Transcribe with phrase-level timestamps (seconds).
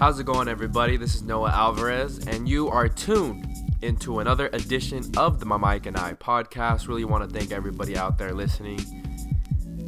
[0.00, 0.96] How's it going, everybody?
[0.96, 3.46] This is Noah Alvarez, and you are tuned
[3.82, 6.88] into another edition of the My Mike and I podcast.
[6.88, 8.80] Really want to thank everybody out there listening.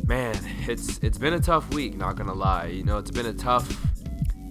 [0.07, 0.37] Man,
[0.69, 2.67] it's it's been a tough week, not gonna lie.
[2.67, 3.75] You know, it's been a tough,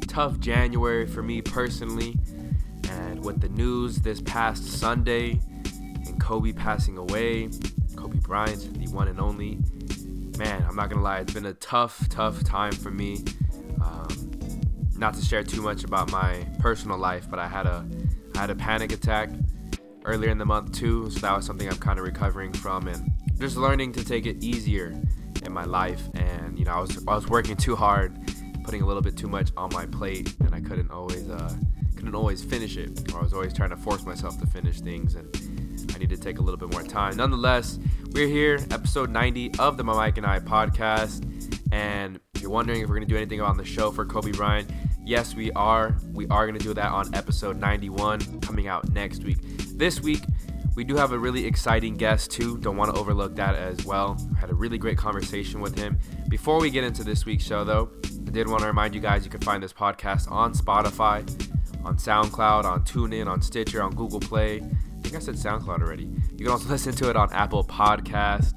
[0.08, 2.18] tough January for me personally,
[2.90, 5.40] and with the news this past Sunday
[6.08, 7.52] and Kobe passing away,
[7.96, 9.60] Kobe Bryant, the one and only.
[10.40, 13.24] Man, I'm not gonna lie, it's been a tough, tough time for me.
[15.02, 17.84] Not to share too much about my personal life, but I had a
[18.36, 19.32] I had a panic attack
[20.06, 23.10] earlier in the month too, so that was something I'm kind of recovering from and
[23.40, 24.94] just learning to take it easier
[25.44, 26.04] in my life.
[26.14, 28.16] And you know, I was I was working too hard,
[28.64, 31.52] putting a little bit too much on my plate, and I couldn't always uh,
[31.96, 33.12] couldn't always finish it.
[33.12, 35.36] Or I was always trying to force myself to finish things, and
[35.96, 37.18] I need to take a little bit more time.
[37.18, 37.80] Nonetheless,
[38.12, 41.26] we're here, episode 90 of the My Mike and I podcast.
[41.72, 44.70] And if you're wondering if we're gonna do anything on the show for Kobe Bryant,
[45.06, 45.96] yes, we are.
[46.14, 49.38] We are gonna do that on episode 91 coming out next week.
[49.78, 50.24] This week,
[50.76, 52.58] we do have a really exciting guest too.
[52.58, 54.18] Don't want to overlook that as well.
[54.40, 56.00] Had a really great conversation with him.
[56.30, 59.26] Before we get into this week's show, though, I did want to remind you guys
[59.26, 61.20] you can find this podcast on Spotify,
[61.84, 64.58] on SoundCloud, on TuneIn, on Stitcher, on Google Play.
[64.62, 66.04] I think I said SoundCloud already.
[66.04, 68.54] You can also listen to it on Apple Podcast.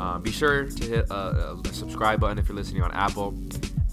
[0.00, 3.36] Um, be sure to hit a, a subscribe button if you're listening on Apple.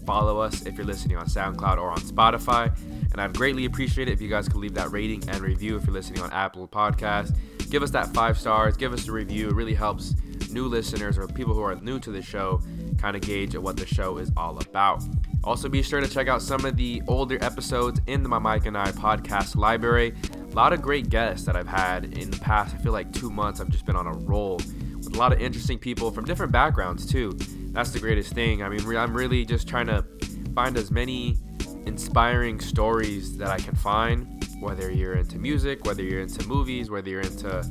[0.06, 2.76] Follow us if you're listening on SoundCloud or on Spotify.
[3.12, 5.86] And I'd greatly appreciate it if you guys could leave that rating and review if
[5.86, 7.36] you're listening on Apple Podcast.
[7.70, 8.78] Give us that five stars.
[8.78, 9.50] Give us a review.
[9.50, 10.14] It really helps
[10.52, 12.62] new listeners or people who are new to the show
[12.98, 15.04] kind of gauge at what the show is all about.
[15.44, 18.66] Also, be sure to check out some of the older episodes in the My Mike
[18.66, 20.14] and I podcast library.
[20.34, 22.74] A lot of great guests that I've had in the past.
[22.74, 25.42] I feel like two months I've just been on a roll with a lot of
[25.42, 27.38] interesting people from different backgrounds too.
[27.76, 28.64] That's the greatest thing.
[28.64, 30.06] I mean, I'm really just trying to
[30.56, 31.38] find as many
[31.86, 37.10] inspiring stories that I can find, whether you're into music, whether you're into movies, whether
[37.10, 37.70] you're into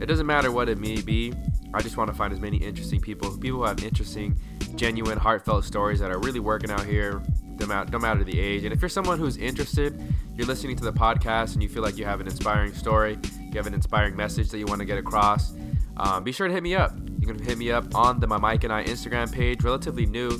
[0.00, 1.34] it doesn't matter what it may be.
[1.74, 4.38] I just want to find as many interesting people, people who have interesting,
[4.76, 7.20] genuine, heartfelt stories that are really working out here,
[7.58, 8.64] no matter the age.
[8.64, 10.00] And if you're someone who's interested,
[10.36, 13.56] you're listening to the podcast and you feel like you have an inspiring story, you
[13.56, 15.52] have an inspiring message that you want to get across,
[16.00, 16.92] um, be sure to hit me up.
[17.18, 20.30] You can hit me up on the My Mike and I Instagram page, relatively new.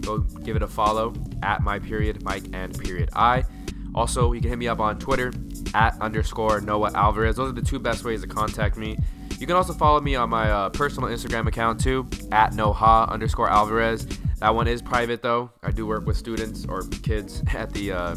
[0.00, 1.12] Go give it a follow
[1.42, 3.44] at my period Mike and period I.
[3.94, 5.32] Also, you can hit me up on Twitter
[5.74, 7.36] at underscore Noah Alvarez.
[7.36, 8.96] Those are the two best ways to contact me.
[9.38, 13.50] You can also follow me on my uh, personal Instagram account too, at Noah underscore
[13.50, 14.06] Alvarez.
[14.38, 15.50] That one is private though.
[15.64, 18.16] I do work with students or kids at the uh,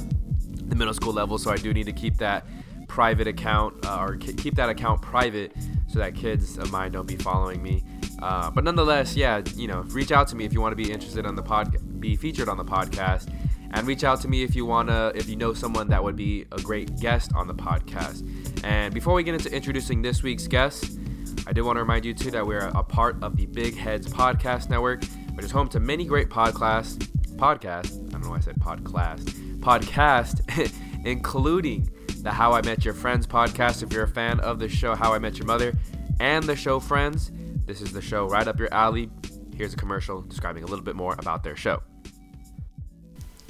[0.67, 2.45] the middle school level, so I do need to keep that
[2.91, 5.53] private account uh, or keep that account private
[5.87, 7.81] so that kids of mine don't be following me.
[8.21, 10.91] Uh, but nonetheless, yeah, you know, reach out to me if you want to be
[10.91, 13.33] interested on the pod, be featured on the podcast,
[13.71, 16.45] and reach out to me if you wanna, if you know someone that would be
[16.51, 18.27] a great guest on the podcast.
[18.65, 20.99] And before we get into introducing this week's guest,
[21.47, 24.07] I did want to remind you too that we're a part of the Big Heads
[24.07, 26.97] Podcast Network, which is home to many great podcasts,
[27.37, 28.05] podcast.
[28.09, 29.29] I don't know why I said podcast
[29.61, 30.41] podcast,
[31.05, 31.89] including
[32.21, 33.81] the How I Met Your Friends podcast.
[33.81, 35.73] If you're a fan of the show How I Met Your Mother
[36.19, 37.31] and the show Friends,
[37.65, 39.09] this is the show right up your alley.
[39.55, 41.81] Here's a commercial describing a little bit more about their show.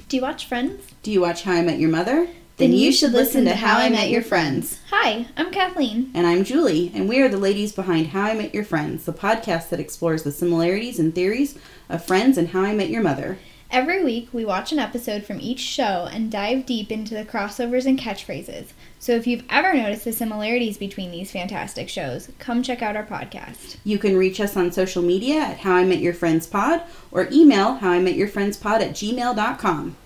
[0.08, 0.82] Do you watch Friends?
[1.02, 2.28] Do you watch How I Met Your Mother?
[2.56, 4.78] Then you should listen to How I Met Your Friends.
[4.90, 6.10] Hi, I'm Kathleen.
[6.14, 9.12] And I'm Julie, and we are the ladies behind How I Met Your Friends, the
[9.12, 11.58] podcast that explores the similarities and theories
[11.88, 13.38] of Friends and How I Met Your Mother.
[13.72, 17.86] Every week, we watch an episode from each show and dive deep into the crossovers
[17.86, 18.66] and catchphrases.
[18.98, 23.06] So if you've ever noticed the similarities between these fantastic shows, come check out our
[23.06, 23.78] podcast.
[23.82, 27.30] You can reach us on social media at How I Met Your Friends Pod or
[27.32, 29.96] email How I Met Your Friends Pod at gmail.com.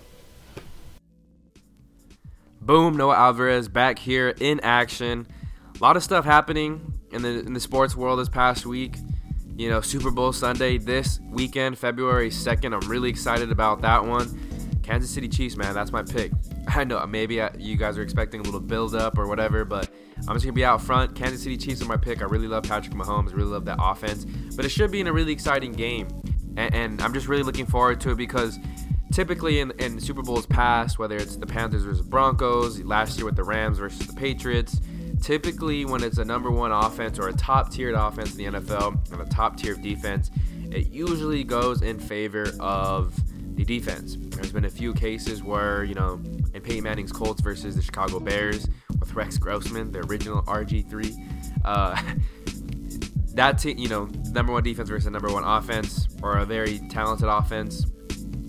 [2.61, 5.27] Boom, Noah Alvarez back here in action.
[5.77, 8.95] A lot of stuff happening in the in the sports world this past week.
[9.57, 12.79] You know, Super Bowl Sunday this weekend, February 2nd.
[12.79, 14.39] I'm really excited about that one.
[14.83, 16.31] Kansas City Chiefs, man, that's my pick.
[16.67, 19.89] I know maybe uh, you guys are expecting a little build up or whatever, but
[20.27, 21.15] I'm just gonna be out front.
[21.15, 22.21] Kansas City Chiefs are my pick.
[22.21, 25.13] I really love Patrick Mahomes, really love that offense, but it should be in a
[25.13, 26.07] really exciting game,
[26.55, 28.59] and, and I'm just really looking forward to it because
[29.11, 33.35] typically in, in Super Bowls past, whether it's the Panthers versus Broncos, last year with
[33.35, 34.79] the Rams versus the Patriots,
[35.21, 39.11] typically when it's a number one offense or a top tiered offense in the NFL
[39.11, 40.31] and a top tier of defense,
[40.71, 43.15] it usually goes in favor of
[43.55, 44.17] the defense.
[44.19, 46.21] There's been a few cases where, you know,
[46.53, 48.67] in Peyton Manning's Colts versus the Chicago Bears
[48.99, 51.65] with Rex Grossman, the original RG3.
[51.65, 52.01] Uh,
[53.33, 57.27] that, team, you know, number one defense versus number one offense or a very talented
[57.27, 57.85] offense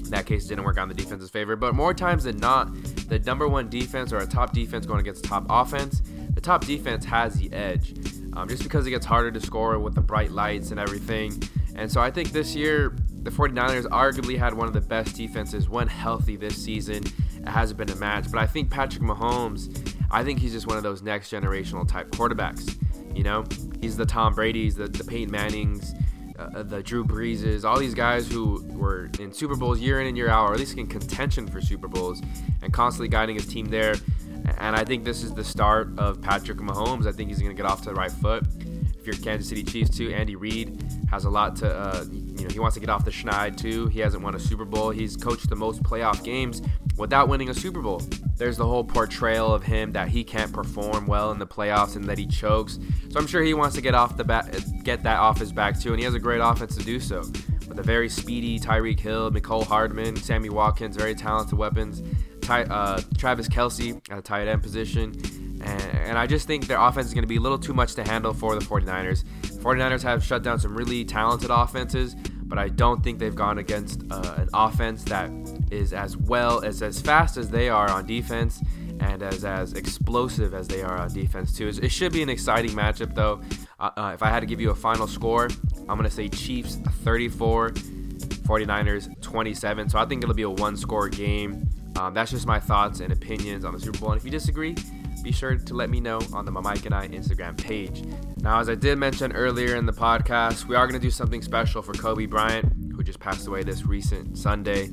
[0.08, 1.54] in that case, didn't work out in the defense's favor.
[1.54, 2.72] But more times than not,
[3.08, 6.02] the number one defense or a top defense going against top offense,
[6.38, 7.94] the top defense has the edge.
[8.34, 11.42] Um, just because it gets harder to score with the bright lights and everything.
[11.74, 15.68] And so I think this year, the 49ers arguably had one of the best defenses
[15.68, 17.02] when healthy this season.
[17.38, 18.30] It hasn't been a match.
[18.30, 22.12] But I think Patrick Mahomes, I think he's just one of those next generational type
[22.12, 22.78] quarterbacks.
[23.16, 23.44] You know,
[23.80, 25.92] he's the Tom Brady's, the, the Peyton Mannings,
[26.38, 30.16] uh, the Drew Breeses, all these guys who were in Super Bowls year in and
[30.16, 32.22] year out, or at least in contention for Super Bowls,
[32.62, 33.96] and constantly guiding his team there.
[34.58, 37.06] And I think this is the start of Patrick Mahomes.
[37.06, 38.44] I think he's going to get off to the right foot.
[38.98, 42.48] If you're Kansas City Chiefs too, Andy Reid has a lot to, uh, you know,
[42.48, 43.86] he wants to get off the schneid too.
[43.86, 44.90] He hasn't won a Super Bowl.
[44.90, 46.62] He's coached the most playoff games
[46.96, 48.02] without winning a Super Bowl.
[48.36, 52.04] There's the whole portrayal of him that he can't perform well in the playoffs and
[52.06, 52.78] that he chokes.
[53.10, 55.80] So I'm sure he wants to get off the bat, get that off his back
[55.80, 57.20] too, and he has a great offense to do so.
[57.68, 62.02] With a very speedy Tyreek Hill, Mecole Hardman, Sammy Watkins, very talented weapons.
[62.48, 65.12] Ty, uh, Travis Kelce at tight end position.
[65.62, 67.94] And, and I just think their offense is going to be a little too much
[67.96, 69.22] to handle for the 49ers.
[69.58, 74.02] 49ers have shut down some really talented offenses, but I don't think they've gone against
[74.10, 75.30] uh, an offense that
[75.70, 78.62] is as well as as fast as they are on defense
[79.00, 81.68] and as as explosive as they are on defense too.
[81.68, 83.42] It should be an exciting matchup though.
[83.78, 86.76] Uh, uh, if I had to give you a final score, I'm gonna say Chiefs
[87.04, 89.90] 34, 49ers 27.
[89.90, 91.68] So I think it'll be a one-score game.
[91.96, 94.12] Um, that's just my thoughts and opinions on the Super Bowl.
[94.12, 94.76] And if you disagree,
[95.22, 98.04] be sure to let me know on the My Mike and I Instagram page.
[98.38, 101.42] Now, as I did mention earlier in the podcast, we are going to do something
[101.42, 104.90] special for Kobe Bryant, who just passed away this recent Sunday.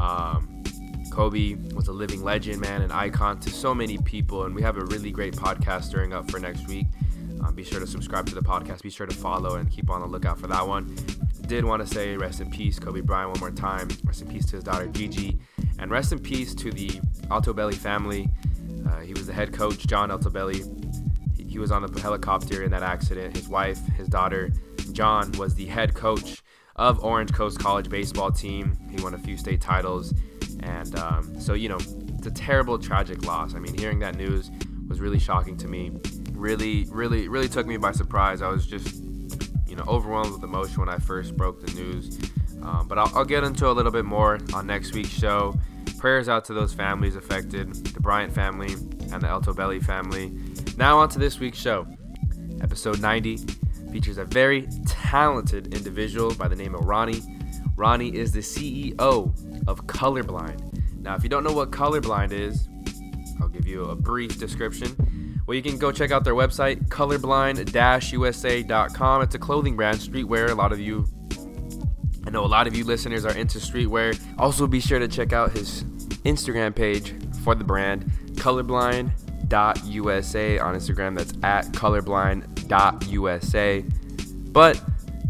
[0.00, 0.62] Um,
[1.10, 4.76] Kobe was a living legend, man, an icon to so many people, and we have
[4.76, 6.86] a really great podcast stirring up for next week.
[7.42, 8.82] Um, be sure to subscribe to the podcast.
[8.82, 10.94] Be sure to follow and keep on the lookout for that one.
[11.46, 13.88] Did want to say rest in peace, Kobe Bryant, one more time.
[14.04, 15.38] Rest in peace to his daughter Gigi,
[15.78, 16.88] and rest in peace to the
[17.28, 18.28] Altobelli family.
[18.88, 20.62] Uh, he was the head coach, John Altobelli.
[21.36, 23.36] He, he was on the helicopter in that accident.
[23.36, 24.52] His wife, his daughter,
[24.92, 26.42] John, was the head coach
[26.76, 28.76] of Orange Coast College baseball team.
[28.90, 30.14] He won a few state titles,
[30.60, 31.78] and um, so you know,
[32.18, 33.54] it's a terrible, tragic loss.
[33.54, 34.50] I mean, hearing that news
[34.88, 35.92] was really shocking to me.
[36.40, 38.40] Really, really, really took me by surprise.
[38.40, 38.94] I was just,
[39.66, 42.18] you know, overwhelmed with emotion when I first broke the news.
[42.62, 45.54] Um, but I'll, I'll get into a little bit more on next week's show.
[45.98, 50.32] Prayers out to those families affected, the Bryant family and the Altobelli family.
[50.78, 51.86] Now on to this week's show.
[52.62, 53.36] Episode 90
[53.92, 57.20] features a very talented individual by the name of Ronnie.
[57.76, 58.98] Ronnie is the CEO
[59.68, 61.02] of Colorblind.
[61.02, 62.66] Now, if you don't know what Colorblind is,
[63.42, 64.96] I'll give you a brief description.
[65.50, 69.22] Well, you can go check out their website, colorblind-usa.com.
[69.22, 70.50] It's a clothing brand, streetwear.
[70.50, 71.08] A lot of you,
[72.24, 74.16] I know a lot of you listeners are into streetwear.
[74.38, 75.82] Also, be sure to check out his
[76.24, 78.04] Instagram page for the brand,
[78.34, 81.18] colorblind.usa on Instagram.
[81.18, 83.84] That's at colorblind.usa.
[84.52, 84.80] But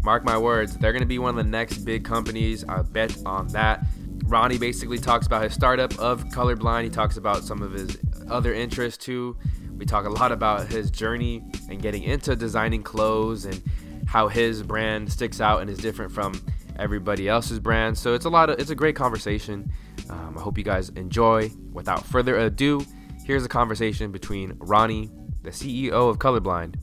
[0.03, 2.63] mark my words, they're going to be one of the next big companies.
[2.65, 3.83] I bet on that.
[4.25, 6.83] Ronnie basically talks about his startup of Colorblind.
[6.83, 7.97] He talks about some of his
[8.29, 9.35] other interests too.
[9.81, 13.59] We talk a lot about his journey and getting into designing clothes and
[14.05, 16.39] how his brand sticks out and is different from
[16.77, 17.97] everybody else's brand.
[17.97, 19.71] So it's a lot of it's a great conversation.
[20.07, 21.49] Um, I hope you guys enjoy.
[21.73, 22.85] Without further ado,
[23.25, 25.09] here's a conversation between Ronnie,
[25.41, 26.75] the CEO of Colorblind,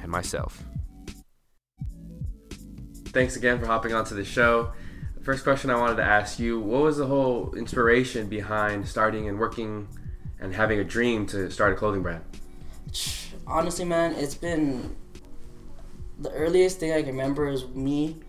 [0.00, 0.62] and myself.
[3.06, 4.70] Thanks again for hopping onto the show.
[5.20, 9.36] First question I wanted to ask you: What was the whole inspiration behind starting and
[9.36, 9.88] working
[10.40, 12.22] and having a dream to start a clothing brand?
[13.46, 14.96] Honestly, man, it's been
[16.18, 18.20] the earliest thing I can remember is me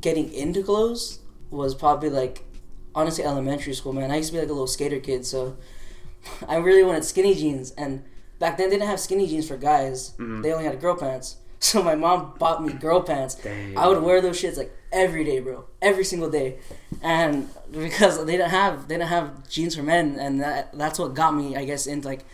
[0.00, 2.44] getting into clothes was probably like
[2.94, 4.10] honestly elementary school, man.
[4.10, 5.56] I used to be like a little skater kid, so
[6.48, 7.70] I really wanted skinny jeans.
[7.72, 8.04] And
[8.38, 10.42] back then, they didn't have skinny jeans for guys; Mhm.
[10.42, 11.36] they only had girl pants.
[11.60, 13.34] So my mom bought me girl pants.
[13.34, 13.76] Dang.
[13.76, 16.58] I would wear those shits like every day, bro, every single day,
[17.02, 21.14] and because they didn't have they didn't have jeans for men, and that that's what
[21.14, 22.24] got me, I guess, into like.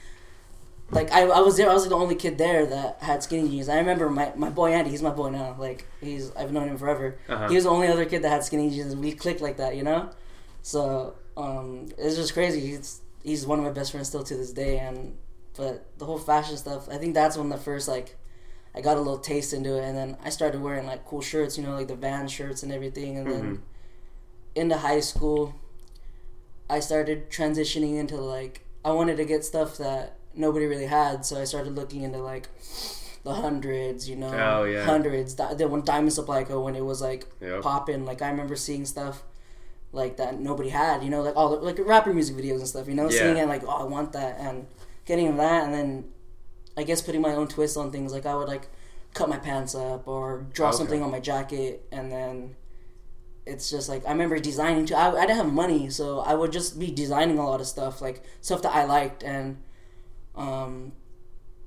[0.90, 1.70] Like I, I was there.
[1.70, 3.70] I was the only kid there that had skinny jeans.
[3.70, 4.90] I remember my, my boy Andy.
[4.90, 5.56] He's my boy now.
[5.58, 7.18] Like he's I've known him forever.
[7.26, 7.48] Uh-huh.
[7.48, 8.92] He was the only other kid that had skinny jeans.
[8.92, 10.10] and We clicked like that, you know.
[10.62, 12.60] So um, it's just crazy.
[12.60, 14.78] He's he's one of my best friends still to this day.
[14.78, 15.16] And
[15.56, 18.16] but the whole fashion stuff, I think that's when the first like
[18.74, 21.56] I got a little taste into it, and then I started wearing like cool shirts,
[21.56, 23.16] you know, like the van shirts and everything.
[23.18, 23.30] And Mhm.
[23.30, 23.62] then
[24.56, 25.54] into high school,
[26.68, 31.40] I started transitioning into like I wanted to get stuff that nobody really had, so
[31.40, 32.48] I started looking into like
[33.22, 34.84] the hundreds, you know, Oh, yeah.
[34.84, 35.34] hundreds.
[35.36, 36.60] The when Diamond Supply Co.
[36.60, 37.62] when it was like Yep.
[37.62, 39.22] popping, like I remember seeing stuff
[39.92, 41.02] like that nobody had.
[41.02, 42.88] You know, like all the like rapper music videos and stuff.
[42.88, 43.20] You know, Yeah.
[43.20, 44.66] seeing it like oh I want that and
[45.06, 46.04] getting that and then
[46.76, 48.12] I guess putting my own twist on things.
[48.12, 48.68] Like I would like
[49.14, 50.76] cut my pants up or draw Okay.
[50.78, 52.56] something on my jacket and then
[53.46, 54.94] it's just like I remember designing too.
[54.94, 58.00] I, I didn't have money, so I would just be designing a lot of stuff,
[58.00, 59.58] like stuff that I liked, and
[60.34, 60.92] um,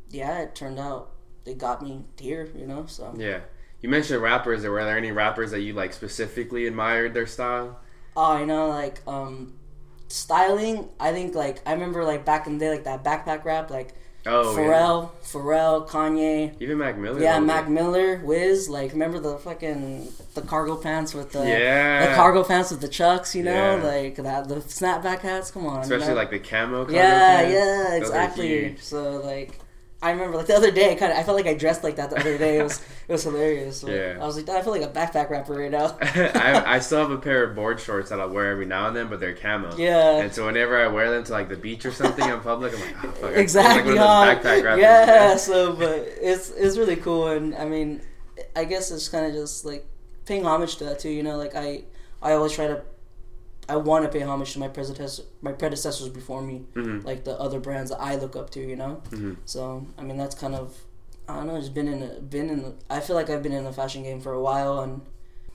[0.09, 1.11] yeah, it turned out
[1.45, 2.85] they got me here, you know.
[2.87, 3.41] So Yeah.
[3.81, 4.63] You mentioned rappers.
[4.65, 7.79] Were there any rappers that you like specifically admired their style?
[8.15, 9.53] oh, you know, like um,
[10.07, 10.89] styling.
[10.99, 13.93] I think like I remember like back in the day, like that backpack rap, like
[14.27, 16.53] Oh, Pharrell, Pharrell, Kanye.
[16.59, 17.21] Even Mac Miller.
[17.21, 17.69] Yeah, Mac it?
[17.71, 22.09] Miller, Wiz, like remember the fucking the cargo pants with the Yeah.
[22.09, 23.83] the cargo pants with the chucks, you know, Yeah.
[23.83, 25.51] like that the snapback hats.
[25.51, 26.13] Come on, you Especially know?
[26.15, 26.83] like the camo.
[26.85, 27.53] cargo yeah, pants.
[27.53, 28.75] yeah, Those exactly.
[28.79, 29.59] So like,
[29.99, 31.95] I remember like the other day, I kind of, I felt like I dressed like
[31.95, 32.59] that the other day.
[32.59, 33.81] It was it was hilarious.
[33.81, 34.17] Like, Yeah.
[34.21, 35.97] I was like, I feel like a backpack rapper right now.
[36.01, 38.95] I, I still have a pair of board shorts that I'll wear every now and
[38.95, 39.75] then, but they're camo.
[39.75, 40.19] Yeah.
[40.19, 42.79] And so whenever I wear them to like the beach or something in public, I'm
[42.79, 43.23] like, oh, fuck.
[43.23, 43.93] I like exactly.
[43.95, 44.25] one of huh?
[44.25, 45.35] those backpack rappers, yeah.
[45.37, 48.01] So, but it's it's really cool, and I mean,
[48.55, 49.87] I guess it's kind of just like
[50.25, 51.09] paying homage to that too.
[51.09, 51.83] You know, like I
[52.21, 52.83] I always try to.
[53.69, 57.03] I want to pay homage to my predecessor, my predecessors before me, Mhm.
[57.03, 58.59] like the other brands that I look up to.
[58.61, 59.37] You know, Mhm.
[59.45, 60.75] so I mean that's kind of
[61.29, 61.59] I don't know.
[61.59, 62.75] Just been in a, been in.
[62.89, 65.01] I feel like I've been in the fashion game for a while, and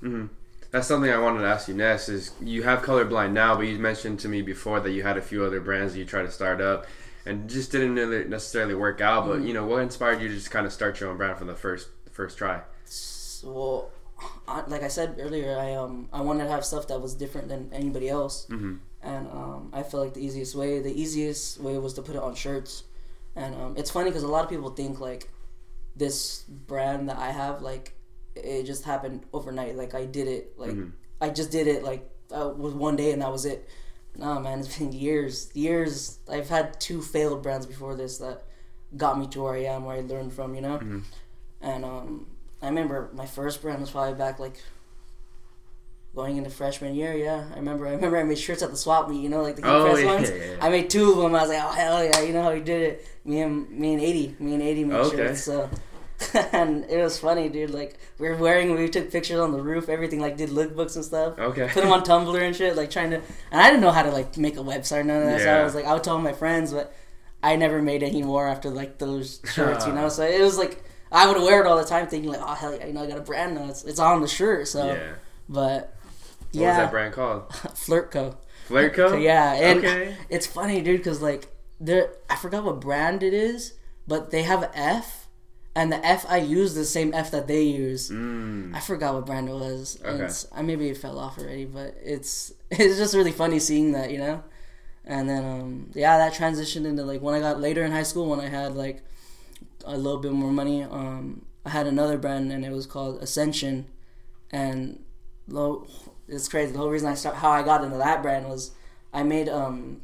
[0.00, 0.26] hmm
[0.70, 2.08] That's something I wanted to ask you next.
[2.08, 5.22] Is you have colorblind now, but you mentioned to me before that you had a
[5.22, 6.86] few other brands that you tried to start up,
[7.26, 9.24] and just didn't really necessarily work out.
[9.24, 9.32] Mm-hmm.
[9.40, 11.46] But you know, what inspired you to just kind of start your own brand from
[11.46, 12.60] the first first try?
[13.44, 13.90] well,
[14.68, 17.70] like I said earlier, I um I wanted to have stuff that was different than
[17.72, 18.46] anybody else.
[18.46, 22.14] hmm and um, I felt like the easiest way, the easiest way was to put
[22.14, 22.84] it on shirts,
[23.34, 25.28] and um, it's funny because a lot of people think like
[25.96, 27.94] this brand that I have, like
[28.36, 29.74] it just happened overnight.
[29.76, 30.92] Like I did it, like Mhm.
[31.20, 33.68] I just did it, like uh, was one day, and that was it.
[34.16, 36.18] Nah, man, it's been years, years.
[36.30, 38.44] I've had two failed brands before this that
[38.96, 40.78] got me to where I am, where I learned from, you know.
[40.78, 41.02] Mhm.
[41.60, 42.26] And um,
[42.62, 44.56] I remember my first brand was probably back like
[46.14, 47.14] going into freshman year.
[47.14, 47.86] Yeah, I remember.
[47.86, 49.22] I remember I made shirts at the swap meet.
[49.22, 50.30] You know, like the Oh, press yeah, ones.
[50.30, 50.56] yeah, yeah.
[50.60, 51.34] I made two of them.
[51.34, 52.20] I was like, oh hell yeah!
[52.20, 53.06] You know how we did it.
[53.24, 55.16] Me and me and eighty, me and eighty made Okay.
[55.16, 55.42] shirts.
[55.44, 55.68] So.
[56.52, 57.70] and it was funny, dude.
[57.70, 60.20] Like we were wearing, we took pictures on the roof, everything.
[60.20, 61.36] Like did lookbooks and stuff.
[61.36, 61.68] Okay.
[61.72, 62.76] Put them on Tumblr and shit.
[62.76, 63.16] Like trying to,
[63.50, 65.40] and I didn't know how to like make a website or none of that.
[65.40, 66.94] So I was like, I would tell my friends, but
[67.42, 70.08] I never made any more after like those shirts, you know.
[70.08, 72.74] So it was like I would wear it all the time, thinking like, oh hell
[72.74, 73.68] yeah, you know, I got a brand now.
[73.68, 74.66] It's, it's on the shirt.
[74.68, 75.12] So, yeah.
[75.48, 75.94] but
[76.52, 77.48] What yeah, was that brand called?
[77.50, 78.36] Flirtco.
[78.68, 79.22] Flirtco.
[79.30, 80.16] Yeah, and Okay.
[80.30, 81.48] it's funny, dude, because like
[81.80, 83.74] there, I forgot what brand it is,
[84.06, 85.28] but they have F,
[85.74, 88.10] and the F I use the same F that they use.
[88.10, 88.74] Mm.
[88.74, 89.98] I forgot what brand it was.
[90.04, 90.28] Okay.
[90.54, 94.18] I maybe it fell off already, but it's it's just really funny seeing that, you
[94.18, 94.42] know.
[95.04, 98.28] And then um yeah, that transitioned into like when I got later in high school
[98.30, 99.02] when I had like
[99.84, 100.82] a little bit more money.
[100.84, 103.86] Um, I had another brand and it was called Ascension,
[104.50, 105.02] and
[105.48, 105.86] lo,
[106.28, 106.72] it's crazy.
[106.72, 108.72] The whole reason I start how I got into that brand was
[109.12, 110.02] I made um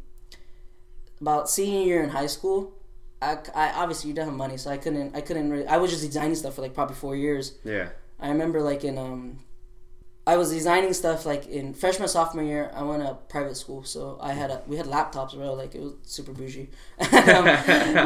[1.21, 2.73] about senior year in high school.
[3.21, 5.91] I, I obviously you don't have money, so I couldn't I couldn't really, I was
[5.91, 7.59] just designing stuff for like probably four years.
[7.65, 7.89] Yeah.
[8.21, 9.41] I remember like in um
[10.33, 12.71] I was designing stuff like in freshman sophomore year.
[12.75, 15.55] I went to private school, so I had a we had laptops, bro.
[15.63, 16.69] Like it was super bougie.
[17.01, 17.45] um,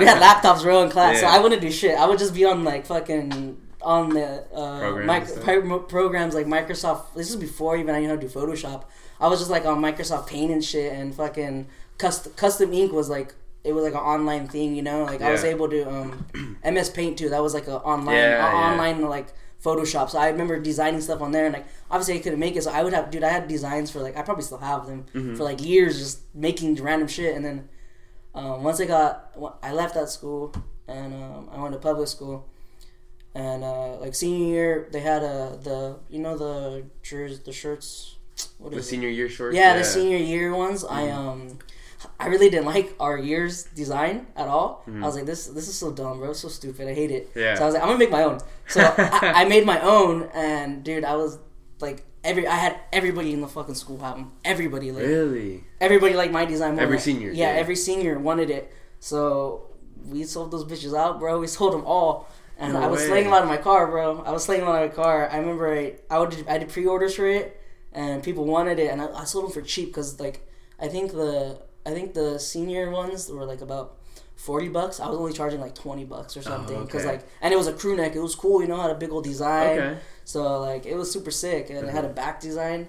[0.01, 1.21] we had laptops, bro, in class.
[1.21, 1.95] So I wouldn't do shit.
[1.99, 7.15] I would just be on like fucking on the uh, Programs pro- programs like Microsoft.
[7.17, 8.85] This is before even I knew how to do Photoshop.
[9.21, 11.67] I was just like on Microsoft Paint and shit, and fucking
[11.99, 15.05] custom custom ink was like it was like an online thing, you know.
[15.05, 16.27] Like I was able to um,
[16.65, 17.31] MS Paint too.
[17.31, 18.71] That was like a online Yeah, a- yeah.
[18.73, 19.29] online like
[19.65, 20.11] Photoshop.
[20.11, 22.63] So I remember designing stuff on there, and like obviously I couldn't make it.
[22.65, 23.23] So I would have, dude.
[23.25, 25.35] I had designs for like I probably still have them Mm-hmm.
[25.37, 27.37] for like years, just making random shit.
[27.37, 27.69] And then
[28.35, 30.53] um, once I got, I left that school
[30.89, 32.49] and um, I went to public school.
[33.35, 38.17] And uh, like senior year, they had a the you know the jerseys, the shirts.
[38.59, 38.91] What The is it?
[38.91, 39.57] senior year shorts.
[39.57, 40.85] Yeah, the senior year ones.
[40.85, 41.29] I Mm-hmm.
[41.29, 41.59] um,
[42.21, 44.83] I really didn't like our year's design at all.
[44.87, 45.03] Mm-hmm.
[45.03, 46.33] I was like, this this is so dumb, bro.
[46.33, 46.89] So stupid.
[46.89, 47.31] I hate it.
[47.35, 47.55] Yeah.
[47.57, 48.39] So I was like, I'm gonna make my own.
[48.69, 51.39] So I, I made my own, and dude, I was
[51.81, 54.33] like, every I had everybody in the fucking school have them.
[54.45, 55.65] Everybody like Really?
[55.81, 56.75] everybody liked my design.
[56.75, 57.61] More Every Like- senior, Yeah, yeah.
[57.61, 58.73] every senior wanted it.
[59.01, 59.67] So
[60.07, 61.39] we sold those bitches out, bro.
[61.41, 62.29] We sold them all.
[62.59, 63.07] And No I was way.
[63.09, 64.23] slaying them out of my car, bro.
[64.23, 65.29] I was slaying them out of my car.
[65.29, 67.59] I remember I, I would I did pre-orders for it,
[67.93, 70.47] and people wanted it, and I, I sold them for cheap because like
[70.79, 73.99] I think the I think the senior ones were like about
[74.37, 75.01] forty bucks.
[75.01, 77.17] I was only charging like twenty bucks or something because Oh, okay.
[77.19, 78.15] like and it was a crew neck.
[78.15, 79.79] It was cool, you know, had a big old design.
[79.79, 79.99] Okay.
[80.25, 82.89] So like it was super sick, and it had a back design.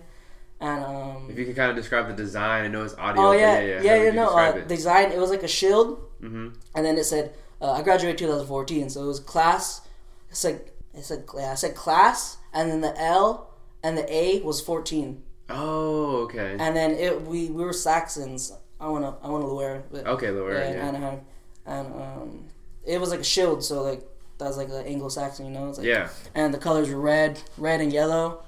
[0.59, 1.27] and um.
[1.29, 3.21] If you could kind of describe the design, I know it's audio.
[3.23, 4.03] Oh yeah, yeah, yeah, yeah.
[4.03, 4.67] you no, uh, it?
[4.67, 5.11] design.
[5.11, 6.49] It was like a shield, mm-hmm.
[6.75, 9.81] and then it said, uh, "I graduated 2014." So it was class.
[10.29, 13.49] It's like it's like yeah, I said class, and then the L
[13.83, 16.55] and the A was 14, Oh, okay.
[16.59, 18.53] and then it we we were Saxons.
[18.83, 19.83] I wanna I wanna wear.
[19.91, 20.59] But, Okay, Laura.
[20.59, 20.87] yeah, Yeah.
[20.87, 21.19] Anaheim,
[21.65, 22.43] and um,
[22.85, 23.63] it was like a shield.
[23.63, 24.01] So like
[24.39, 25.69] that was like an Anglo-Saxon, you know.
[25.69, 26.09] It's like, Yeah.
[26.35, 28.43] and the colors were red, red and yellow,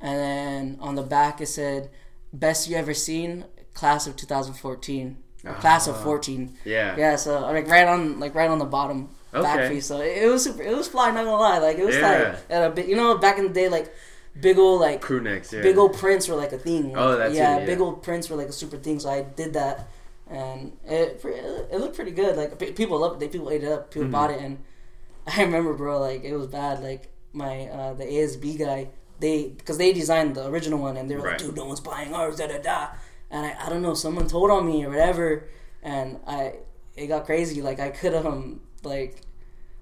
[0.00, 1.90] and then on the back it said
[2.32, 3.44] "Best you ever seen,
[3.74, 6.02] class of 2014, or class of Ah.
[6.04, 6.96] 14." Yeah.
[6.96, 9.42] Yeah, so like right on like right on the bottom okay.
[9.42, 9.86] back piece.
[9.86, 10.62] So it, it was super.
[10.62, 11.10] It was fly.
[11.10, 12.08] Not gonna lie, like it was Yeah.
[12.08, 12.86] like at a bit.
[12.88, 13.94] You know, back in the day, like
[14.40, 15.52] big old like Crew necks.
[15.52, 15.62] Yeah.
[15.62, 16.94] big old prints were like a thing.
[16.96, 17.66] Oh, that's yeah, it, yeah.
[17.66, 18.98] big old prints were like a super thing.
[19.00, 19.88] So I did that,
[20.30, 22.36] and it it looked pretty good.
[22.36, 23.20] Like people loved it.
[23.20, 23.90] They people ate it up.
[23.90, 24.12] People Mm-hmm.
[24.12, 24.58] bought it, and
[25.26, 26.82] I remember, bro, like it was bad.
[26.82, 28.88] Like my uh, the ASB guy,
[29.20, 31.32] they because they designed the original one, and they were Right.
[31.32, 32.88] like, dude, no one's buying ours, da da da.
[33.30, 35.44] And I, I don't know, someone told on me or whatever,
[35.82, 36.54] and I
[36.96, 37.60] it got crazy.
[37.62, 39.16] Like I could have um like.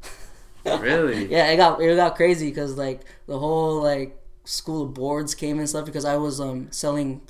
[0.64, 1.26] Really?
[1.30, 5.68] yeah, it got it got crazy because like the whole like school boards came and
[5.68, 7.20] stuff because I was um selling,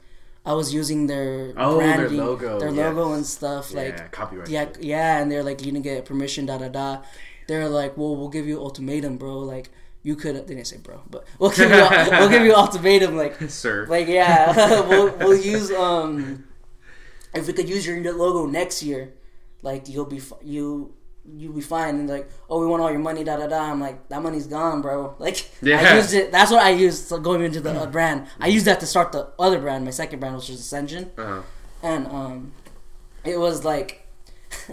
[0.44, 4.08] I was using their Oh, their branding, logo, their logo and stuff like yeah.
[4.08, 4.49] Copyright.
[4.49, 7.02] yeah, yeah, and they're like, you didn't get permission, da da da.
[7.49, 9.38] They're like, well, we'll give you ultimatum, bro.
[9.40, 9.70] Like,
[10.02, 10.37] you could.
[10.37, 11.76] They didn't say bro, but we'll give you,
[12.12, 13.16] we'll give you ultimatum.
[13.16, 13.87] Like, Sir.
[13.88, 14.54] like yeah,
[14.88, 16.44] we'll we'll use um,
[17.35, 19.14] if we could use your logo next year,
[19.62, 20.37] like you'll be fi-
[21.26, 21.47] you.
[21.47, 23.71] You'll be fine, and like, oh, we want all your money, da da da.
[23.71, 25.14] I'm like, that money's gone, bro.
[25.21, 25.80] Like, Yeah.
[25.80, 26.33] I used it.
[26.33, 28.26] That's what I used so going into the uh, brand.
[28.40, 31.42] I used that to start the other brand, my second brand, which is Ascension uh-huh.
[31.83, 32.52] and um,
[33.25, 34.05] it was like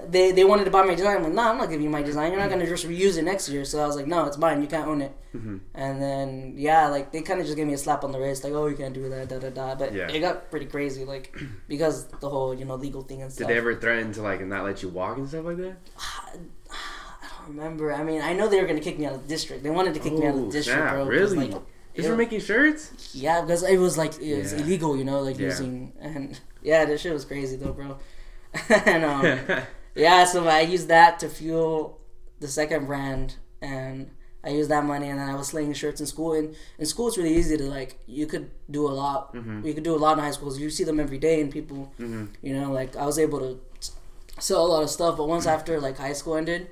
[0.10, 1.18] they they wanted to buy my design.
[1.18, 2.32] I'm like, no, I'm not giving you my design.
[2.32, 3.66] You're not gonna just reuse it next year.
[3.66, 4.62] So I was like, no, it's mine.
[4.62, 5.12] You can't own it.
[5.36, 5.58] Mm-hmm.
[5.74, 8.44] And then yeah, like they kind of just gave me a slap on the wrist,
[8.44, 9.76] like, oh, you can't do that, da da da.
[9.76, 10.08] But Yeah.
[10.10, 11.36] it got pretty crazy, like
[11.68, 13.48] because the whole you know legal thing and stuff.
[13.48, 15.76] Did they ever threaten to like not let you walk and stuff like that?
[16.72, 17.94] I don't remember.
[17.94, 19.64] I mean, I know they were gonna kick me out of the district.
[19.64, 21.06] They wanted to kick me out of Oh, the district, snap, bro.
[21.06, 21.50] really?
[21.50, 21.62] Like,
[21.96, 23.14] Is it- for making shirts?
[23.14, 24.60] Yeah, because it was like it was Yeah.
[24.60, 25.48] illegal, you know, like Yeah.
[25.48, 27.98] using and yeah, that shit was crazy though, bro.
[28.86, 29.40] and um,
[29.96, 32.00] yeah, so I used that to fuel
[32.40, 34.12] the second brand, and
[34.44, 36.34] I used that money, and then I was slinging shirts in school.
[36.34, 39.34] And in school, it's really easy to like you could do a lot.
[39.34, 39.66] Mhm.
[39.66, 40.60] You could do a lot in high schools.
[40.60, 42.30] You see them every day, and people, Mhm.
[42.42, 43.60] you know, like I was able to
[44.40, 45.18] sell a lot of stuff.
[45.18, 46.70] But once after like high school ended,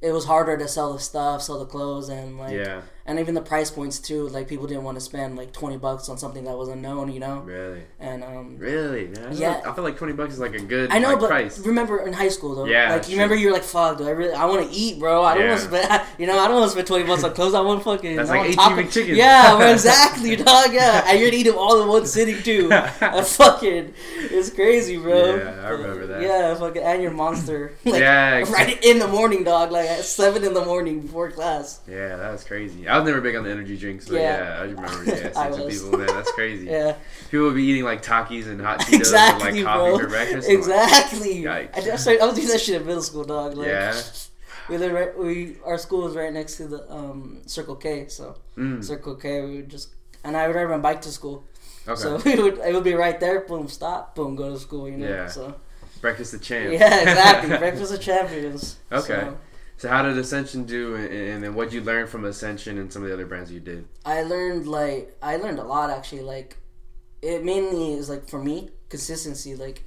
[0.00, 2.82] it was harder to sell the stuff, sell the clothes, and like yeah.
[3.06, 4.28] And even the price points too.
[4.28, 7.20] Like people didn't want to spend like twenty bucks on something that was unknown, you
[7.20, 7.40] know.
[7.40, 7.82] Really?
[8.00, 9.08] And um, Really?
[9.08, 9.50] Man, I feel Yeah.
[9.54, 11.58] like- I feel like twenty bucks is like a good I know, like, but price.
[11.60, 14.34] remember in high school though, Yeah, like you remember you're like, fuck, do I really?
[14.34, 15.22] I want to eat, bro.
[15.24, 15.82] I don't want to Yeah.
[15.84, 17.54] spend, you know, I don't want to spend twenty bucks on clothes.
[17.54, 18.16] I want fucking.
[18.16, 19.16] That's I like want 18 taco- McChickens.
[19.16, 20.72] Yeah, bro, exactly, dog.
[20.72, 22.68] Yeah, and you're gonna eat them all in one sitting too.
[22.72, 25.36] I fucking, it's crazy, bro.
[25.36, 26.22] Yeah, I remember that.
[26.22, 27.72] Yeah, fucking, and your monster.
[27.84, 28.74] Like, Yeah, exactly.
[28.74, 29.70] right in the morning, dog.
[29.72, 31.80] Like at seven in the morning before class.
[31.88, 32.86] Yeah, that was crazy.
[32.92, 34.38] I was never big on the energy drinks, but Yeah.
[34.56, 35.04] yeah, I remember.
[35.04, 35.82] Yeah, I some was.
[35.82, 36.66] people, man, that's crazy.
[36.66, 36.96] Yeah.
[37.30, 39.98] People would be eating like Takis and hot Cheetos exactly, and like coffee bro.
[39.98, 40.48] for breakfast.
[40.48, 41.42] Like, Exactly.
[41.42, 41.76] Yikes.
[41.76, 43.56] I, started, I was doing that shit in middle school, dog.
[43.56, 44.00] Like, Yeah.
[44.68, 45.18] We live right.
[45.18, 49.40] We our school was right next to the um, Circle K, so Mm, Circle K.
[49.42, 49.88] We would just
[50.22, 51.42] and I would ride my bike to school,
[51.88, 52.00] okay.
[52.00, 53.40] so we would it would be right there.
[53.40, 54.14] Boom, stop.
[54.14, 54.88] Boom, go to school.
[54.88, 55.08] You know.
[55.08, 55.26] Yeah.
[55.26, 55.56] So
[56.00, 56.78] Breakfast of champs.
[56.78, 57.58] yeah, exactly.
[57.58, 58.76] Breakfast of champions.
[58.92, 59.20] Okay.
[59.22, 59.36] So,
[59.82, 63.02] So how did Ascension do, and, and then what you learn from Ascension and some
[63.02, 63.84] of the other brands you did?
[64.04, 66.22] I learned like I learned a lot actually.
[66.22, 66.56] Like
[67.20, 69.56] it mainly is like for me consistency.
[69.56, 69.82] Like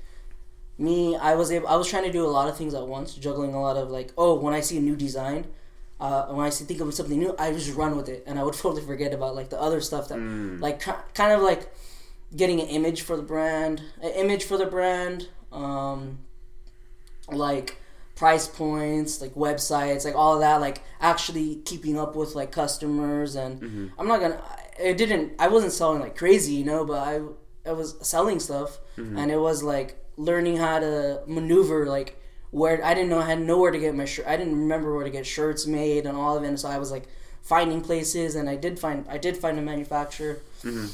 [0.78, 1.70] me, I was able.
[1.70, 3.90] I was trying to do a lot of things at once, juggling a lot of
[3.90, 4.12] like.
[4.18, 5.48] Oh, when I see a new design,
[6.02, 8.44] uh, when I see think of something new, I just run with it, and I
[8.44, 11.74] would totally forget about like the other stuff that Mm, like ki- kind of like
[12.36, 16.20] getting an image for the brand, an image for the brand, um,
[17.30, 17.78] like
[18.16, 23.36] price points, like websites, like all of that, like actually keeping up with like customers
[23.36, 23.88] and mm-hmm.
[24.00, 24.42] I'm not gonna.
[24.80, 25.34] It didn't.
[25.40, 27.22] I wasn't selling like crazy, you know, but I
[27.70, 29.18] I was selling stuff, Mm-hmm.
[29.18, 32.18] and it was like learning how to maneuver like
[32.52, 34.26] where I didn't know I had nowhere to get my shirt.
[34.26, 36.48] I didn't remember where to get shirts made and all of it.
[36.48, 37.08] And so I was like
[37.42, 40.88] finding places, and I did find I did find a manufacturer Mhm.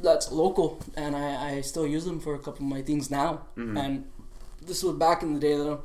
[0.00, 3.40] that's local, and I I still use them for a couple of my things now.
[3.56, 3.78] Mhm.
[3.82, 4.04] And
[4.60, 5.80] this was back in the day though,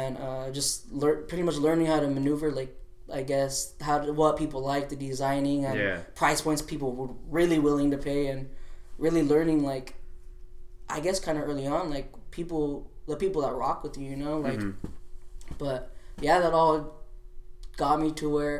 [0.00, 2.72] and uh, just learn pretty much learning how to maneuver like.
[3.12, 5.98] I guess how to, what people like the designing and Yeah.
[6.14, 8.48] price points people were really willing to pay and
[8.96, 9.88] really learning like
[10.88, 14.16] I guess kind of early on like people the people that rock with you you
[14.24, 14.74] know like Mhm.
[15.58, 15.90] but
[16.26, 16.74] yeah that all
[17.76, 18.56] got me to where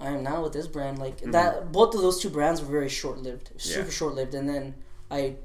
[0.00, 0.98] I am now with this brand.
[0.98, 1.30] Like Mm-hmm.
[1.36, 3.98] that, both of those two brands were very short lived, super Yeah.
[4.00, 4.34] short lived.
[4.34, 4.74] And then
[5.10, 5.36] I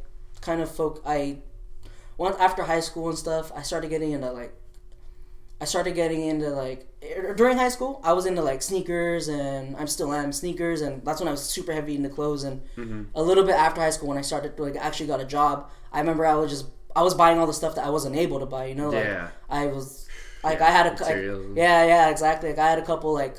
[0.42, 1.04] kind of folk.
[1.06, 1.20] I
[2.18, 4.54] once after high school and stuff, I started getting into like.
[5.62, 8.00] I started getting into like er- during high school.
[8.04, 11.42] I was into like sneakers, and I'm still am sneakers, and that's when I was
[11.44, 12.44] super heavy into clothes.
[12.44, 13.04] And Mm-hmm.
[13.16, 16.00] a little bit after high school, when I started like actually got a job, I
[16.00, 18.46] remember I was just I was buying all the stuff that I wasn't able to
[18.46, 18.66] buy.
[18.66, 19.30] You know, like Yeah.
[19.50, 20.08] I was
[20.44, 23.36] like I had a like, yeah yeah exactly like I had a couple like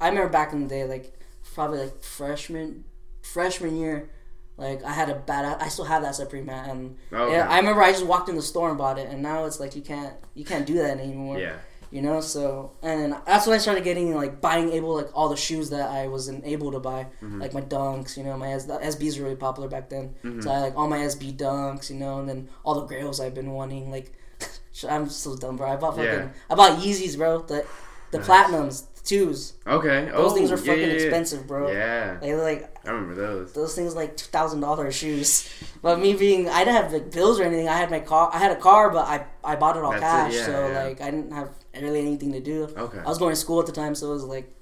[0.00, 1.12] I remember back in the day like
[1.54, 2.84] probably like freshman
[3.22, 4.08] freshman year
[4.56, 7.32] like I had a bad I still have that Supreme hat and Okay.
[7.34, 9.58] yeah I remember I just walked in the store and bought it and now it's
[9.60, 11.56] like you can't you can't do that anymore Yeah.
[11.90, 15.36] you know so and that's when I started getting like buying able like all the
[15.36, 17.40] shoes that I wasn't able to buy Mm-hmm.
[17.40, 20.58] like my dunks you know my S- SBs were really popular back then so I
[20.60, 23.90] like all my SB dunks you know and then all the grails I've been wanting
[23.90, 24.12] like
[24.88, 26.28] I'm so dumb bro I bought fucking Yeah.
[26.50, 27.64] I bought Yeezys bro the
[28.12, 28.28] the Nice.
[28.28, 30.06] platinums twos Okay.
[30.06, 30.92] those oh, things are yeah, fucking yeah, yeah.
[30.94, 33.52] expensive bro Yeah, they like I remember those.
[33.52, 35.48] those things like two thousand dollars shoes.
[35.82, 37.68] But me being, I didn't have like bills or anything.
[37.68, 38.30] I had my car.
[38.32, 40.34] I had a car, but I I bought it all That's it, cash.
[40.34, 40.82] yeah, so yeah.
[40.84, 42.64] like I didn't have really anything to do.
[42.64, 42.98] Okay.
[42.98, 44.52] I was going to school at the time, so it was like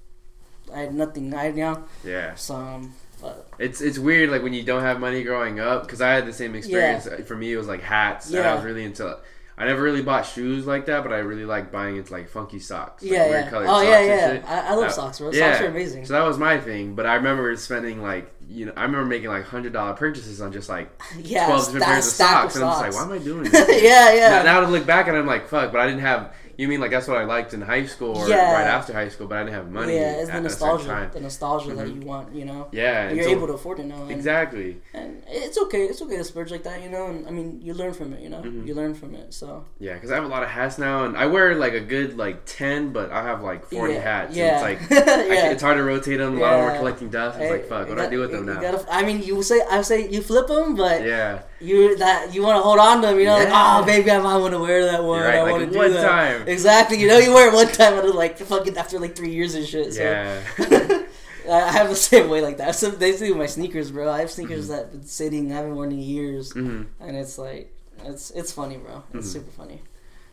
[0.74, 1.35] I had nothing.
[1.35, 2.35] I you know Yeah.
[2.35, 6.00] so um, but It's it's weird like when you don't have money growing up because
[6.00, 7.09] I had the same experience.
[7.26, 8.31] For me, it was like hats.
[8.31, 9.18] And I was really into.
[9.59, 12.59] I never really bought shoes like that, but I really like buying into like funky
[12.59, 13.03] socks.
[13.03, 13.51] Like yeah, weird yeah.
[13.51, 14.43] colored Oh socks yeah, yeah.
[14.47, 15.31] I, I love Uh, socks, bro.
[15.33, 15.53] yeah.
[15.53, 16.07] Socks are amazing.
[16.07, 19.29] So that was my thing, but I remember spending like you know I remember making
[19.29, 22.71] like hundred dollar purchases on just like yeah, twelve different pairs of socks, of and
[22.71, 23.83] I'm just like, why am I doing this?
[23.83, 24.29] yeah, yeah.
[24.31, 26.35] Now, now to look back and I'm like, fuck, but I didn't have.
[26.62, 28.53] You mean like that's what I liked in high school or Yeah.
[28.59, 29.94] right after high school, but I didn't have money.
[29.96, 31.94] yeah, it's the nostalgia, the nostalgia that Mhm.
[32.03, 32.68] you want, you know.
[32.70, 34.03] Yeah, and You're so- able to afford it now.
[34.03, 34.70] And, exactly.
[34.94, 35.83] and it's okay.
[35.90, 37.07] It's okay to splurge like that, you know.
[37.07, 38.42] And I mean, you learn from it, you know.
[38.46, 38.64] Mhm.
[38.66, 39.35] You learn from it.
[39.35, 41.81] So Yeah, because I have a lot of hats now, and I wear like a
[41.94, 44.37] good like ten, but I have like forty yeah, hats.
[44.37, 44.81] Yeah, and it's like
[45.29, 45.51] yeah.
[45.51, 46.37] it's hard to rotate them.
[46.38, 47.38] A lot of them are collecting dust.
[47.40, 48.61] It's like fuck, what do I do with them now?
[48.61, 52.42] gotta- I mean, you say I say you flip them, but yeah, you that you
[52.46, 53.18] want to hold on to them.
[53.18, 55.22] You know, like oh, baby, I might want to wear that one.
[55.22, 56.09] Right, I like want to do one that.
[56.09, 56.44] time.
[56.53, 57.01] Exactly.
[57.01, 59.67] You know, you wear it one time and like fucking after like three years and
[59.67, 59.95] shit.
[59.95, 60.03] So.
[60.03, 60.41] yeah,
[61.51, 62.75] I have the same way like that.
[62.77, 64.11] So basically, see my sneakers, bro.
[64.11, 64.73] I have sneakers Mm-hmm.
[64.73, 67.73] that have been sitting, I haven't worn in years, hmm and it's like
[68.05, 69.03] it's it's funny, bro.
[69.15, 69.33] It's Mhm.
[69.33, 69.81] super funny.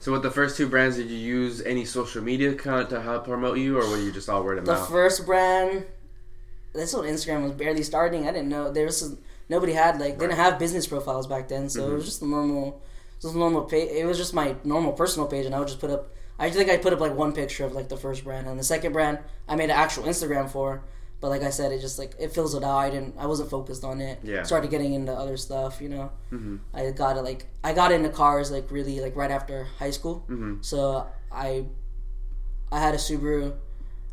[0.02, 3.26] So with the first two brands, did you use any social media kind to help
[3.26, 4.88] promote you, or were you just all word of The mouth?
[4.90, 5.84] first brand,
[6.74, 8.28] that's when Instagram was barely starting.
[8.28, 9.16] I didn't know there was
[9.50, 12.82] nobody had like didn't have business profiles back then, so it was just a normal,
[13.26, 13.90] a normal page.
[13.92, 16.14] It was just my normal personal page, and I would just put up.
[16.38, 18.64] I think I put up like one picture of like the first brand, and the
[18.64, 20.84] second brand I made an actual Instagram for.
[21.22, 22.78] But like I said, it just like it fills it out.
[22.78, 23.16] I didn't.
[23.18, 24.20] I wasn't focused on it.
[24.24, 24.44] Yeah.
[24.44, 25.82] Started getting into other stuff.
[25.82, 26.12] You know.
[26.30, 29.92] hmm I got it like I got into cars like really like right after high
[29.92, 30.24] school.
[30.28, 31.66] hmm So I
[32.72, 33.54] I had a Subaru,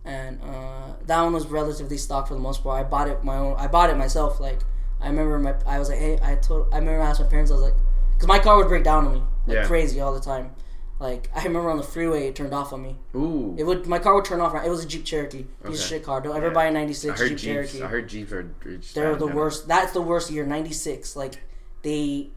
[0.04, 2.84] and uh, that one was relatively stock for the most part.
[2.84, 3.54] I bought it my own.
[3.56, 4.40] I bought it myself.
[4.40, 4.58] Like
[5.00, 7.52] I remember my I was like, hey, I told I remember I asked my parents.
[7.52, 7.74] I was like,
[8.16, 9.66] because my car would break down on me like Yeah.
[9.66, 10.50] crazy all the time.
[10.98, 12.96] Like I remember on the freeway, it turned off on me.
[13.14, 14.54] Ooh, It would my car would turn off.
[14.64, 15.44] It was a Jeep Cherokee.
[15.44, 15.76] Piece of Okay.
[15.76, 16.20] shit car.
[16.20, 16.52] Don't ever Yeah.
[16.52, 17.42] buy a '96 Jeep Jeeps.
[17.42, 17.82] Cherokee.
[17.82, 18.50] I heard Jeeps are.
[18.94, 19.68] They're the worst.
[19.68, 20.46] That's the worst year.
[20.46, 21.14] Ninety six.
[21.16, 21.34] Like
[21.82, 22.30] they,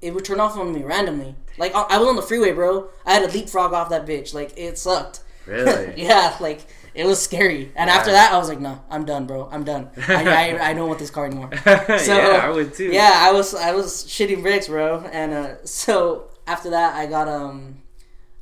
[0.00, 1.34] it, would turn off on me randomly.
[1.56, 2.88] Like I, I was on the freeway, bro.
[3.04, 4.32] I had to leapfrog off that bitch.
[4.34, 5.20] Like it sucked.
[5.46, 5.94] Really?
[5.96, 6.36] yeah.
[6.40, 6.66] Like
[6.98, 7.70] it was scary.
[7.76, 9.48] And after that, I was like, no, I'm done, bro.
[9.52, 9.90] I'm done.
[10.08, 10.24] I,
[10.58, 11.50] I, I don't want this car anymore.
[12.08, 12.90] So, yeah, I would too.
[13.00, 15.00] Yeah, I was I was shitting bricks, bro.
[15.20, 17.78] And uh, so after that, I got um,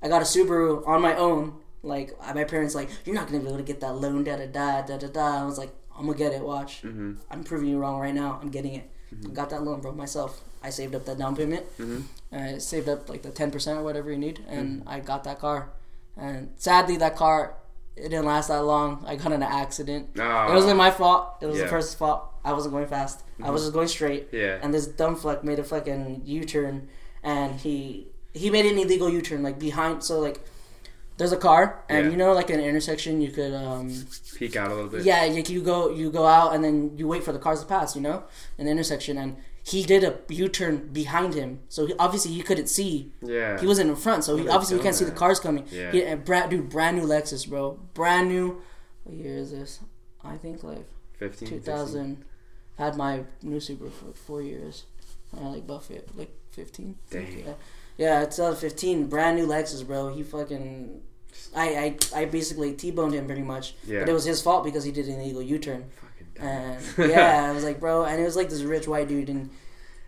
[0.03, 1.43] I got a Subaru on my own.
[1.83, 4.37] Like uh, my parents, like you're not gonna be able to get that loan, da
[4.37, 5.43] da da da da da.
[5.43, 6.43] I was like, I'm gonna get it.
[6.43, 6.81] Watch.
[6.81, 8.39] hmm I'm proving you wrong right now.
[8.43, 8.91] I'm getting it.
[9.25, 10.41] I got that loan, bro, myself.
[10.63, 11.65] I saved up that down payment.
[11.77, 12.01] hmm
[12.33, 15.39] I saved up like the ten percent or whatever you need, and I got that
[15.39, 15.69] car.
[16.17, 17.55] And sadly, that car
[17.97, 19.03] it didn't last that long.
[19.07, 20.11] I got in an accident.
[20.19, 21.37] Oh, It wasn't my fault.
[21.41, 21.71] It was the Yeah.
[21.71, 22.25] person's fault.
[22.45, 23.23] I wasn't going fast.
[23.43, 24.29] I was just going straight.
[24.33, 24.59] Yeah.
[24.63, 26.89] And this dumb fuck made a fucking U turn,
[27.23, 30.05] and he he made an illegal U turn like behind.
[30.05, 30.39] So like,
[31.17, 32.11] there's a car, and Yeah.
[32.13, 33.91] you know, like in an intersection, you could um
[34.39, 35.03] Peek out a little bit.
[35.05, 37.67] yeah, like you go you go out and then you wait for the cars to
[37.67, 38.25] pass, you know,
[38.59, 42.43] in the intersection, and he did a U turn behind him, so he, obviously he
[42.43, 43.13] couldn't see.
[43.21, 43.59] Yeah.
[43.59, 45.65] He wasn't in front, so he, obviously he can't see the cars coming.
[45.73, 45.91] Yeah.
[45.91, 48.63] He, uh, brand, dude, brand new Lexus, bro, brand new.
[49.03, 49.81] What year is this?
[50.23, 50.87] I think like
[51.19, 52.25] 15, two thousand.
[52.79, 54.85] Had my new Subaru for like four years.
[55.37, 56.97] I like Buffett, like fifteen.
[57.11, 57.27] Dang.
[57.45, 57.55] Yeah,
[57.97, 60.15] yeah, 2015, brand new Lexus, bro.
[60.15, 61.01] He fucking.
[61.55, 64.01] I, I, I basically T-boned him pretty much, Yeah.
[64.01, 65.85] but it was his fault because he did an illegal U-turn.
[66.41, 69.51] And yeah, I was like, bro, and it was like this rich white dude, and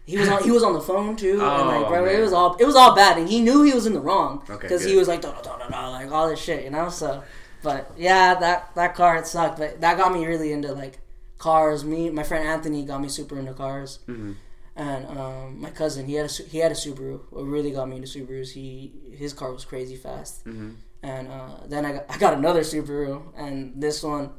[0.05, 2.33] he was on he was on the phone too, and Oh, like, bro, it was
[2.33, 4.85] all it was all bad, and he knew he was in the wrong Okay, because
[4.85, 6.89] he was like, da, da, da, da, like all this shit, you know.
[6.89, 7.23] So
[7.63, 10.99] but yeah, that that car it sucked, but that got me really into like
[11.39, 11.85] cars.
[11.85, 14.35] Me, my friend Anthony got me super into cars, Mhm.
[14.77, 17.21] and um, my cousin he had a he had a Subaru.
[17.31, 20.75] What really got me into Subarus, he his car was crazy fast, Mhm.
[21.03, 24.31] and uh, then I got I got another Subaru, and this one,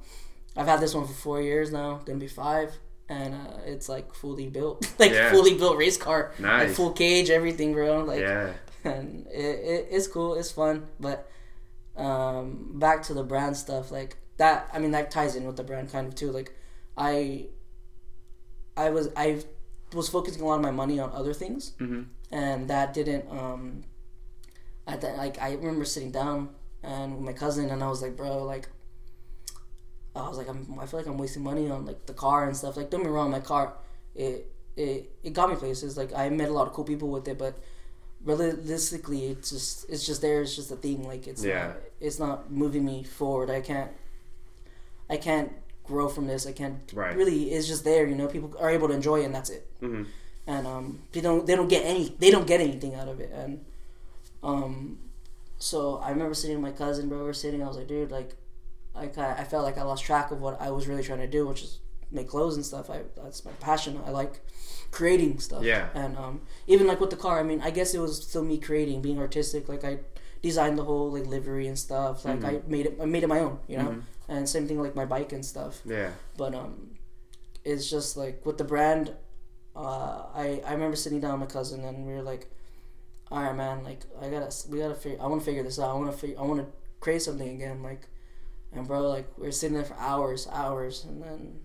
[0.59, 2.69] I've had this one for four years now, gonna be five.
[3.11, 5.31] And uh, it's like fully built, like Yeah.
[5.31, 6.75] fully built race car, like Nice.
[6.75, 8.03] full cage, everything, bro.
[8.03, 8.53] Like yeah.
[8.83, 11.29] and it, it, it's cool it's fun but
[11.97, 15.63] um back to the brand stuff like that i mean that ties in with the
[15.65, 16.55] brand kind of too like
[16.97, 17.45] i
[18.77, 19.43] i was i
[19.93, 22.05] was focusing a lot of my money on other things Mhm.
[22.31, 23.83] and that didn't um
[24.87, 26.49] i th- like i remember sitting down
[26.81, 28.69] and with my cousin and i was like bro like
[30.25, 32.55] i was like I'm, i feel like i'm wasting money on like the car and
[32.55, 32.77] stuff.
[32.77, 33.73] Like don't get me wrong my car
[34.15, 35.97] it it, it got me places.
[35.97, 37.55] Like i met a lot of cool people with it but
[38.23, 40.41] realistically it's just it's just there.
[40.41, 41.07] It's just a thing.
[41.07, 41.67] Like it's Yeah.
[41.67, 43.49] not, it's not moving me forward.
[43.49, 43.91] I can't
[45.09, 45.51] i can't
[45.83, 46.45] grow from this.
[46.45, 47.15] I can't Right.
[47.15, 48.27] really it's just there you know?
[48.27, 49.65] People are able to enjoy it and that's it.
[49.81, 50.05] Mhm.
[50.47, 53.31] and um they don't they don't get any they don't get anything out of it.
[53.33, 53.65] And
[54.43, 54.99] um
[55.57, 57.23] so i remember sitting with my cousin bro.
[57.23, 57.61] We're sitting.
[57.63, 58.31] I was like dude like
[58.99, 61.27] i kinda, i felt like i lost track of what i was really trying to
[61.27, 61.79] do which is
[62.11, 62.89] make clothes and stuff.
[62.89, 63.99] I that's my passion.
[64.03, 64.41] I like
[64.89, 65.63] creating stuff.
[65.63, 65.89] Yeah.
[65.93, 68.57] and um even like with the car i mean i guess it was still me
[68.57, 69.69] creating being artistic.
[69.69, 69.99] Like i
[70.41, 72.25] designed the whole like livery and stuff.
[72.25, 73.89] Like i made it i made it my own you know?
[73.91, 74.01] Mhm.
[74.27, 75.81] and same thing like my bike and stuff.
[75.85, 76.11] Yeah.
[76.35, 76.73] but um
[77.63, 79.13] it's just like with the brand
[79.75, 82.49] uh i i remember sitting down with my cousin and we were like
[83.31, 85.91] all right man like i gotta we gotta figure i want to figure this out.
[85.91, 86.67] I want to i want to
[86.99, 87.83] create something again.
[87.83, 88.07] Like
[88.73, 91.59] and bro like we are sitting there for hours hours and then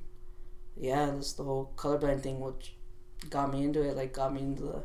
[0.77, 2.75] yeah this the whole colorblind thing which
[3.31, 4.83] got me into it like got me into the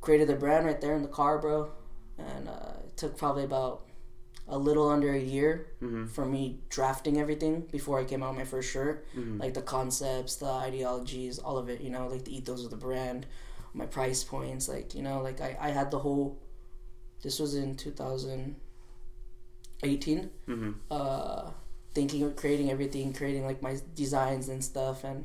[0.00, 1.70] created the brand right there in the car bro
[2.18, 3.82] and uh it took probably about
[4.48, 6.08] a little under a year Mhm.
[6.08, 9.04] for me drafting everything before I came out with my first shirt.
[9.16, 9.40] Mhm.
[9.40, 12.76] Like the concepts, the ideologies, all of it, you know, like the ethos of the
[12.76, 13.26] brand,
[13.74, 16.38] my price points, like, you know, like I, I had the whole
[17.24, 17.74] this was in
[19.82, 20.74] 2018 Mhm.
[20.90, 21.50] uh
[21.94, 25.24] thinking of creating everything creating like my designs and stuff and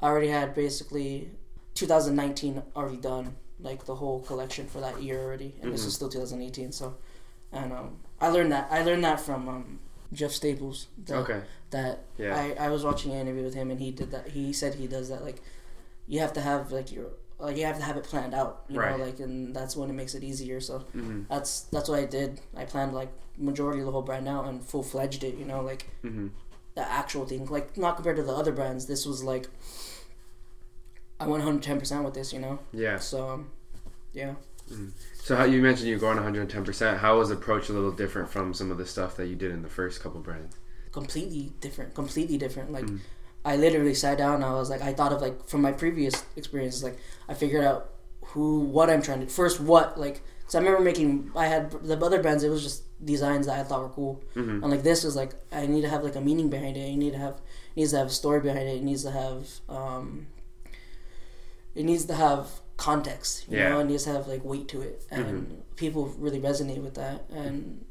[0.00, 1.30] i already had basically
[1.74, 5.86] 2019 already done like the whole collection for that year already and this Mhm.
[5.88, 6.96] is still 2018 so
[7.52, 9.78] and um i learned that i learned that from um
[10.12, 11.40] jeff staples that, Okay.
[11.70, 12.36] that Yeah.
[12.36, 14.86] I, I was watching an interview with him and he did that he said he
[14.86, 15.40] does that like
[16.06, 17.06] you have to have like your
[17.42, 18.96] like you have to have it planned out you Right.
[18.98, 21.26] know like and that's when it makes it easier so Mhm.
[21.28, 22.40] that's that's what I did.
[22.56, 25.36] I planned like majority of the whole brand out and full fledged it.
[25.36, 26.30] You know, like Mhm.
[26.74, 27.46] the actual thing.
[27.46, 28.86] Like not compared to the other brands.
[28.86, 29.48] This was like
[31.20, 32.32] I went 110 percent with this.
[32.32, 32.98] You know, Yeah.
[32.98, 33.50] so um,
[34.12, 34.34] yeah.
[35.22, 36.64] So how you mentioned you're going 110.
[36.64, 39.50] percent How was approach a little different from some of the stuff that you did
[39.50, 40.56] in the first couple brands?
[40.92, 43.00] completely different completely different like Mhm.
[43.44, 46.24] I literally sat down and i was like i thought of like from my previous
[46.36, 47.90] experiences like i figured out
[48.26, 51.96] who what i'm trying to first what like because i remember making i had the
[52.04, 54.22] other brands it was just designs that i thought were cool.
[54.36, 54.62] Mhm.
[54.62, 56.88] and like this was like i need to have like a meaning behind it.
[56.88, 58.76] You need to have it needs to have a story behind it.
[58.76, 60.26] It needs to have um
[61.74, 63.70] it needs to have context you Yeah.
[63.70, 63.80] know?
[63.80, 65.02] It needs to have like weight to it.
[65.10, 67.24] And people really resonate with that.
[67.30, 67.84] And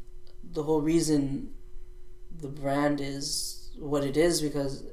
[0.53, 1.53] the whole reason
[2.39, 4.83] the brand is what it is because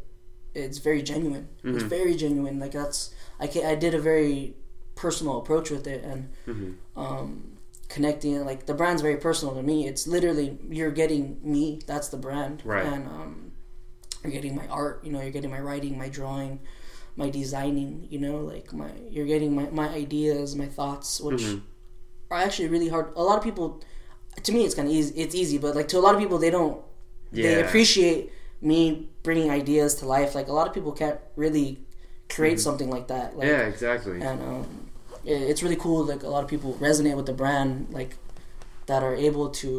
[0.55, 1.89] it's very genuine it's Mhm.
[1.89, 4.55] very genuine like that's i can, i did a very
[4.95, 6.75] personal approach with it and Mhm.
[6.97, 7.59] um
[7.89, 12.09] connecting it like the brand's very personal to me it's literally you're getting me that's
[12.09, 12.85] the brand Right.
[12.85, 13.53] and um
[14.23, 16.61] you're getting my art you know you're getting my writing my drawing
[17.17, 21.63] my designing you know like my you're getting my, my ideas my thoughts which Mhm.
[22.31, 23.81] are actually really hard a lot of people
[24.43, 26.39] to me it's kind of easy it's easy but like to a lot of people
[26.39, 26.81] they don't
[27.33, 31.79] they appreciate me bringing ideas to life like a lot of people can't really
[32.29, 33.61] create something like that like Mm-hmm.
[33.61, 33.67] yeah.
[33.69, 34.21] Exactly.
[34.21, 34.67] and um,
[35.25, 36.05] it, it's really cool.
[36.05, 38.17] Like a lot of people resonate with the brand, like
[38.87, 39.73] that are able to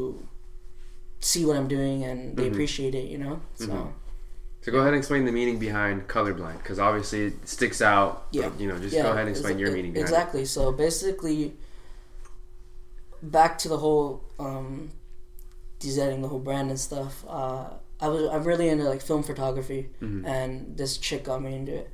[1.20, 2.52] see what I'm doing and they Mhm.
[2.52, 3.06] appreciate it.
[3.10, 3.92] You know, so Mhm.
[4.62, 8.28] So go ahead and explain the meaning behind colorblind, because obviously it sticks out.
[8.32, 8.50] Yeah.
[8.60, 10.44] You know, just yeah, go ahead and explain your meaning behind exactly.
[10.46, 11.54] So basically,
[13.22, 14.89] back to the whole um,
[15.80, 17.24] designing the whole brand and stuff.
[17.28, 17.70] Uh,
[18.02, 20.26] I was I'm really into like film photography, Mhm.
[20.26, 21.90] and this chick got me into it.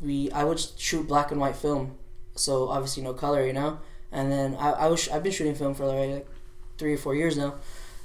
[0.00, 1.96] We I would shoot black and white film,
[2.34, 3.78] so obviously no color, you know.
[4.12, 6.26] And then I, I was I've been shooting film for like
[6.78, 7.54] three or four years now,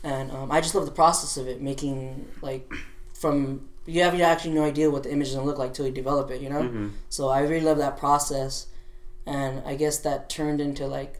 [0.03, 2.69] and um, I just love the process of it, making like
[3.13, 5.91] from you have actually no idea what the image is gonna look like till you
[5.91, 6.61] develop it, you know.
[6.63, 6.91] Mhm.
[7.09, 8.67] So I really love that process,
[9.25, 11.19] and I guess that turned into like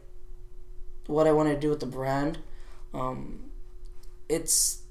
[1.06, 2.38] what I wanted to do with the brand.
[2.94, 3.50] Um,
[4.28, 4.81] it's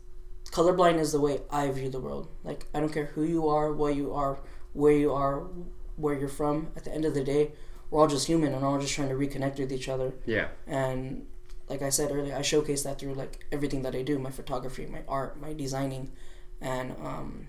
[0.52, 2.28] colorblind is the way I view the world.
[2.44, 4.40] Like I don't care who you are, what you are,
[4.74, 5.48] where you are,
[5.96, 6.72] where you're from.
[6.76, 7.52] At the end of the day,
[7.90, 10.14] we're all just human and we're all just trying to reconnect with each other.
[10.26, 10.48] Yeah.
[10.68, 11.26] And
[11.70, 14.86] like I said earlier, I showcase that through like everything that I do, my photography,
[14.86, 16.12] my art, my designing,
[16.60, 17.48] and um,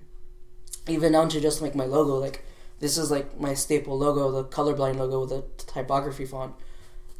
[0.88, 2.16] even down to just like my logo.
[2.18, 2.44] Like
[2.78, 6.54] this is like my staple logo, the colorblind logo with the typography font,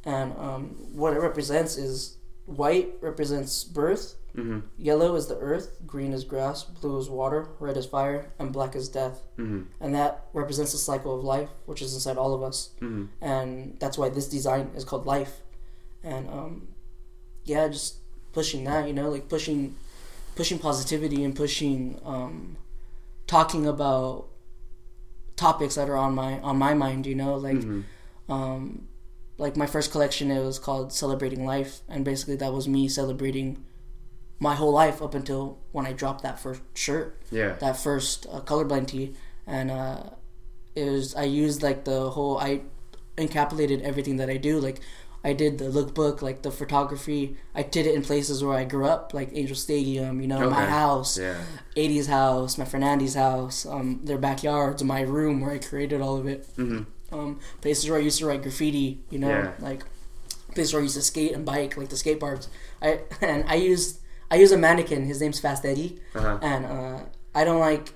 [0.05, 4.61] and um, what it represents is white represents birth, Mm-hmm.
[4.79, 8.75] yellow is the earth, green is grass, blue is water, red is fire, and black
[8.75, 9.21] is death.
[9.39, 9.63] Mm-hmm.
[9.81, 13.05] And that represents the cycle of life, which is inside all of us Mm-hmm.
[13.21, 15.43] and that's why this design is called life
[16.03, 16.69] and um
[17.45, 17.97] yeah just
[18.33, 19.75] pushing that you know like pushing
[20.35, 22.57] pushing positivity and pushing um
[23.27, 24.27] talking about
[25.37, 27.85] topics that are on my on my mind you know like Mhm.
[28.29, 28.89] um
[29.39, 33.65] like my first collection it was called celebrating life and basically that was me celebrating
[34.49, 35.43] my whole life up until
[35.77, 37.53] when i dropped that first shirt Yeah.
[37.65, 39.07] that first uh, colorblind tee,
[39.57, 40.01] and uh,
[40.81, 42.51] it was I used like the whole I
[43.17, 44.55] encapsulated everything that I do.
[44.69, 44.81] Like
[45.25, 47.37] I did the lookbook, like the photography.
[47.55, 50.65] I did it in places where I grew up, like Angel Stadium, you know, my
[50.81, 51.39] house, Yeah.
[51.77, 56.27] 80s house, my Fernandes house, um, their backyards, my room where I created all of
[56.27, 56.41] it.
[56.57, 56.83] Mm-hmm.
[57.15, 59.53] Um, places where I used to write graffiti, you know, Yeah.
[59.61, 59.85] like
[60.55, 62.49] places where I used to skate and bike, like the skate parks.
[62.81, 63.01] I
[63.31, 64.01] and I used
[64.33, 65.05] I use a mannequin.
[65.13, 66.39] His name's Fast Eddie Uh-huh.
[66.51, 66.99] and uh,
[67.35, 67.87] I don't like.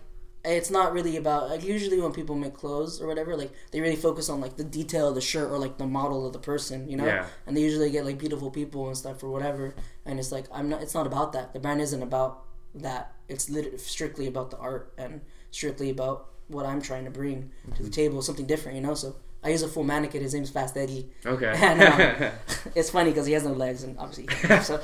[0.45, 3.97] It's not really about like usually when people make clothes or whatever, like they really
[4.09, 6.79] focus on like the detail of the shirt or like the model of the person,
[6.91, 7.07] you know.
[7.13, 7.27] Yeah.
[7.47, 9.75] And they usually get like beautiful people and stuff or whatever.
[10.05, 10.83] And it's like I'm not.
[10.85, 11.53] It's not about that.
[11.55, 12.45] The brand isn't about
[12.87, 13.05] that.
[13.29, 15.21] It's lit- strictly about the art and
[15.51, 16.17] strictly about
[16.49, 18.95] what I'm trying to bring to the table, something different, you know.
[18.95, 20.23] So I use a full mannequin.
[20.23, 21.11] His name's Fast Eddie.
[21.35, 21.53] Okay.
[21.69, 22.31] And, um,
[22.79, 24.27] it's funny because he has no legs and obviously.
[24.69, 24.79] So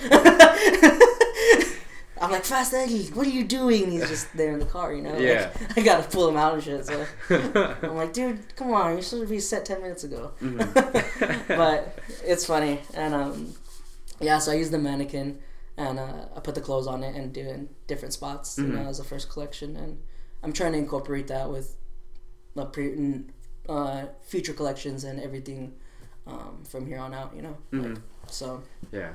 [2.23, 3.83] I'm like, Fast Eddie, what are you doing?
[3.85, 5.13] And he's just there in the car, you know.
[5.13, 5.51] Like, Yeah.
[5.77, 6.87] I gotta pull him out and shit.
[6.87, 7.05] So
[7.83, 10.33] I'm like, dude, come on, you should have to be set ten minutes ago.
[10.41, 11.49] Mhm.
[11.49, 13.55] but it's funny, and um,
[14.21, 14.39] yeah.
[14.39, 15.41] So I used the mannequin,
[15.77, 18.65] and uh, I put the clothes on it and do it in different spots, you
[18.69, 19.99] know, as a first collection, and
[20.45, 21.77] I'm trying to incorporate that with
[22.55, 23.25] the pre-
[23.69, 25.75] uh, future collections and everything
[26.27, 27.57] um, from here on out, you know.
[27.73, 28.03] Like, Mhm.
[28.29, 29.13] so Yeah.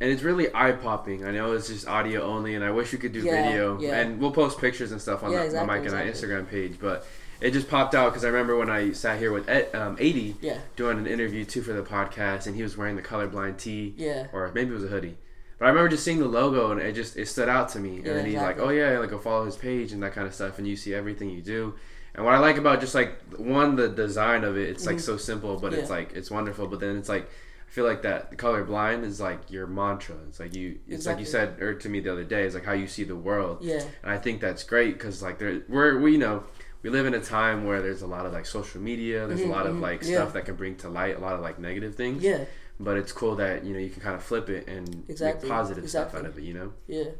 [0.00, 1.24] And it's really eye popping.
[1.24, 3.80] I know it's just audio only, and I wish we could do Yeah, video.
[3.80, 4.00] yeah.
[4.00, 6.34] And we'll post pictures and stuff on Yeah, the, exactly, my Mike and I exactly.
[6.36, 6.76] Instagram page.
[6.80, 7.06] But
[7.40, 10.36] it just popped out because I remember when I sat here with Ed, um, 80
[10.40, 13.94] yeah, doing an interview too for the podcast, and he was wearing the colorblind tee,
[13.96, 15.16] yeah, or maybe it was a hoodie.
[15.58, 17.96] But I remember just seeing the logo, and it just it stood out to me.
[17.98, 20.34] And then he's like, "Oh yeah, like go follow his page and that kind of
[20.34, 21.74] stuff, and you see everything you do."
[22.16, 25.00] And what I like about just like one the design of it, it's like Mhm.
[25.00, 26.66] so simple, but it's like it's wonderful.
[26.66, 27.28] But then it's like
[27.74, 30.14] feel like that the color blind is like your mantra.
[30.28, 32.42] It's like you, it's like you said or to me the other day.
[32.46, 35.38] It's like how you see the world, yeah, and I think that's great because like
[35.40, 36.44] there we're we you know
[36.82, 39.26] we live in a time where there's a lot of like social media.
[39.26, 40.14] There's Mhm, a lot of mhm, like yeah.
[40.16, 42.22] stuff that can bring to light a lot of like negative things.
[42.22, 42.44] yeah,
[42.78, 45.56] But it's cool that you know you can kind of flip it and Exactly, make
[45.58, 46.44] positive stuff out of it.
[46.44, 46.72] You know.
[46.86, 47.10] yeah,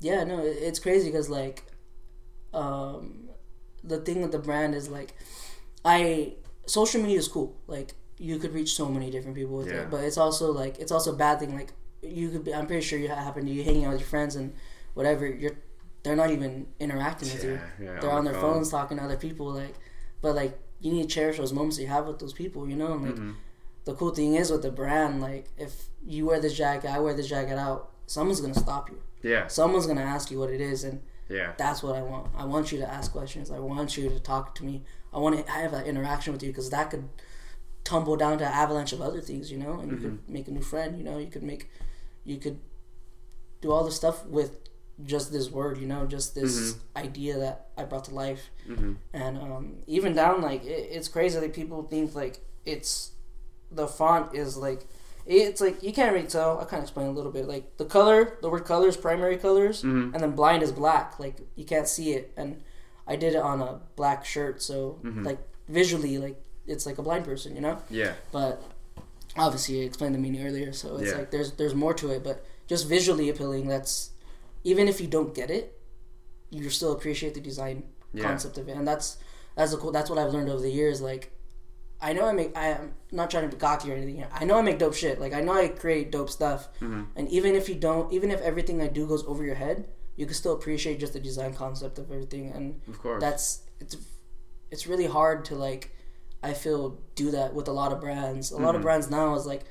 [0.00, 0.24] yeah.
[0.24, 1.64] No, it's crazy because like,
[2.54, 3.28] um,
[3.84, 5.14] the thing with the brand is like,
[5.84, 6.34] I
[6.66, 7.56] social media is cool.
[7.66, 7.94] Like
[8.28, 9.82] you could reach so many different people with Yeah.
[9.82, 11.54] it, but it's also like it's also a bad thing.
[11.60, 12.54] Like you could be.
[12.54, 14.52] I'm pretty sure you happen to you hanging out with your friends and
[14.94, 15.26] whatever.
[15.26, 15.56] You're
[16.02, 17.60] they're not even interacting with you.
[17.80, 18.54] yeah, they're on their phone.
[18.54, 19.74] phones talking to other people like
[20.22, 22.92] but like you need to cherish those moments you have with those people you know
[22.94, 23.34] and like Mhm.
[23.84, 27.12] the cool thing is with the brand like if you wear this jacket i wear
[27.12, 30.84] this jacket out someone's gonna stop you Yeah, someone's gonna ask you what it is
[30.84, 34.08] and yeah, that's what i want i want you to ask questions i want you
[34.08, 37.04] to talk to me i want to have that interaction with you because that could
[37.84, 40.32] tumble down to an avalanche of other things you know and you could Mm-hmm.
[40.32, 41.70] make a new friend you know you could make
[42.24, 42.58] you could
[43.60, 44.56] do all the stuff with
[45.04, 48.50] just this word you know just this idea that i brought to life.
[48.66, 53.12] Hmm and um, even down like it, it's crazy like people think like it's
[53.72, 54.86] the font is like
[55.26, 56.58] it's like you can't really tell.
[56.58, 57.46] I kind of explain a little bit.
[57.46, 60.12] Like the color the word color is primary colors Mhm.
[60.12, 61.20] and then blind is black.
[61.20, 62.32] Like you can't see it.
[62.36, 62.62] And
[63.06, 65.24] i did it on a black shirt so Mhm.
[65.24, 68.62] like visually like it's like a blind person you know yeah, but
[69.36, 71.18] obviously I explained the meaning earlier, so it's Yeah.
[71.18, 73.66] like there's there's more to it, but just visually appealing.
[73.68, 74.10] That's
[74.64, 75.78] even if you don't get it,
[76.50, 77.76] you still appreciate the design
[78.12, 78.24] Yeah.
[78.24, 79.18] concept of it, and that's
[79.56, 79.92] that's the cool.
[79.92, 81.00] That's what I've learned over the years.
[81.00, 81.32] Like,
[82.00, 82.56] I know I make.
[82.56, 84.24] I am not trying to be cocky or anything.
[84.32, 85.20] I know I make dope shit.
[85.20, 87.06] Like I know I create dope stuff, Mhm.
[87.16, 90.24] and even if you don't, even if everything I do goes over your head, you
[90.26, 93.20] can still appreciate just the design concept of everything, and of course.
[93.20, 93.96] that's it's
[94.72, 95.84] it's really hard to like
[96.42, 98.50] I feel do that with a lot of brands.
[98.50, 98.84] A lot of Mhm.
[98.84, 99.62] brands now is like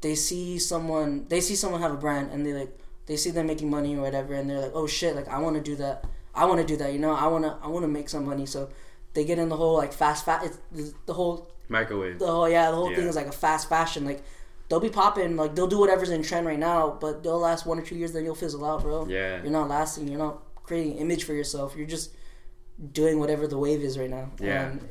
[0.00, 3.46] they see someone they see someone have a brand and they like they see them
[3.46, 6.04] making money or whatever, and they're like, oh shit, like I want to do that.
[6.34, 6.92] I want to do that.
[6.92, 8.46] You know, I wanna I wanna make some money.
[8.46, 8.68] So
[9.14, 10.58] they get in the whole like fast fast.
[10.74, 12.18] It's the whole Microwave.
[12.18, 14.04] the whole yeah the whole thing is like a fast fashion.
[14.06, 14.22] Like
[14.68, 15.36] they'll be popping.
[15.36, 18.12] Like they'll do whatever's in trend right now, but they'll last one or two years.
[18.12, 19.06] Then you'll fizzle out, bro.
[19.06, 19.42] Yeah.
[19.42, 20.08] You're not lasting.
[20.08, 21.74] You're not creating an image for yourself.
[21.76, 22.12] You're just
[22.92, 24.30] doing whatever the wave is right now.
[24.40, 24.70] Yeah.
[24.70, 24.88] And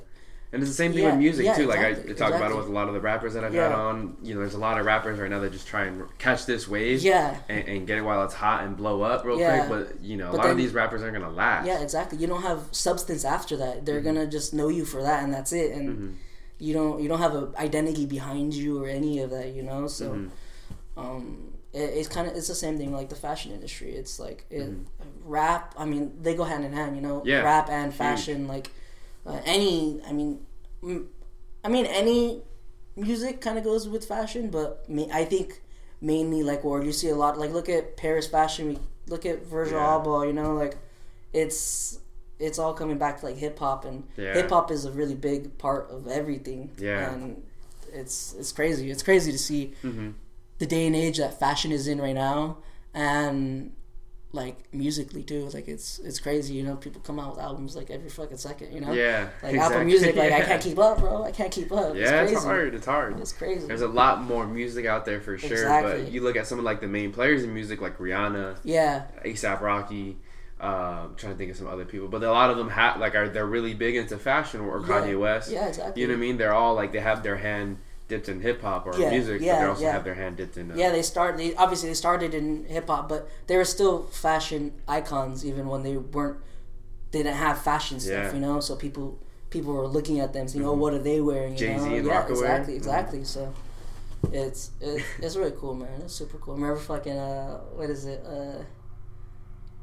[0.53, 1.65] And it's the same thing Yeah, with music yeah, too.
[1.65, 3.71] Like I exactly, talk about it with a lot of the rappers that I've had
[3.71, 4.17] on.
[4.21, 6.67] You know, there's a lot of rappers right now that just try and catch this
[6.67, 7.01] wave.
[7.01, 7.37] Yeah.
[7.47, 9.65] And, and get it while it's hot and blow up real Yeah.
[9.65, 9.87] quick.
[9.87, 11.65] But you know, a But lot of these rappers aren't gonna last.
[11.67, 12.17] Yeah, exactly.
[12.17, 13.75] You don't have substance after that.
[13.77, 13.85] Mm-hmm.
[13.85, 15.71] They're gonna just know you for that, and that's it.
[15.71, 16.17] And
[16.59, 19.49] you don't you don't have an identity behind you or any of that.
[19.55, 20.99] You know, so Mm-hmm.
[20.99, 23.91] um, it, it's kind of it's the same thing like the fashion industry.
[23.95, 24.69] It's like it,
[25.23, 25.73] rap.
[25.77, 26.95] I mean, they go hand in hand.
[26.97, 27.27] You know, Mm-hmm.
[27.29, 27.41] Yeah.
[27.43, 28.47] rap and fashion.
[28.49, 28.69] Like
[29.25, 30.01] uh, any.
[30.07, 30.39] I mean,
[31.63, 32.41] I mean any
[32.95, 35.61] music kind of goes with fashion, but me, I think
[36.01, 37.37] mainly like where you see a lot.
[37.39, 38.79] Like look at Paris Fashion Week.
[39.07, 39.99] Look at Virgil Yeah.
[40.03, 40.25] Abloh.
[40.27, 40.77] You know, like
[41.33, 41.99] it's
[42.39, 44.33] it's all coming back to like hip hop, and Yeah.
[44.33, 46.71] hip hop is a really big part of everything.
[46.77, 47.13] Yeah.
[47.13, 47.43] and
[47.93, 48.89] it's it's crazy.
[48.89, 50.11] It's crazy to see Mm-hmm.
[50.59, 52.57] the day and age that fashion is in right now,
[52.93, 53.73] and
[54.33, 55.49] like musically too.
[55.53, 56.53] Like it's it's crazy.
[56.53, 58.73] You know, people come out with albums like every fucking second.
[58.73, 59.29] You know, Yeah.
[59.43, 59.59] like exactly.
[59.75, 60.15] Apple Music.
[60.15, 61.23] Like I can't keep up, bro.
[61.23, 61.95] I can't keep up.
[61.95, 62.45] Yeah, it's, it's, crazy.
[62.47, 62.75] hard.
[62.75, 63.19] It's hard.
[63.19, 63.67] It's crazy.
[63.67, 66.03] There's a lot more music out there for sure, Exactly.
[66.03, 69.05] but you look at some of like the main players in music, like Rihanna, yeah,
[69.25, 70.17] ASAP Rocky.
[70.61, 73.15] Um, trying to think of some other people, but a lot of them have like
[73.15, 75.15] are they're really big into fashion or Kanye Yeah.
[75.15, 75.51] West.
[75.51, 75.99] yeah, exactly.
[76.01, 76.37] You know what I mean?
[76.37, 77.79] They're all like they have their hand
[78.11, 79.93] dipped in hip hop or Yeah, music, but they also yeah.
[79.97, 80.65] have their hand dipped in.
[80.71, 81.35] Uh, Yeah, they started.
[81.41, 83.95] They, obviously, they started in hip hop, but they were still
[84.27, 84.61] fashion
[84.97, 86.37] icons even when they weren't.
[87.11, 88.25] They didn't have fashion stuff, Yeah.
[88.27, 88.35] Mm-hmm.
[88.37, 88.59] you know.
[88.67, 89.07] So people
[89.55, 91.67] people were looking at them, saying, "Oh, what are they wearing?" Know?
[91.67, 92.81] and yeah, exactly, Mhm.
[92.81, 93.23] exactly.
[93.35, 93.41] So
[94.43, 96.01] it's it, it's really cool, man.
[96.05, 96.53] It's super cool.
[96.59, 98.21] Remember fucking uh, what is it?
[98.35, 98.59] Uh,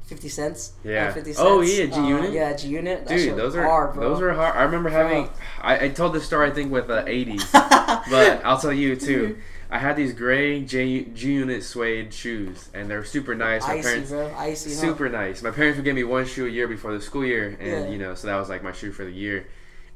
[0.09, 0.73] Fifty cents.
[0.83, 1.09] Yeah.
[1.09, 1.47] Uh, Fifty cents.
[1.47, 2.31] Oh, yeah, G Uh, Unit?
[2.33, 3.07] yeah, G Unit.
[3.07, 4.09] Dude, those are hard, bro.
[4.09, 4.55] those are hard.
[4.55, 5.25] I remember having.
[5.25, 5.33] Bro.
[5.61, 7.51] I, I told this story I think with uh, 80s,
[8.09, 9.37] but I'll tell you too.
[9.71, 13.61] I had these gray J G Unit suede shoes, and they're super nice.
[13.67, 14.33] My icy, parents bro.
[14.35, 14.71] Icy.
[14.73, 14.81] huh?
[14.81, 15.43] super nice.
[15.43, 17.87] My parents would give me one shoe a year before the school year, and Yeah.
[17.89, 19.45] you know, so that was like my shoe for the year.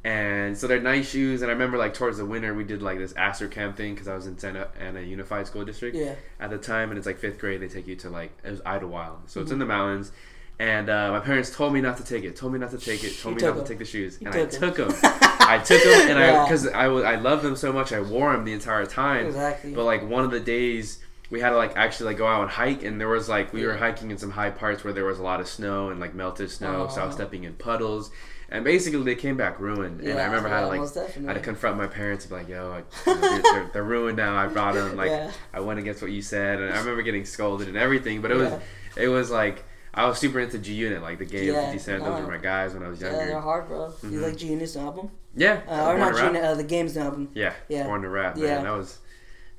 [0.05, 2.97] And so they're nice shoes, and I remember like towards the winter we did like
[2.97, 6.15] this Astro camp thing because I was in Santa Ana Unified School District Yeah.
[6.41, 7.61] at the time, and it's like fifth grade.
[7.61, 9.59] They take you to like it was Idyllwild, so it's in Mm-hmm.
[9.59, 10.11] the mountains.
[10.59, 12.35] And uh, my parents told me not to take it.
[12.35, 13.17] Told me not to take it.
[13.19, 14.91] Told You me took not to take the shoes, You and I took them.
[15.03, 17.93] I took them, and I because I was I loved them so much.
[17.93, 19.25] I wore them the entire time.
[19.27, 19.73] Exactly.
[19.73, 20.99] But like one of the days
[21.29, 23.65] we had to like actually like go out and hike and there was like we
[23.65, 26.13] were hiking in some high parts where there was a lot of snow and like
[26.13, 27.17] melted snow so I was Oh.
[27.17, 28.11] stepping in puddles
[28.49, 31.33] and basically they came back ruined and I Yeah, remember how to like I had
[31.33, 34.35] to confront my parents and be like yo you know, they're, they're, they're ruined now
[34.35, 35.31] I brought them like Yeah.
[35.53, 38.35] I went against what you said and I remember getting scolded and everything but it
[38.37, 38.53] was
[38.97, 39.63] it was like
[39.95, 42.37] I was super into G Unit like the game Yeah, 50 Cent those were my
[42.37, 43.17] guys when I was younger.
[43.17, 43.93] Yeah, they're hard, bro.
[44.03, 44.21] You Mhm.
[44.23, 45.11] like G Unit's album?
[45.35, 47.29] yeah Uh, or not G Unit, uh, the Game's album.
[47.33, 47.83] yeah Yeah.
[47.85, 48.61] Born to Rap man Yeah.
[48.63, 48.97] that was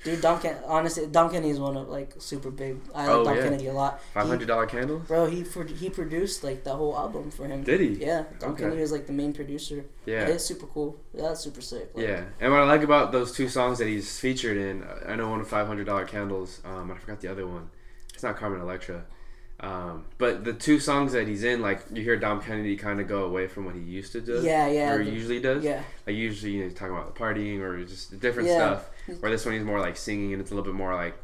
[0.05, 2.77] Dude, Ken- honestly, Dom Kennedy is one of like super big.
[2.95, 3.43] I like Oh, Dom yeah.
[3.43, 4.01] Kennedy a lot.
[4.13, 4.99] Five hundred dollar candle.
[4.99, 7.63] Bro, he pro- he produced like the whole album for him.
[7.65, 7.87] Did he?
[8.05, 8.65] Yeah, Dom Okay.
[8.65, 9.87] Kennedy was like the main producer.
[10.05, 10.97] yeah it's super cool.
[11.15, 11.91] Yeah, that's super sick.
[11.95, 15.17] Like, Yeah, and what I like about those two songs that he's featured in, I
[15.17, 16.61] know one of Five Hundred Dollar Candles.
[16.67, 17.71] Um, I forgot the other one.
[18.13, 19.05] It's not Carmen Electra,
[19.61, 23.09] um, but the two songs that he's in, like you hear Dom Kennedy kind of
[23.09, 24.43] go away from what he used to do.
[24.43, 25.65] Yeah, yeah, Or the- usually does.
[25.65, 28.57] yeah, Like usually, you know, talking about the partying or just different Yeah.
[28.57, 28.91] stuff.
[29.21, 31.15] Where this one he's more like singing, and it's a little bit more like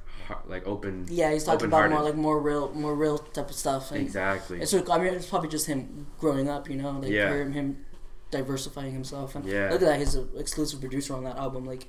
[0.46, 1.06] like open.
[1.08, 1.32] yeah.
[1.32, 3.90] He's talking about more like more real, more real type of stuff.
[3.90, 4.60] And Exactly.
[4.60, 6.68] It's I mean, it's probably just him growing up.
[6.70, 7.32] You know, like Yeah.
[7.48, 7.84] him,
[8.30, 9.34] diversifying himself.
[9.34, 9.70] And Yeah.
[9.72, 11.66] look at that, he's an exclusive producer on that album.
[11.66, 11.88] Like,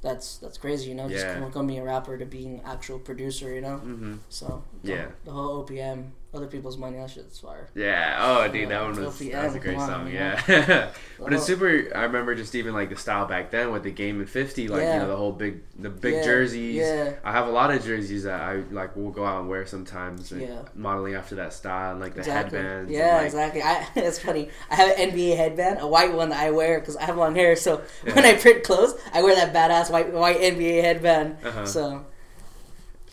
[0.00, 0.88] that's that's crazy.
[0.88, 1.50] You know, just Yeah.
[1.50, 3.52] from being a rapper to being actual producer.
[3.54, 5.08] You know, hmm so Yeah.
[5.24, 7.68] the whole OPM, other people's money, that shit's fire.
[7.74, 8.16] Yeah.
[8.18, 10.10] Oh, dude, that Yeah, one was that was a great come on, song.
[10.12, 10.90] Yeah.
[11.18, 11.90] but it's super.
[11.94, 14.80] I remember just even like the style back then with the game in fifty, like
[14.82, 16.76] you know the whole big the big Yeah, jerseys.
[16.76, 17.12] yeah.
[17.22, 20.32] I have a lot of jerseys that I like will go out and wear sometimes.
[20.32, 20.62] and Yeah.
[20.74, 22.58] Modeling after that style, and like the Exactly.
[22.58, 22.90] headbands.
[22.90, 23.62] Yeah, like, exactly.
[23.62, 24.48] I, it's funny.
[24.70, 27.34] I have an NBA headband, a white one that I wear because I have long
[27.34, 27.56] hair.
[27.56, 28.14] So Yeah.
[28.16, 31.36] when I print clothes, I wear that badass white white NBA headband.
[31.44, 31.66] Uh-huh.
[31.66, 32.06] So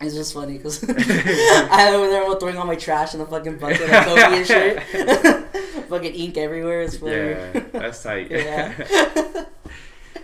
[0.02, 3.90] it's just funny because I over there throwing all my trash in the fucking bucket
[3.90, 4.84] like Kobe and shit.
[5.90, 6.82] fucking ink everywhere.
[6.82, 7.12] It's funny.
[7.12, 8.32] Yeah, that's tight.
[8.32, 9.46] yeah.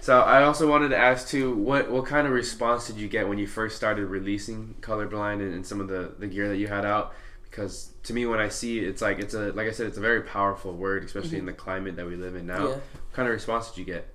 [0.01, 3.27] So I also wanted to ask too, what what kind of response did you get
[3.27, 6.67] when you first started releasing Colorblind and, and some of the the gear that you
[6.67, 7.13] had out?
[7.43, 9.97] Because to me, when I see it, it's like it's a like I said, it's
[9.97, 12.57] a very powerful word, especially in the climate that we live in now.
[12.57, 12.65] Mm-hmm.
[12.65, 12.73] Yeah.
[12.73, 14.07] What kind of response did you get?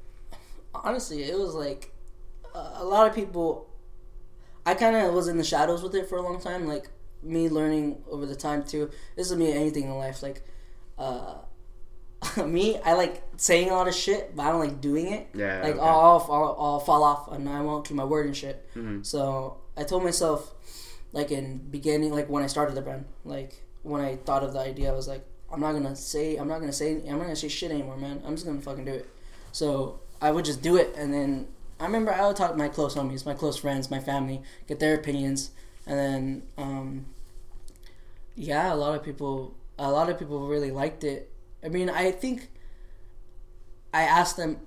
[0.75, 1.93] honestly, it was like
[2.55, 3.67] uh, a lot of people.
[4.71, 6.67] I kind of was in the shadows with it for a long time.
[6.67, 6.89] Like
[7.23, 8.91] me learning over the time too.
[9.17, 10.23] This is me anything in life.
[10.23, 10.43] Like,
[10.99, 11.35] uh,
[12.47, 15.29] me, I like saying a lot of shit, but I don't like doing it.
[15.35, 15.81] Yeah, Like okay.
[15.81, 18.57] I'll, I'll I'll fall off and I won't keep my word and shit.
[18.75, 19.05] Mhm.
[19.05, 20.55] So I told myself,
[21.13, 24.61] like in beginning, like when I started the brand, like when I thought of the
[24.61, 27.37] idea, I was like, I'm not gonna say, I'm not gonna say, I'm not gonna
[27.37, 28.23] say shit anymore, man.
[28.27, 29.09] I'm just gonna fucking do it.
[29.53, 31.49] So I would just do it, and then
[31.81, 34.79] I remember I would talk to my close homies, my close friends, my family, get
[34.81, 35.51] their opinions,
[35.87, 37.07] and then um,
[38.37, 41.31] yeah, a lot of people, a lot of people really liked it.
[41.65, 42.51] I mean, I think
[43.93, 44.59] I asked them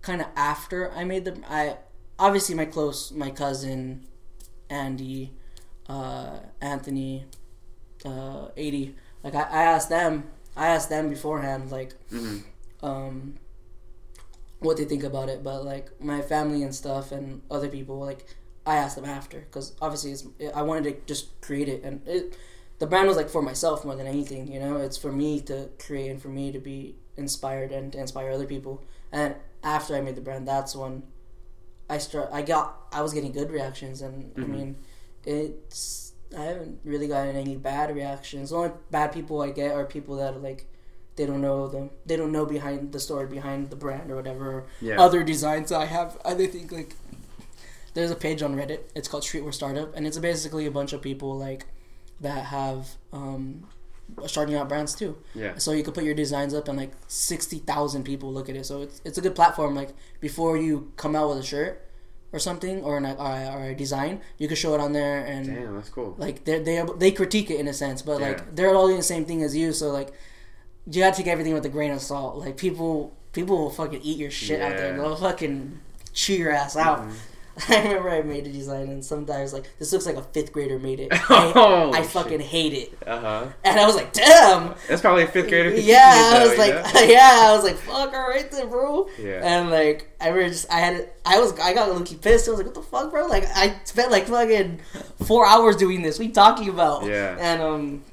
[0.00, 1.76] kind of after I made the I
[2.18, 4.04] obviously my close my cousin
[4.68, 5.32] Andy
[5.88, 7.24] uh, Anthony
[8.04, 10.24] uh, 80 like I, I asked them
[10.56, 12.42] I asked them beforehand like Mhm.
[12.82, 13.34] um
[14.62, 18.24] what they think about it but like my family and stuff and other people like
[18.64, 22.36] I asked them after because obviously it's, I wanted to just create it and it
[22.78, 24.76] the brand was like for myself more than anything you know?
[24.78, 28.46] It's for me to create and for me to be inspired and to inspire other
[28.46, 28.82] people.
[29.12, 31.02] And after I made the brand that's when
[31.90, 34.48] I start I got I was getting good reactions and I Mhm.
[34.48, 34.76] mean
[35.24, 38.50] it's I haven't really gotten any bad reactions.
[38.50, 40.66] The only bad people I get are people that are like
[41.16, 44.64] they don't know them they don't know behind the story behind the brand or whatever
[44.80, 45.00] Yeah.
[45.00, 46.18] other designs I have.
[46.24, 46.96] I think like
[47.94, 48.80] there's a page on Reddit.
[48.94, 51.66] It's called Streetwear Startup, and it's basically a bunch of people like
[52.20, 53.66] that have um,
[54.26, 55.18] starting out brands too.
[55.34, 55.58] Yeah.
[55.58, 58.64] So you could put your designs up, and like sixty thousand people look at it.
[58.64, 59.74] So it's it's a good platform.
[59.74, 59.90] Like
[60.20, 61.86] before you come out with a shirt
[62.32, 65.44] or something or an or, or a design, you could show it on there and
[65.46, 66.14] Damn, that's cool.
[66.16, 68.28] like they they they critique it in a sense, but Yeah.
[68.28, 69.72] like they're all doing the same thing as you.
[69.74, 70.14] So like
[70.90, 72.36] you gotta take everything with a grain of salt.
[72.36, 74.90] Like people people will fucking eat your shit out there.
[74.96, 75.02] Yeah.
[75.02, 75.78] They'll fucking
[76.12, 77.00] chew your ass out.
[77.08, 77.12] Mhm.
[77.68, 80.78] I remember I made a design and sometimes like this looks like a fifth grader
[80.78, 81.08] made it.
[81.28, 82.10] Oh, I, I shit.
[82.10, 83.46] fucking hate it, Uh huh.
[83.62, 84.74] and I was like, damn.
[84.88, 85.68] That's probably a fifth grader.
[85.74, 87.00] Yeah, I was like, know?
[87.02, 89.06] yeah, I was like, fuck, all right then, bro.
[89.18, 89.40] Yeah.
[89.44, 92.48] And like, I remember just, I had, I was, I got Lucky pissed.
[92.48, 93.26] I was like, what the fuck, bro?
[93.26, 94.80] Like, I spent like fucking
[95.26, 96.18] four hours doing this.
[96.18, 97.04] We talking about?
[97.04, 97.36] Yeah.
[97.38, 98.04] And um,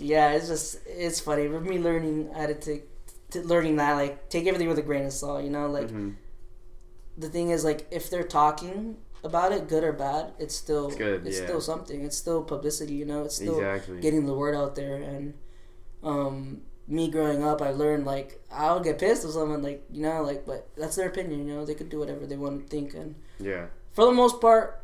[0.00, 1.48] yeah, it's just, it's funny.
[1.48, 2.84] For me learning, had to take,
[3.30, 5.66] to learning that, like, take everything with a grain of salt, you know?
[5.68, 6.14] Like, Mhm.
[7.16, 10.96] the thing is, like, if they're talking about it, good or bad, it's still, It's
[10.96, 11.44] good, it's yeah.
[11.46, 12.04] still something.
[12.04, 13.24] It's still publicity, you know?
[13.24, 14.00] It's still Exactly.
[14.00, 15.34] getting the word out there and
[16.04, 20.22] um me growing up i learned like i'll get pissed if someone like you know
[20.22, 22.94] like but that's their opinion you know they could do whatever they want to think
[22.94, 23.66] and yeah.
[23.92, 24.80] for the most part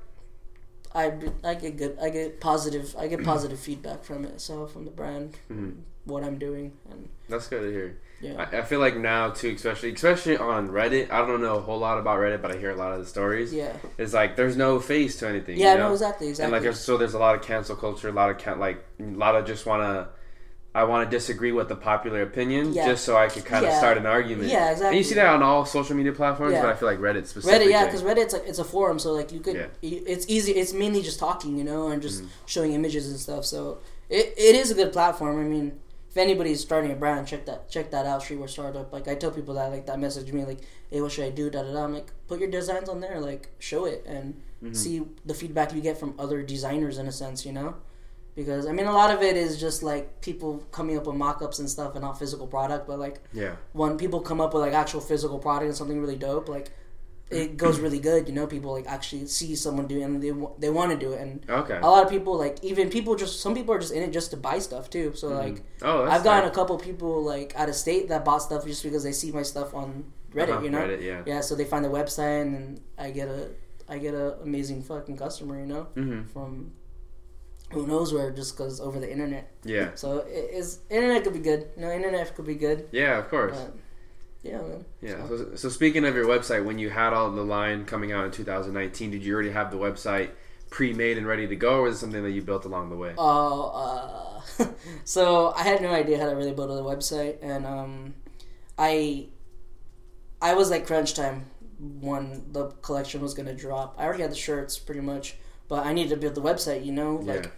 [0.94, 4.84] i i get good i get positive i get positive feedback from it so from
[4.84, 5.74] the brand Mhm.
[6.04, 7.98] what i'm doing and That's good to hear.
[8.20, 11.10] yeah I, I feel like now too, especially especially on Reddit.
[11.10, 13.06] I don't know a whole lot about Reddit, but I hear a lot of the
[13.06, 13.52] stories.
[13.52, 15.56] yeah It's like there's no face to anything.
[15.58, 15.88] yeah you know?
[15.88, 18.30] no exactly And exactly like there's, so there's a lot of cancel culture, a lot
[18.30, 20.08] of can like a lot of just wanna.
[20.76, 22.88] I want to disagree with the popular opinion Yeah.
[22.88, 24.48] just so I could kind of start an argument.
[24.50, 24.88] Yeah, exactly.
[24.88, 26.62] And you see that on all social media platforms, Yeah.
[26.62, 27.66] but I feel like Reddit specifically.
[27.66, 29.66] Reddit, yeah, because Reddit's like it's a forum, so like you could, Yeah.
[29.82, 30.52] it's easy.
[30.52, 32.28] It's mainly just talking, you know, and just Mhm.
[32.46, 33.44] showing images and stuff.
[33.44, 33.78] So
[34.10, 35.38] it, it is a good platform.
[35.40, 35.78] I mean,
[36.10, 38.22] if anybody's starting a brand, check that check that out.
[38.22, 38.92] Streetwear Startup.
[38.92, 40.58] Like I tell people that like that message me like,
[40.90, 41.50] hey, what should I do?
[41.50, 41.84] Da da da.
[41.84, 44.74] I'm like, put your designs on there, like show it and Mhm.
[44.74, 47.74] see the feedback you get from other designers in a sense, you know.
[48.34, 51.58] Because I mean, a lot of it is just like people coming up with mock-ups
[51.60, 52.86] and stuff, and not physical product.
[52.86, 53.54] But like Yeah.
[53.72, 56.70] when people come up with like actual physical product and something really dope, like
[57.30, 58.28] it goes really good.
[58.28, 61.12] You know, people like actually see someone do it and they they want to do
[61.12, 61.78] it, and Okay.
[61.80, 64.30] a lot of people like even people just some people are just in it just
[64.32, 65.12] to buy stuff too.
[65.14, 66.52] So like oh, I've gotten nice.
[66.52, 69.42] a couple people like out of state that bought stuff just because they see my
[69.42, 70.48] stuff on Reddit.
[70.50, 71.22] Uh-huh, You know, Reddit, yeah.
[71.24, 71.40] yeah.
[71.40, 73.50] So they find the website and I get a
[73.88, 75.58] I get a amazing fucking customer.
[75.60, 76.72] You know, hmm from
[77.74, 79.50] who knows where just goes over the internet.
[79.64, 79.90] Yeah.
[79.94, 81.68] So it is internet could be good.
[81.76, 82.88] You know, internet could be good.
[82.92, 83.56] Yeah, of course.
[83.58, 83.74] But,
[84.42, 84.84] yeah, man.
[85.02, 85.26] Yeah.
[85.28, 88.24] So- So, so speaking of your website, when you had all the line coming out
[88.26, 90.30] in 2019, did you already have the website
[90.70, 93.14] pre-made and ready to go, or was it something that you built along the way?
[93.16, 94.66] Oh, uh,
[95.04, 98.14] so I had no idea how to really build a website, and um,
[98.76, 99.28] I,
[100.42, 101.46] I was like crunch time
[102.00, 103.94] when the collection was gonna drop.
[103.98, 105.36] I already had the shirts pretty much,
[105.68, 106.84] but I needed to build the website.
[106.84, 107.50] You know, like yeah.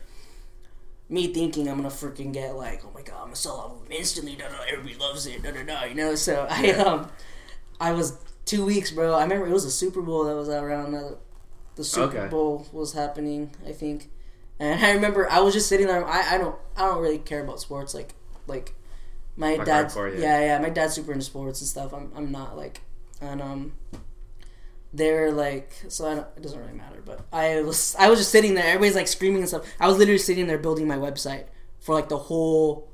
[1.09, 4.35] Me thinking I'm gonna freaking get like, oh my god, I'm gonna sell out instantly.
[4.37, 5.43] Da, da, everybody loves it.
[5.43, 7.09] Da, da, da, you know, so I um,
[7.81, 9.15] I was two weeks, bro.
[9.15, 10.93] I remember it was a Super Bowl that was around.
[10.93, 11.19] The,
[11.77, 12.29] the Super Okay.
[12.29, 14.11] Bowl was happening, I think,
[14.59, 16.05] and I remember I was just sitting there.
[16.07, 18.15] I, I don't I don't really care about sports like
[18.47, 18.75] like
[19.37, 20.21] my dad's hardcore, yeah.
[20.21, 20.41] yeah.
[20.41, 21.93] yeah my dad's super into sports and stuff.
[21.93, 22.81] I'm I'm not like
[23.21, 23.73] and um
[24.93, 28.31] they're like so I don't, it doesn't really matter but i was i was just
[28.31, 28.65] sitting there.
[28.65, 29.67] Everybody's like screaming and stuff.
[29.81, 31.45] I was literally sitting there building my website
[31.81, 32.89] for like the whole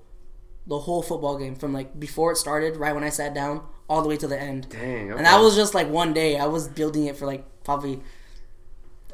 [0.67, 4.01] the whole football game from like before it started right when i sat down all
[4.03, 4.69] the way to the end.
[4.71, 5.11] Dang.
[5.11, 5.17] Okay.
[5.17, 6.39] and that was just like one day.
[6.39, 8.01] I was building it for like probably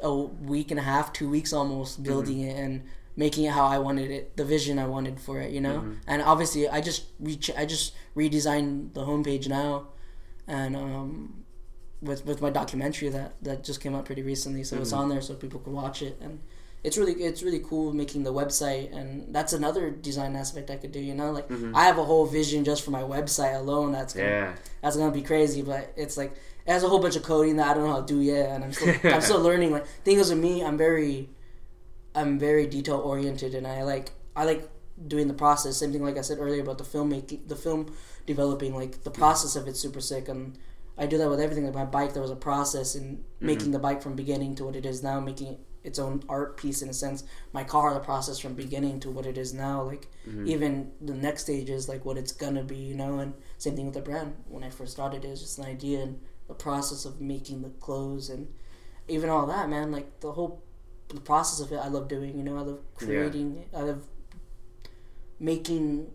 [0.01, 2.83] a week and a half two weeks almost building it and
[3.17, 5.83] making it how i wanted it the vision i wanted for it you know?
[6.07, 9.87] And obviously i just reach i just redesigned the homepage now
[10.47, 11.43] and um
[12.01, 15.01] with with my documentary that that just came out pretty recently so it's mm-hmm.
[15.01, 16.17] on there so people can watch it.
[16.21, 16.39] And
[16.83, 20.93] it's really it's really cool making the website and that's another design aspect i could
[20.93, 21.31] do you know?
[21.31, 21.75] Like mm-hmm.
[21.75, 24.53] i have a whole vision just for my website alone that's gonna, Yeah.
[24.81, 26.31] that's gonna be crazy but it's like
[26.65, 28.51] it has a whole bunch of coding that i don't know how to do yet
[28.51, 31.29] and i'm still i'm still learning like thing is with me i'm very
[32.15, 34.69] i'm very detail oriented and i like i like
[35.07, 35.77] doing the process.
[35.77, 37.93] Same thing like i said earlier about the filmmaking the film
[38.25, 40.57] developing like the process of it's super sick and
[40.99, 41.65] I do that with everything.
[41.65, 43.45] Like my bike, there was a process in mm-hmm.
[43.45, 46.57] making the bike from beginning to what it is now, making it its own art
[46.57, 47.23] piece in a sense.
[47.53, 49.81] My car, the process from beginning to what it is now.
[49.81, 50.47] Like mm-hmm.
[50.47, 53.19] even the next stage is like what it's gonna be, you know.
[53.19, 54.35] And same thing with the brand.
[54.47, 57.69] When I first started, it was just an idea and the process of making the
[57.69, 58.47] clothes and
[59.07, 59.91] even all that, man.
[59.91, 60.63] Like the whole
[61.07, 62.37] the process of it, I love doing.
[62.37, 63.65] You know, I love creating.
[63.73, 64.03] I love
[65.39, 66.11] making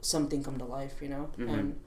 [0.00, 1.02] something come to life.
[1.02, 1.48] You know, mm-hmm.
[1.48, 1.78] and it,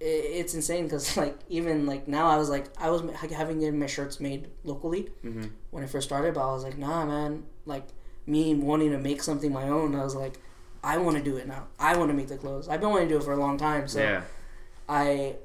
[0.00, 3.78] it's insane because like even like now I was like I was ha- having getting
[3.80, 5.46] my shirts made locally Mm-hmm.
[5.70, 7.44] when I first started, but I was like, nah, man.
[7.66, 7.86] Like
[8.26, 10.38] me wanting to make something my own, I was like,
[10.84, 11.66] I want to do it now.
[11.78, 12.68] I want to make the clothes.
[12.68, 13.88] I've been wanting to do it for a long time.
[13.88, 14.22] So yeah.
[14.88, 15.36] I,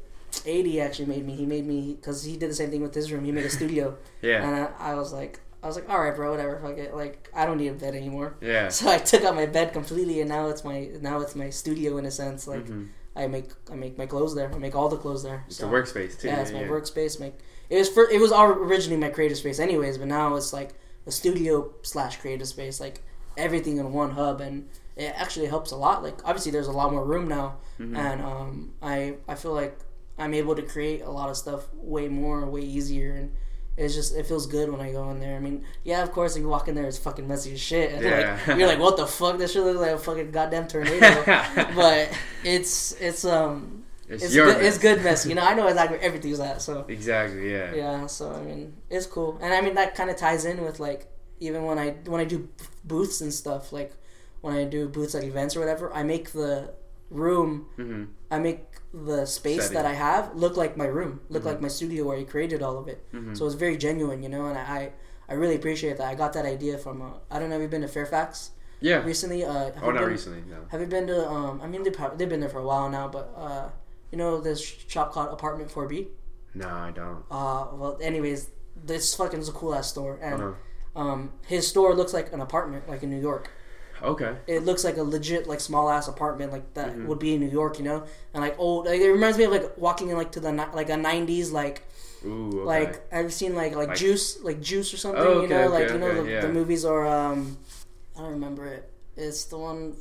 [0.45, 1.35] eighty actually made me.
[1.35, 3.23] He made me because he did the same thing with his room.
[3.25, 4.43] He made a studio, Yeah.
[4.45, 6.59] and I, I was like, I was like, all right, bro, whatever.
[6.59, 6.95] Fuck it.
[6.95, 8.35] Like I don't need a bed anymore.
[8.41, 8.67] Yeah.
[8.77, 11.97] So I took out my bed completely, and now it's my now it's my studio
[11.97, 12.47] in a sense.
[12.47, 12.89] Like Mhm.
[13.15, 14.51] I make I make my clothes there.
[14.53, 15.43] I make all the clothes there.
[15.47, 16.27] It's So- a workspace too.
[16.27, 17.19] yeah, it's my workspace.
[17.19, 17.31] My
[17.69, 20.71] it was for, it was originally my creative space, anyways, but now it's like
[21.07, 23.01] a studio slash creative space, like
[23.37, 26.03] everything in one hub, and it actually helps a lot.
[26.03, 27.97] Like obviously, there's a lot more room now, Mhm.
[27.97, 29.77] and um, I I feel like
[30.19, 33.31] I'm able to create a lot of stuff way more, way easier, and
[33.77, 35.35] it's just it feels good when I go in there.
[35.35, 37.91] I mean, yeah, of course, if you walk in there, it's fucking messy as shit,
[37.93, 38.39] and Yeah.
[38.47, 39.37] like you're like, what the fuck?
[39.37, 41.23] This shit looks like a fucking goddamn tornado.
[41.75, 42.09] but
[42.43, 44.77] it's it's um It's, it's good, it's mess.
[44.77, 45.25] good mess.
[45.29, 46.61] You know, I know exactly where everything's at.
[46.61, 47.51] So Exactly.
[47.51, 47.73] Yeah.
[47.73, 50.79] yeah, so I mean, it's cool, and I mean that kind of ties in with
[50.79, 51.07] like
[51.39, 52.47] even when I when I do
[52.85, 53.91] booths and stuff, like
[54.41, 56.73] when I do booths at events or whatever, I make the
[57.09, 58.03] room, Mm-hmm.
[58.29, 59.75] I make the space Setting.
[59.75, 62.77] that I have look like my room, look like my studio where I created all
[62.77, 63.03] of it.
[63.11, 63.35] Mhm.
[63.37, 64.93] So it's very genuine, you know, and I
[65.27, 66.07] I really appreciate that.
[66.07, 67.55] I got that idea from uh, I don't know.
[67.55, 69.03] Have you been to Fairfax Yeah.
[69.03, 69.43] recently?
[69.43, 70.43] Uh, have Oh, not been- recently.
[70.47, 70.57] No.
[70.69, 71.27] Have you been to?
[71.27, 73.69] Um, I mean, they they've been there for a while now, but uh,
[74.11, 76.09] you know this shop called Apartment Four B.
[76.53, 77.23] No, I don't.
[77.31, 81.01] Uh, well, anyways, this fucking is a cool ass store, and Uh-huh.
[81.01, 83.49] um, his store looks like an apartment, like in New York.
[84.01, 84.35] Okay.
[84.47, 87.05] It looks like a legit, like small ass apartment, like that Mhm.
[87.07, 88.85] would be in New York, you know, and like old.
[88.85, 91.83] Like, it reminds me of like walking in like to the like a '90s like
[92.25, 92.47] Ooh.
[92.61, 92.65] Okay.
[92.65, 95.67] like I've seen like like, Like- Juice, like Juice or something, Oh, you know, okay,
[95.67, 96.41] like you know okay, the, yeah.
[96.41, 97.57] the movies are um,
[98.17, 98.89] I don't remember it.
[99.15, 99.95] It's the one,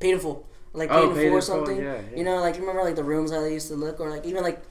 [0.00, 1.76] Paid in Full, like Oh, Paid in Full, or something.
[1.76, 2.16] yeah, yeah.
[2.18, 4.24] You know, like you remember like the rooms how they used to look, or like
[4.24, 4.62] even like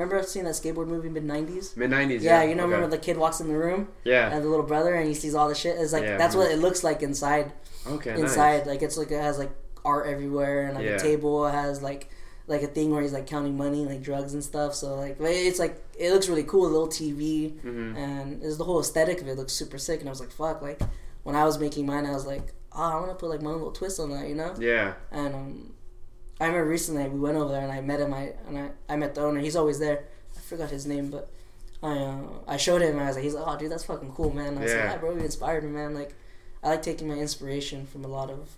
[0.00, 1.76] remember seeing that skateboard movie mid '90s.
[1.76, 2.22] Mid nineties.
[2.22, 2.72] Yeah, Yeah, you know, okay.
[2.74, 4.30] remember the kid walks in the room Yeah.
[4.32, 5.76] and the little brother, and he sees all the shit.
[5.78, 7.52] It's like Yeah, that's what it looks like inside.
[7.86, 8.18] Okay.
[8.18, 9.50] inside, like it's like it has like
[9.84, 10.92] art everywhere, and like Yeah.
[10.96, 12.08] a table has like
[12.46, 14.74] like a thing where he's like counting money, like drugs and stuff.
[14.74, 17.62] So like it's like it looks really cool, a little TV, Nice.
[17.62, 20.00] hmm and it's the whole aesthetic of it looks super sick.
[20.00, 20.80] And I was like, fuck, like
[21.22, 23.50] when I was making mine, I was like, oh, I want to put like my
[23.50, 24.54] own little twist on that, you know?
[24.58, 24.94] Yeah.
[25.12, 25.72] And um,
[26.40, 28.12] I remember recently we went over there and I met him.
[28.14, 29.40] I and I, I met the owner.
[29.40, 30.04] He's always there.
[30.36, 31.28] I forgot his name, but
[31.82, 32.18] I uh,
[32.48, 34.56] I showed him and I was like, he's like, oh dude, that's fucking cool, man.
[34.58, 34.78] I was Yeah.
[34.84, 35.94] like, yeah, bro, you inspired me, man.
[35.94, 36.14] Like,
[36.62, 38.56] I like taking my inspiration from a lot of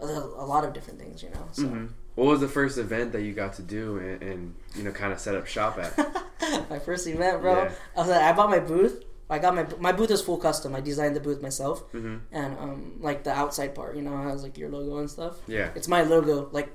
[0.00, 1.46] a, a lot of different things, you know.
[1.52, 4.82] So hmm What was the first event that you got to do and, and you
[4.84, 5.96] know kind of set up shop at?
[6.70, 7.64] my first event, bro.
[7.64, 7.72] Yeah.
[7.96, 9.04] I was like, I bought my booth.
[9.28, 10.74] I got my my booth is full custom.
[10.74, 14.42] I designed the booth myself, hmm and um, like the outside part, you know, has
[14.42, 15.34] like your logo and stuff.
[15.48, 15.70] Yeah.
[15.74, 16.72] It's my logo, like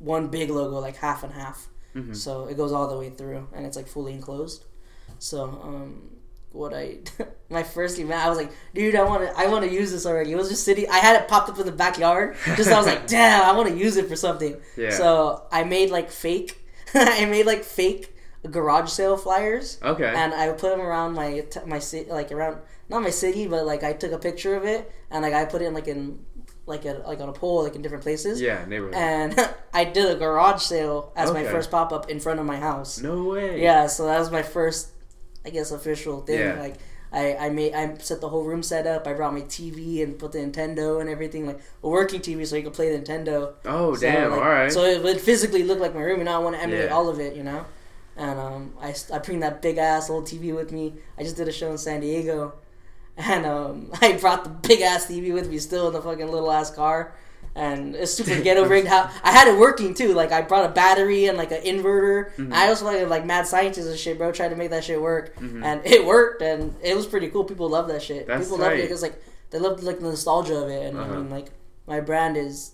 [0.00, 1.68] one big logo, like half and half.
[1.94, 4.64] hmm So it goes all the way through, and it's like fully enclosed.
[5.18, 6.10] So um,
[6.52, 6.98] what I
[7.48, 10.06] my first event, I was like, dude, I want to I want to use this
[10.06, 10.32] already.
[10.32, 10.86] It was just sitting.
[10.90, 12.36] I had it popped up in the backyard.
[12.56, 14.56] Just I was like, damn, I want to use it for something.
[14.76, 14.90] Yeah.
[14.90, 16.58] So I made like fake.
[16.94, 18.14] I made like fake
[18.50, 20.10] garage sale flyers, Okay.
[20.22, 22.56] and I put them around my my city, like around
[22.88, 25.60] not my city, but like I took a picture of it, and like I put
[25.62, 26.24] it in like in
[26.70, 28.40] like a like on a pole, like in different places.
[28.40, 28.94] Yeah, neighborhood.
[28.94, 29.34] And
[29.74, 33.00] I did a garage sale as my first pop up in front of my house.
[33.02, 33.60] no way.
[33.62, 34.88] Yeah, so that was my first,
[35.44, 36.38] I guess, official thing.
[36.38, 36.58] Yeah.
[36.58, 36.76] Like,
[37.12, 39.06] I, I made I set the whole room set up.
[39.06, 42.54] I brought my TV and put the Nintendo and everything, like a working TV, so
[42.56, 43.54] you could play the Nintendo.
[43.64, 44.30] Oh So, damn!
[44.30, 44.72] like, all right.
[44.72, 46.94] So it would physically look like my room, and I want to emulate Yeah.
[46.94, 47.66] all of it, you know.
[48.16, 50.94] And um, I I bring that big ass old TV with me.
[51.18, 52.52] I just did a show in San Diego,
[53.20, 56.50] and um, I brought the big ass TV with me, still in the fucking little
[56.50, 57.14] ass car.
[57.54, 58.86] And it's super ghetto rigged.
[58.86, 60.14] How I had it working too.
[60.14, 62.32] Like I brought a battery and like an inverter.
[62.36, 62.52] Mm-hmm.
[62.52, 64.30] I also like like mad scientists and shit, bro.
[64.30, 67.42] Tried to make that shit work, and it worked, and it was pretty cool.
[67.44, 68.20] People love that shit.
[68.22, 68.28] Mm-hmm.
[68.30, 68.82] That's People love it tight.
[68.82, 71.12] because like they love like the nostalgia of it, and Uh-huh.
[71.12, 71.48] I mean like
[71.88, 72.72] my brand is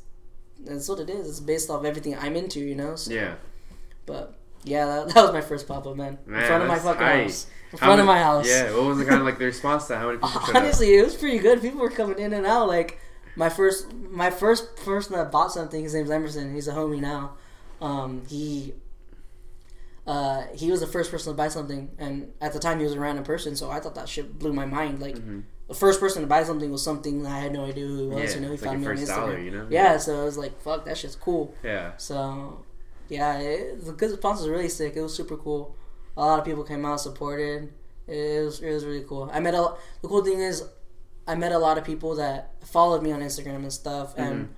[0.61, 1.27] that's what it is.
[1.29, 2.97] It's based off everything I'm into, you know.
[2.97, 3.37] So, yeah.
[4.05, 4.35] But
[4.67, 6.19] yeah, that, that was my first pop up, man.
[6.27, 7.23] Man, in front of my fucking tight.
[7.23, 7.47] house.
[7.73, 8.49] In front of my house.
[8.49, 8.73] Yeah.
[8.75, 9.99] What was the kind of like the response to that?
[9.99, 10.41] How many people?
[10.55, 11.61] Honestly, it was pretty good.
[11.61, 12.69] People were coming in and out.
[12.69, 12.99] Like
[13.37, 15.83] my first, my first person that bought something.
[15.83, 16.55] His name's Emerson.
[16.55, 17.35] He's a homie now.
[17.81, 18.75] Um, he.
[20.07, 22.95] Uh, he was the first person to buy something, and at the time he was
[22.95, 25.01] a random person, so I thought that shit blew my mind.
[25.01, 25.17] Like,
[25.67, 28.07] the first person to buy something was something that I had no idea who he
[28.07, 28.17] was.
[28.17, 28.29] Mm-hmm.
[28.29, 29.17] Yeah, you know, he like found your me on Instagram.
[29.17, 29.67] dollar, you know?
[29.69, 31.97] Yeah, so I was like, "Fuck, that shit's cool." Yeah.
[31.97, 32.65] So,
[33.09, 34.95] yeah, it, the good response was really sick.
[34.97, 35.77] It was super cool.
[36.17, 37.73] A lot of people came out supported.
[38.07, 39.29] It was it was really cool.
[39.33, 40.65] I met a the cool thing is,
[41.27, 44.53] I met a lot of people that followed me on Instagram and stuff, and Mm-hmm.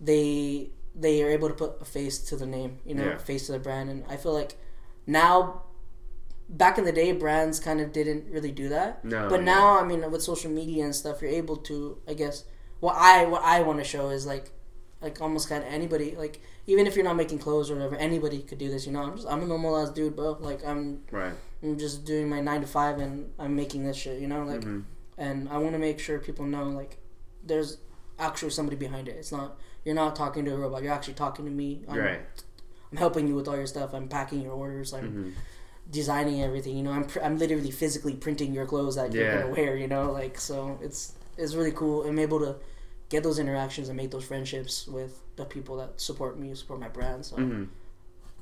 [0.00, 3.14] they they are able to put a face to the name, you know, Yeah.
[3.16, 4.56] a face to the brand, and I feel like
[5.06, 5.62] now.
[6.48, 9.02] Back in the day, brands kind of didn't really do that.
[9.06, 9.44] No, but yeah.
[9.54, 12.44] now, I mean, with social media and stuff, you're able to, I guess,
[12.80, 14.50] what I what I want to show is like
[15.00, 18.40] like almost kind of anybody like even if you're not making clothes or whatever anybody
[18.42, 19.02] could do this you know?
[19.02, 20.36] I'm just i'm a normal ass dude bro.
[20.40, 21.32] Like i'm Right.
[21.62, 24.44] i'm just doing my nine to five and i'm making this shit you know?
[24.44, 24.84] Like Mhm.
[25.18, 26.98] and i want to make sure people know like
[27.44, 27.78] there's
[28.18, 29.16] actually somebody behind it.
[29.18, 30.84] It's not you're not talking to a robot.
[30.84, 31.82] You're actually talking to me.
[31.88, 32.20] I'm, Right.
[32.92, 33.92] I'm helping you with all your stuff.
[33.94, 34.92] I'm packing your orders.
[34.94, 35.32] I'm Mhm.
[35.90, 36.92] designing everything you know?
[36.92, 40.12] I'm pr- i'm literally physically printing your clothes that you're gonna wear you know?
[40.12, 42.04] Like so it's it's really cool.
[42.06, 42.54] I'm able to
[43.12, 46.88] get those interactions and make those friendships with the people that support me support my
[46.88, 47.68] brand so Mhm.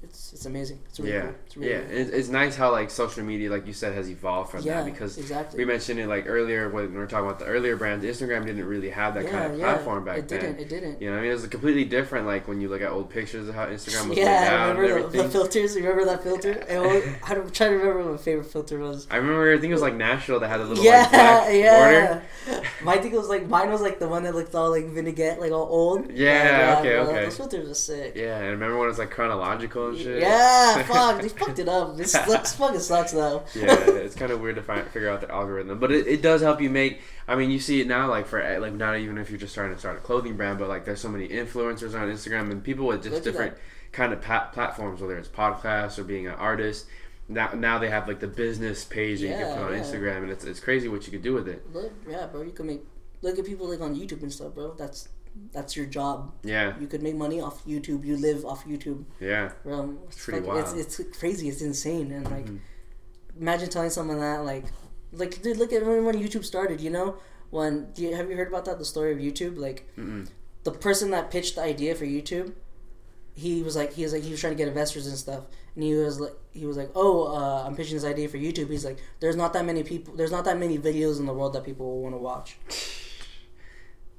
[0.02, 1.20] It's it's amazing it's really Yeah.
[1.22, 1.78] cool it's really, yeah.
[1.78, 4.82] really It's, it's nice how like social media, like you said, has evolved from yeah
[4.82, 7.76] that because exactly we mentioned it like earlier when we were talking about the earlier
[7.76, 8.04] brands.
[8.04, 9.64] Instagram didn't really have that yeah, kind of yeah.
[9.72, 10.38] platform back it then.
[10.38, 12.26] It didn't it didn't You know, I mean, it was completely different.
[12.26, 15.22] Like when you look at old pictures of how Instagram was yeah, and remember the,
[15.22, 15.76] the filters?
[15.76, 16.52] Remember that filter?
[16.52, 16.80] And
[17.24, 19.06] I'm trying to remember what my favorite filter was.
[19.10, 21.44] I remember, I think it was like Nashville that had a little yeah, like black
[21.44, 22.22] border.
[22.48, 22.62] yeah.
[22.82, 25.52] My thing was like mine was like the one that looked all like vinaigrette, like
[25.52, 26.10] all old.
[26.12, 27.24] Yeah, uh, okay, bro, okay.
[27.24, 28.14] Those filters are sick.
[28.16, 30.20] Yeah, and remember when it was like chronological and shit.
[30.20, 31.96] Yeah, fuck, they fucked it up.
[31.96, 33.44] This looks fucking sucks though.
[33.54, 36.40] yeah, it's kind of weird to find, figure out the algorithm, but it, it does
[36.40, 37.00] help you make.
[37.28, 39.72] I mean, you see it now, like for like not even if you're just trying
[39.72, 42.86] to start a clothing brand, but like there's so many influencers on Instagram and people
[42.86, 43.56] with just Look different
[43.92, 46.86] kind of platforms, whether it's podcasts or being an artist.
[47.28, 49.82] Now, now they have like the business page that you can put on yeah.
[49.82, 51.64] Instagram, and it's, it's crazy what you could do with it.
[51.72, 52.84] Look, yeah, bro, you can make.
[53.22, 54.74] Look at people like on YouTube and stuff, bro.
[54.74, 55.08] That's
[55.52, 56.32] that's your job.
[56.44, 58.04] Yeah, You could make money off YouTube.
[58.04, 59.04] You live off YouTube.
[59.20, 60.66] yeah, Bro, it's, pretty fucking- wild.
[60.66, 60.78] Mm-hmm.
[60.80, 61.48] It's, it's crazy.
[61.48, 62.12] It's insane.
[62.12, 62.46] And like,
[63.38, 64.64] imagine telling someone that, like,
[65.12, 66.80] like, dude, look at when, when YouTube started.
[66.80, 67.16] You know,
[67.50, 68.78] when do you, have you heard about that?
[68.78, 69.56] The story of YouTube.
[69.58, 70.28] Like, Mm-mm.
[70.64, 72.52] the person that pitched the idea for YouTube,
[73.34, 75.82] he was like, he was like, he was trying to get investors and stuff, and
[75.84, 78.68] he was like, he was like, oh, uh, I'm pitching this idea for YouTube.
[78.70, 81.52] He's like, there's not that many people, there's not that many videos in the world
[81.54, 82.56] that people will want to watch.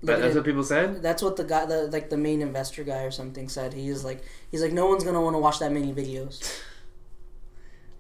[0.04, 1.02] but Look that's what people said.
[1.04, 3.74] That's what the guy, the like the main investor guy or something said.
[3.74, 6.60] He is like, he's like, no one's gonna want to watch that many videos.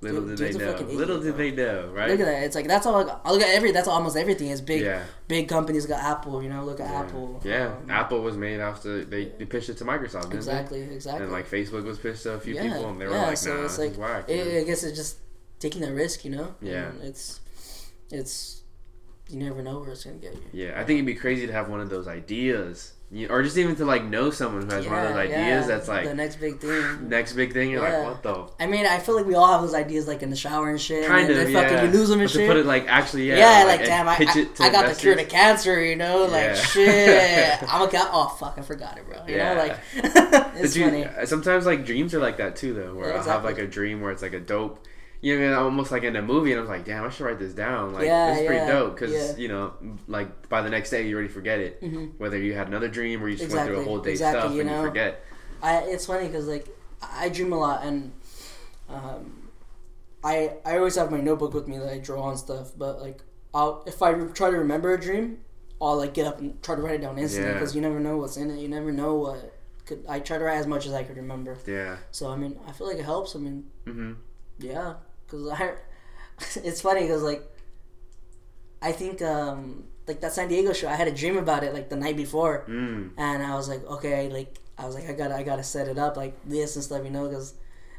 [0.01, 0.71] Little Dude, did they know.
[0.73, 1.37] idiot, Little did bro.
[1.37, 2.09] they know, right?
[2.09, 2.41] Look at that.
[2.41, 3.21] It's like that's all.
[3.23, 3.71] I look at every.
[3.71, 4.47] That's almost everything.
[4.49, 4.81] Is big.
[4.81, 5.03] Yeah.
[5.27, 6.41] Big companies got Apple.
[6.41, 6.99] You know, look at Yeah.
[7.01, 7.41] Apple.
[7.43, 10.83] Yeah, um, Apple was made after they, they pitched it to Microsoft, didn't Exactly.
[10.83, 10.95] they?
[10.95, 11.23] Exactly.
[11.25, 13.37] And like Facebook was pitched to a few yeah, people, and they were yeah, like,
[13.37, 14.61] so "Nah, it's like whack." it.
[14.61, 15.17] I guess it's just
[15.59, 16.25] taking that risk.
[16.25, 16.55] You know.
[16.63, 16.87] Yeah.
[16.87, 17.39] And it's
[18.09, 18.60] it's
[19.31, 20.41] you never know where it's gonna get you.
[20.53, 23.57] Yeah, I think it'd be crazy to have one of those ideas, you, or just
[23.57, 26.13] even to like know someone who has one of those ideas yeah, that's like the
[26.15, 27.09] next big thing.
[27.09, 27.69] next big thing.
[27.71, 27.97] You're Yeah.
[27.99, 30.29] like, what the I mean, I feel like we all have those ideas like in
[30.29, 31.05] the shower and shit.
[31.07, 31.61] kind and of yeah.
[31.61, 33.87] fucking you lose them and But to put it like actually, yeah, yeah, like, and
[33.89, 34.29] damn, I, pitch
[34.59, 36.53] I, I got the cure to cancer, you know, like Yeah.
[36.55, 37.63] shit.
[37.69, 38.07] I'm a guy.
[38.11, 39.17] Oh fuck, I forgot it, bro.
[39.27, 39.53] You Yeah.
[39.53, 41.07] know, like it's But you- funny.
[41.25, 42.95] Sometimes like dreams are like that too, though.
[42.95, 44.85] Where Yeah, I'll have like a dream where it's like a dope,
[45.21, 47.39] you know, almost like in a movie, and I was like, damn, I should write
[47.39, 47.93] this down.
[47.93, 49.35] Like Yeah, this is pretty yeah, dope because yeah.
[49.37, 49.73] you know,
[50.07, 51.81] like by the next day you already forget it.
[51.81, 52.13] Mhm.
[52.17, 54.41] Whether you had another dream or you just went through a Exactly, whole day exactly,
[54.41, 54.81] stuff you and know?
[54.81, 55.23] you forget.
[55.61, 56.67] I it's funny because like
[57.01, 58.11] I dream a lot and
[58.89, 59.49] um,
[60.23, 62.71] I I always have my notebook with me that I draw on stuff.
[62.77, 63.21] But like
[63.53, 65.39] I'll if I try to remember a dream,
[65.81, 67.53] I'll like get up and try to write it down instantly Yeah.
[67.59, 68.59] because you never know what's in it.
[68.59, 69.53] You never know what
[69.85, 70.03] could.
[70.09, 71.57] I try to write as much as I could remember.
[71.67, 71.97] Yeah.
[72.11, 73.35] So I mean, I feel like it helps.
[73.35, 74.13] I mean, Mm-hmm.
[74.59, 74.95] yeah,
[75.31, 75.73] because I.
[76.67, 77.43] it's funny because like,
[78.81, 80.87] I think um like that San Diego show.
[80.87, 83.11] I had a dream about it like the night before, Mm.
[83.17, 85.97] and I was like, okay, like I was like, I gotta, I gotta set it
[85.99, 87.53] up like this and stuff, you know, because,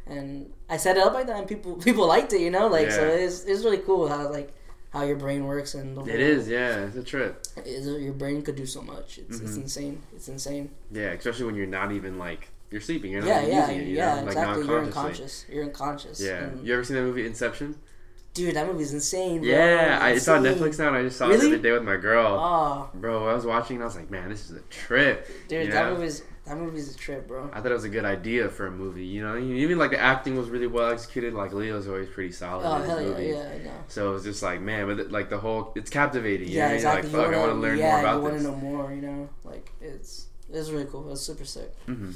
[0.06, 2.90] and I set it up like that, and people, people liked it, you know, like
[2.90, 4.52] so it's, it's really cool how like
[4.90, 6.84] how your brain works and the It is, yeah.
[6.86, 7.46] It's a trip.
[7.64, 9.18] is your brain could do so much.
[9.18, 9.62] It's, it's Mhm.
[9.62, 10.02] insane.
[10.14, 10.70] It's insane.
[10.90, 13.12] Yeah, especially when you're not even like you're sleeping.
[13.12, 13.86] You're not Yeah, yeah, it.
[13.86, 14.06] You yeah.
[14.14, 14.20] know?
[14.22, 14.66] Like exactly.
[14.66, 15.46] You're unconscious.
[15.50, 16.20] You're unconscious.
[16.20, 16.44] Yeah.
[16.44, 17.76] And- You ever seen that movie Inception?
[18.34, 19.40] dude, that movie's insane.
[19.40, 19.48] Bro.
[19.50, 21.48] Yeah, I, it's on Netflix now, and I just saw it Really?
[21.50, 22.38] the other day with my girl.
[22.40, 25.28] Oh, Bro, I was watching, and I was like, man, this is a trip.
[25.48, 25.96] dude, You that know?
[25.96, 27.48] movie's that movie's a trip, bro.
[27.52, 29.04] I thought it was a good idea for a movie.
[29.04, 31.34] You know, even like the acting was really well executed.
[31.34, 33.34] Like Leo's always pretty solid Oh in his hell yeah, movies.
[33.36, 33.84] yeah, I know.
[33.88, 36.48] So it was just like, man, but like the whole, it's captivating.
[36.48, 36.74] You Yeah, know?
[36.74, 37.10] exactly.
[37.10, 38.92] Like, fuck, I want to learn yeah, more you about want to know more.
[38.92, 41.12] You know, like it's it's really cool.
[41.12, 41.70] It's super sick.
[41.86, 42.10] hmm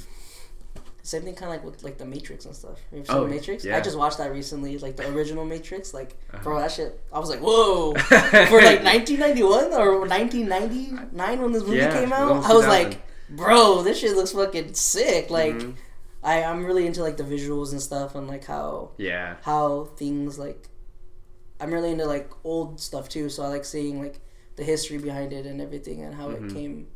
[1.07, 2.80] Same thing, kind of like with like the Matrix and stuff.
[2.92, 3.64] You ever Oh, the Matrix?
[3.64, 3.76] yeah.
[3.76, 5.94] I just watched that recently, like the original Matrix.
[5.94, 6.42] Like, Uh-huh.
[6.42, 6.98] bro, that shit.
[7.12, 7.94] I was like, whoa.
[7.94, 12.68] For like 1991 or 1999 when this movie Yeah, came out, I was 2000.
[12.68, 15.30] like, bro, this shit looks fucking sick.
[15.30, 15.74] Like, Mhm.
[16.24, 20.38] I I'm really into like the visuals and stuff and like how yeah, how things
[20.40, 20.68] like.
[21.61, 24.18] I'm really into like old stuff too, so I like seeing like
[24.57, 26.50] the history behind it and everything and how Mhm.
[26.50, 26.88] it came.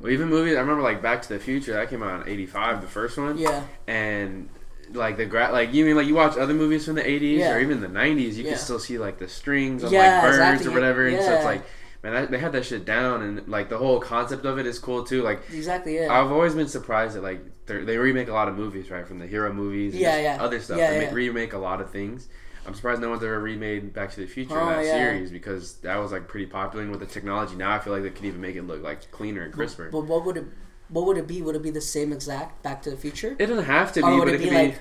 [0.00, 0.56] Well, even movies.
[0.56, 1.72] I remember like Back to the Future.
[1.74, 3.38] That came out in '85, the first one.
[3.38, 4.48] Yeah, and
[4.92, 7.54] like the gra- like you mean like you watch other movies from the 80s Yeah.
[7.54, 8.50] or even the 90s you Yeah.
[8.50, 10.66] can still see like the strings on Yeah, like birds exactly.
[10.70, 11.62] or whatever and so it's like
[12.04, 14.78] man that, they had that shit down and like the whole concept of it is
[14.78, 15.96] cool too like exactly.
[15.96, 16.12] Yeah.
[16.12, 19.26] i've always been surprised that like they're- remake a lot of movies right from the
[19.26, 20.36] hero movies and Yeah, yeah.
[20.44, 22.28] other stuff Yeah, they remake a lot of things
[22.66, 24.92] i'm surprised no one's ever remade back to the future Oh, in that yeah.
[24.92, 28.02] series because that was like pretty popular and with the technology now i feel like
[28.02, 30.44] they could even make it look like cleaner and crisper But what would it?
[30.88, 31.40] What would it be?
[31.40, 33.34] Would it be the same exact Back to the Future?
[33.38, 34.78] it doesn't have to be but it it be could like be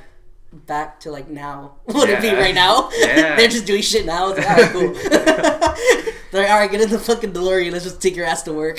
[0.54, 1.76] back to like now?
[1.88, 2.90] Would it be right now?
[2.98, 3.36] Yeah.
[3.36, 4.30] They're just doing shit now.
[4.34, 4.94] It's like, all right, cool.
[6.32, 7.72] They're like, all right, get in the fucking DeLorean.
[7.72, 8.78] Let's just take your ass to work.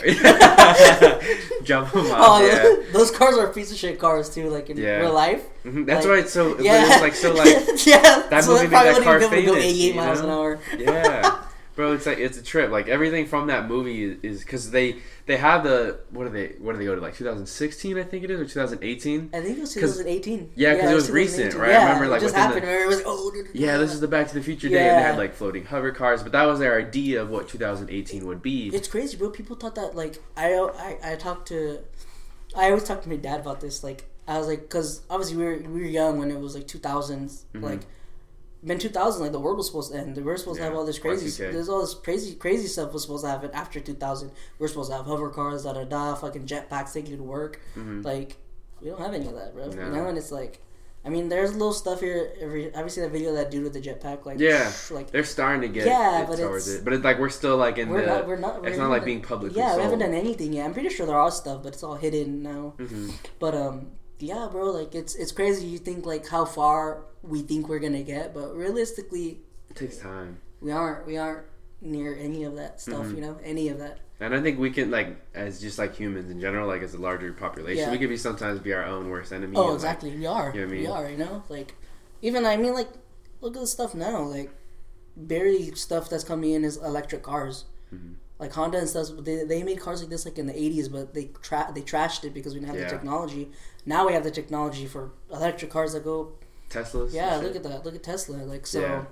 [1.63, 4.51] jump them off oh, yeah those cars are piece of shit cars too.
[4.51, 4.99] Like in Yeah.
[5.01, 5.43] real life.
[5.65, 6.59] Mhm, That's Like, why it's so.
[6.61, 8.27] Yeah, it's like so like yeah.
[8.29, 10.59] that so movie made probably that car able go 88 you miles an hour.
[10.77, 11.43] yeah,
[11.75, 11.93] bro.
[11.93, 12.71] It's like it's a trip.
[12.71, 14.97] Like everything from that movie is because they
[15.27, 18.25] they have the what do they what do they go to like 2016 I think
[18.25, 19.31] it is or 2018.
[19.33, 20.53] I think it was 2018.
[20.55, 21.71] yeah, 'cause it was recent, right?
[21.73, 22.65] I remember, like, it just happened.
[22.67, 24.99] the- it was like, oh, Yeah, this is the Back to the Future day, and
[24.99, 28.43] they had like floating hover cars, but that was their idea of what 2018 would
[28.43, 28.69] be.
[28.75, 29.31] It's crazy, bro.
[29.31, 31.79] People thought that like I I I talked to,
[32.57, 33.83] I always talk to my dad about this.
[33.83, 36.67] Like I was like, because obviously we were we were young when it was like
[36.67, 37.63] 2000s, Mhm.
[37.63, 37.81] like.
[38.67, 40.17] In 2000, like the world was supposed to end.
[40.17, 41.29] We were supposed to have all this crazy.
[41.43, 44.31] There's all this crazy, crazy stuff was supposed to happen after 2000.
[44.59, 47.61] We're supposed to have hover cars, da da da, fucking jetpacks taking you to work.
[47.77, 48.05] Mhm.
[48.05, 48.37] Like
[48.81, 49.67] we don't have any of that, bro.
[49.69, 49.85] No.
[49.85, 50.61] You know, and it's like,
[51.05, 52.33] I mean, there's little stuff here.
[52.41, 54.25] Every have you seen that video of that dude with the jetpack?
[54.25, 54.73] Like Yeah.
[54.91, 57.29] like They're starting to get Yeah, it but towards it's- it, but it's like we're
[57.29, 58.07] still like in we're the.
[58.07, 58.27] not.
[58.27, 58.67] We're not.
[58.67, 60.65] it's we're not like not- being publicly Yeah, we haven't done anything yet.
[60.65, 62.73] I'm pretty sure there are stuff, but it's all hidden now.
[62.79, 63.13] Mhm.
[63.39, 63.89] But um,
[64.19, 65.67] yeah, bro, like it's it's crazy.
[65.67, 69.41] You think like how far we think we're gonna get, but realistically,
[69.71, 70.39] It takes time.
[70.61, 71.07] we aren't.
[71.07, 71.47] We aren't
[71.81, 73.07] near any of that stuff.
[73.07, 73.15] Mhm.
[73.17, 73.99] You know, any of that.
[74.21, 76.99] And I think we can like as just like humans in general, like as a
[76.99, 77.91] larger population, Yeah.
[77.91, 79.55] we could be sometimes be our own worst enemy.
[79.57, 80.17] Oh, and, like, exactly.
[80.17, 80.53] We are.
[80.55, 81.11] you know I We are.
[81.11, 81.75] You know, like
[82.23, 82.89] even I mean, like
[83.41, 84.23] look at the stuff now.
[84.23, 84.51] Like
[85.17, 87.65] barely stuff that's coming in is electric cars.
[87.95, 88.15] Mhm.
[88.45, 91.15] Like Honda and stuff, they, they made cars like this like in the '80s, but
[91.15, 92.89] they tra- they trashed it because we didn't have Yeah.
[92.91, 93.51] the technology.
[93.87, 96.33] Now we have the technology for electric cars that go.
[96.71, 97.13] Teslas.
[97.15, 97.57] Yeah, look shit.
[97.57, 97.85] at that.
[97.87, 98.37] Look at Tesla.
[98.55, 99.05] Like so, Yeah.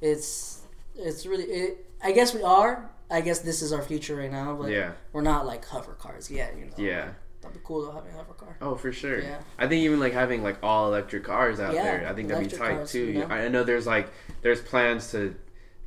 [0.00, 0.62] it's
[0.96, 1.44] it's really.
[1.44, 2.88] It, I guess we are.
[3.10, 6.30] I guess this is our future right now, but Yeah, we're not like hover cars
[6.30, 6.54] yet.
[6.56, 6.72] You know.
[6.76, 7.08] yeah.
[7.40, 8.56] That'd be cool though having a hover car.
[8.60, 9.20] Oh, for sure.
[9.20, 9.38] Yeah.
[9.58, 12.48] I think even like having like all electric cars out Yeah, there, I think that'd
[12.50, 13.04] be tight cars, too.
[13.06, 13.26] you know?
[13.28, 14.08] I, I know there's like
[14.42, 15.34] there's plans to.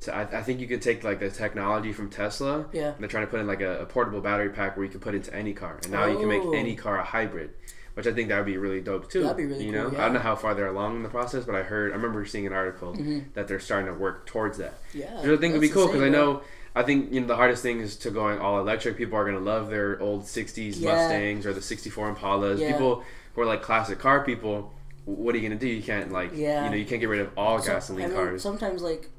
[0.01, 2.65] To I, I think you could take like the technology from Tesla.
[2.73, 2.89] Yeah.
[2.91, 4.99] And they're trying to put in like a, a portable battery pack where you can
[4.99, 6.53] put it into any car, and now you can make Oh.
[6.53, 7.51] any car a hybrid,
[7.93, 9.21] which I think that would be really dope too.
[9.21, 10.01] That'd be really you cool, know, yeah.
[10.01, 12.25] I don't know how far they're along in the process, but I heard I remember
[12.25, 13.33] seeing an article Mhm.
[13.35, 14.73] that they're starting to work towards that.
[14.93, 15.21] Yeah.
[15.21, 16.41] Which I think would be cool because I know.
[16.73, 18.95] I think you know the hardest thing is to going all electric.
[18.97, 20.93] People are gonna love their old '60s Yeah.
[20.95, 22.59] Mustangs or the '64 Impalas.
[22.59, 22.71] Yeah.
[22.71, 23.03] People
[23.35, 24.73] who are like classic car people.
[25.05, 25.67] What are you gonna do?
[25.67, 26.63] You can't like Yeah.
[26.63, 28.41] you know you can't get rid of all So, gasoline I mean, cars.
[28.41, 29.09] Sometimes like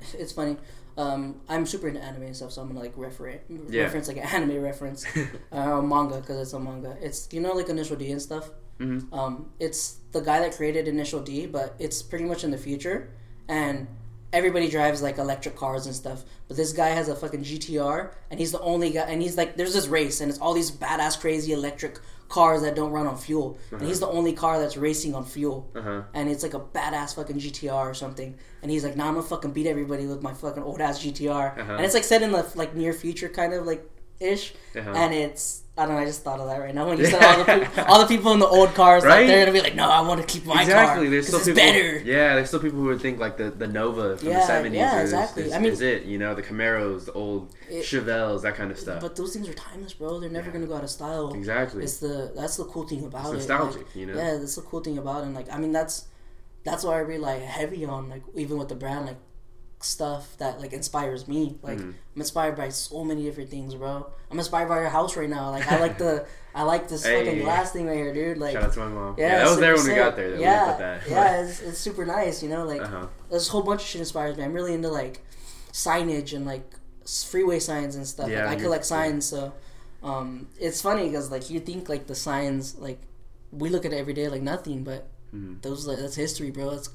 [0.18, 0.56] it's funny.
[0.96, 3.38] Um, I'm super into anime and stuff, so I'm gonna like refer
[3.68, 3.82] Yeah.
[3.84, 5.06] reference like an anime reference
[5.52, 6.96] uh, manga because it's a manga.
[7.00, 8.50] It's you know like Initial D and stuff.
[8.80, 9.12] Mhm.
[9.12, 13.10] Um, it's the guy that created Initial D, but it's pretty much in the future,
[13.48, 13.86] and
[14.32, 18.38] everybody drives like electric cars and stuff, but this guy has a fucking GTR, and
[18.38, 19.02] he's the only guy.
[19.02, 21.98] And he's like, there's this race, and it's all these badass, crazy electric
[22.28, 25.66] cars that don't run on fuel, and he's the only car that's racing on fuel,
[25.74, 26.02] Uh-huh.
[26.12, 28.34] and it's like a badass fucking GTR or something.
[28.62, 31.58] And he's like, nah, I'm gonna fucking beat everybody with my fucking old ass GTR,
[31.58, 31.72] Uh-huh.
[31.72, 33.88] and it's like set in the like near future kind of like
[34.20, 34.90] ish, Uh-huh.
[34.94, 35.62] and it's.
[35.76, 36.00] I don't know.
[36.00, 38.06] I just thought of that right now when you said all the people, all the
[38.08, 39.26] people in the old cars, like Right?
[39.28, 41.04] they're gonna be like, "No, I want to keep my exactly.
[41.06, 41.10] car.
[41.10, 41.54] There's still people.
[41.54, 44.46] better." Yeah, there's still people who would think like the, the Nova from Yeah, the
[44.46, 44.76] seventies.
[44.78, 45.42] yeah, is, exactly.
[45.44, 48.72] Is, I mean- is it you know the Camaros, the old It- Chevelles, that kind
[48.72, 49.00] of stuff.
[49.00, 50.18] But those things are timeless, bro.
[50.18, 50.54] They're never Yeah.
[50.54, 51.32] gonna go out of style.
[51.32, 51.84] exactly.
[51.84, 53.48] It's the that's the cool thing about It's it.
[53.48, 54.14] nostalgic, like, you know?
[54.16, 55.26] Yeah, that's the cool thing about it.
[55.26, 56.06] And like, I mean, that's
[56.64, 59.16] that's why I really like heavy on like even with the brand like
[59.80, 61.56] stuff that like inspires me.
[61.62, 61.94] Like Mhm.
[62.14, 64.06] I'm inspired by so many different things, bro.
[64.30, 65.50] I'm inspired by your house right now.
[65.50, 67.24] Like I like the I like this Hey.
[67.24, 68.38] fucking glass thing right here, dude.
[68.38, 69.14] Like Shout out to my mom.
[69.16, 70.30] yeah, Yeah, that was there when we got there.
[70.32, 71.00] That yeah, we put that.
[71.08, 72.42] yeah, it's, it's super nice.
[72.42, 73.06] You know, like uh huh.
[73.30, 74.42] this whole bunch of shit inspires me.
[74.44, 75.20] I'm really into like
[75.72, 76.64] signage and like
[77.06, 78.28] freeway signs and stuff.
[78.28, 79.52] Yeah, like, I collect signs, so
[80.02, 83.00] um, it's funny because like you think like the signs like
[83.52, 85.62] we look at it every day like nothing, but Mhm.
[85.62, 86.70] those like that's history, bro.
[86.70, 86.88] That's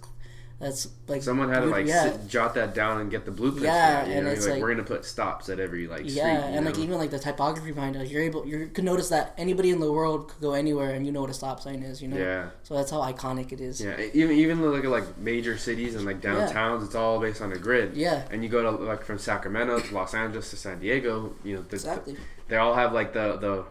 [0.59, 2.03] that's like Someone had to like yeah.
[2.11, 3.65] sit, jot that down and get the blueprints.
[3.65, 4.31] Yeah, for that, you and know?
[4.31, 6.13] it's like, like- we're gonna put stops at every like street.
[6.15, 9.33] yeah, and like even like the typography behind it, you're able you could notice that
[9.37, 12.01] anybody in the world could go anywhere and you know what a stop sign is,
[12.01, 12.17] you know.
[12.17, 13.81] yeah, So that's how iconic it is.
[13.81, 13.99] yeah.
[14.13, 17.95] Even even at like major cities and like downtowns, it's all based on a grid.
[17.97, 21.55] Yeah, And you go to like from Sacramento to Los Angeles to San Diego, you
[21.57, 22.15] know, the, exactly.
[22.47, 23.65] they all have like the the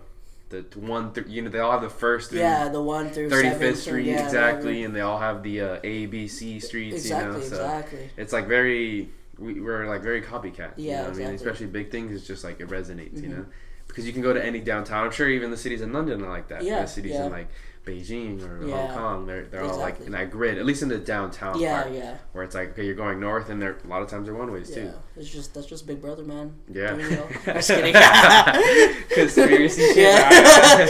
[0.61, 3.31] the one, th- you know, they all have the first through Yeah, the one through
[3.31, 4.85] 35th Street yeah, exactly, whatever.
[4.87, 6.97] and they all have the uh, A, B, C streets.
[6.97, 8.11] Exactly, you know, so exactly.
[8.19, 10.77] it's like very we, we're like very copycat.
[10.79, 12.15] you Yeah, know what I mean, especially big things.
[12.15, 13.37] It's just like it resonates, you Mhm.
[13.39, 13.47] know,
[13.89, 15.05] because you can go to any downtown.
[15.07, 16.63] I'm sure even the cities in London are like that.
[16.63, 17.27] Yeah, the cities yeah.
[17.27, 17.49] in like
[17.85, 18.87] Beijing or Yeah.
[18.89, 21.83] Hong Kong, they're they're all like in that grid, at least in the downtown Yeah,
[21.83, 22.17] part, yeah.
[22.33, 24.53] where it's like okay, you're going north, and they're a lot of times they're one
[24.53, 24.93] ways Yeah, too.
[25.17, 26.55] it's just that's just Big Brother, man.
[26.73, 26.95] Yeah.
[26.95, 27.27] Doing it all.
[27.47, 27.95] I'm just kidding.
[29.15, 29.97] Conspiracy shit.
[29.97, 30.87] yeah,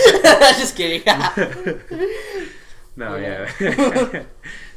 [0.59, 1.03] just kidding.
[2.97, 4.23] no, Yeah.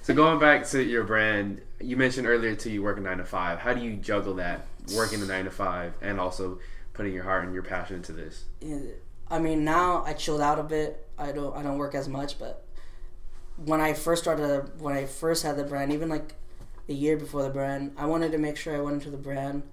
[0.01, 3.25] so going back to your brand, you mentioned earlier too you work a nine to
[3.25, 3.59] five.
[3.59, 6.59] How do you juggle that working a nine to five and also
[6.93, 8.45] putting your heart and your passion into this?
[8.61, 8.79] Yeah,
[9.29, 11.04] I mean, now I chilled out a bit.
[11.17, 12.63] I don't I don't work as much, but
[13.57, 16.35] when I first started, when I first had the brand, even like
[16.89, 19.63] a year before the brand, I wanted to make sure I went into the brand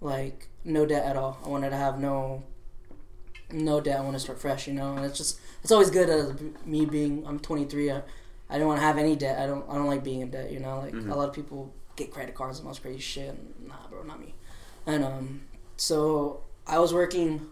[0.00, 1.38] like no debt at all.
[1.44, 2.42] I wanted to have no
[3.50, 3.98] no debt.
[3.98, 4.96] I want to start fresh, you know.
[4.96, 6.32] And it's just it's always good as
[6.64, 7.90] me being I'm 23.
[7.92, 8.02] I,
[8.50, 9.38] I don't want to have any debt.
[9.38, 10.78] I don't I don't like being in debt, you know.
[10.80, 11.10] Like Mhm.
[11.10, 13.34] a lot of people get credit cards and all this crazy shit.
[13.66, 14.34] Nah, bro, not me.
[14.86, 15.40] And um,
[15.76, 17.46] so I was working.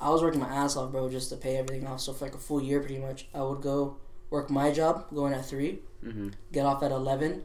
[0.00, 2.00] I was working my ass off, bro, just to pay everything off.
[2.00, 3.96] So for like a full year, pretty much, I would go
[4.30, 6.28] work my job, going at three, Mm-hmm.
[6.52, 7.42] get off at eleven,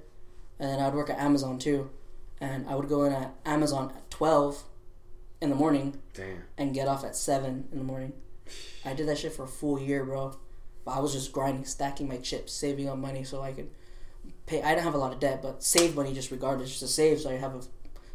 [0.60, 1.90] and then I'd work at Amazon too,
[2.40, 4.64] and I would go in at Amazon at twelve
[5.42, 6.44] in the morning Damn.
[6.58, 8.14] and get off at seven in the morning.
[8.86, 10.36] I did that shit for a full year, bro.
[10.86, 13.70] But I was just grinding, stacking my chips, saving up money so I could
[14.46, 14.62] pay.
[14.62, 17.22] I didn't have a lot of debt, but save money just regardless, just to save,
[17.22, 17.62] so I have a,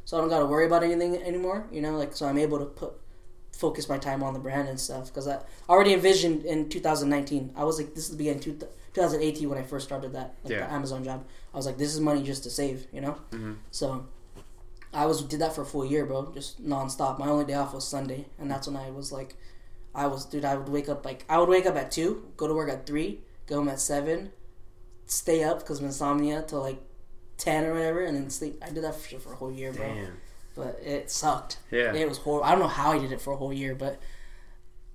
[0.04, 1.66] so I don't got to worry about anything anymore.
[1.72, 2.92] You know, like so I'm able to put
[3.58, 5.38] focus my time on the brand and stuff because I
[5.68, 7.52] already envisioned in 2019.
[7.56, 8.58] I was like, this is the beginning two,
[8.94, 10.66] 2018 when I first started that like Yeah.
[10.66, 11.24] the Amazon job.
[11.52, 13.16] I was like, this is money just to save, you know.
[13.30, 13.52] Mm-hmm.
[13.70, 14.06] So
[14.92, 17.18] I was did that for a full year, bro, just nonstop.
[17.18, 19.34] My only day off was Sunday, and that's when I was like,
[19.94, 20.44] I was dude.
[20.44, 22.86] I would wake up like I would wake up at two, go to work at
[22.86, 24.32] three, go home at seven,
[25.06, 26.80] stay up because of insomnia till like
[27.38, 28.62] ten or whatever, and then sleep.
[28.62, 29.86] I did that for, for a whole year, bro.
[29.86, 30.16] Damn.
[30.56, 31.58] But it sucked.
[31.70, 31.92] Yeah.
[31.92, 32.44] It was horrible.
[32.46, 34.00] I don't know how I did it for a whole year, but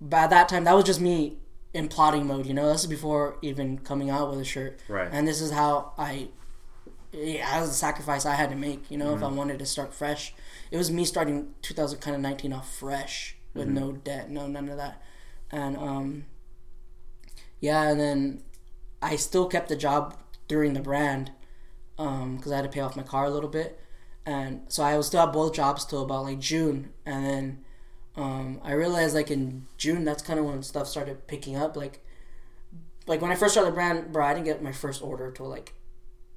[0.01, 1.37] by that time, that was just me
[1.73, 2.45] in plotting mode.
[2.47, 5.07] You know, this is before even coming out with a shirt Right.
[5.11, 6.29] and this is how I
[7.13, 9.35] yeah, that was a sacrifice I had to make, you know, if I Mm-hmm.
[9.35, 10.33] wanted to start fresh.
[10.71, 13.75] It was me starting 2000 kind of 19 off fresh with Mm-hmm.
[13.75, 15.01] no debt, no none of that.
[15.51, 16.25] And um
[17.59, 18.43] yeah, and then
[19.01, 21.31] I still kept the job during the brand
[21.97, 23.79] um cuz I had to pay off my car a little bit.
[24.25, 27.65] And so I was still have both jobs till about like June and then
[28.15, 32.03] um I realized like in June that's kind of when stuff started picking up like
[33.07, 35.47] like when I first started the brand, bro, I didn't get my first order till
[35.47, 35.73] like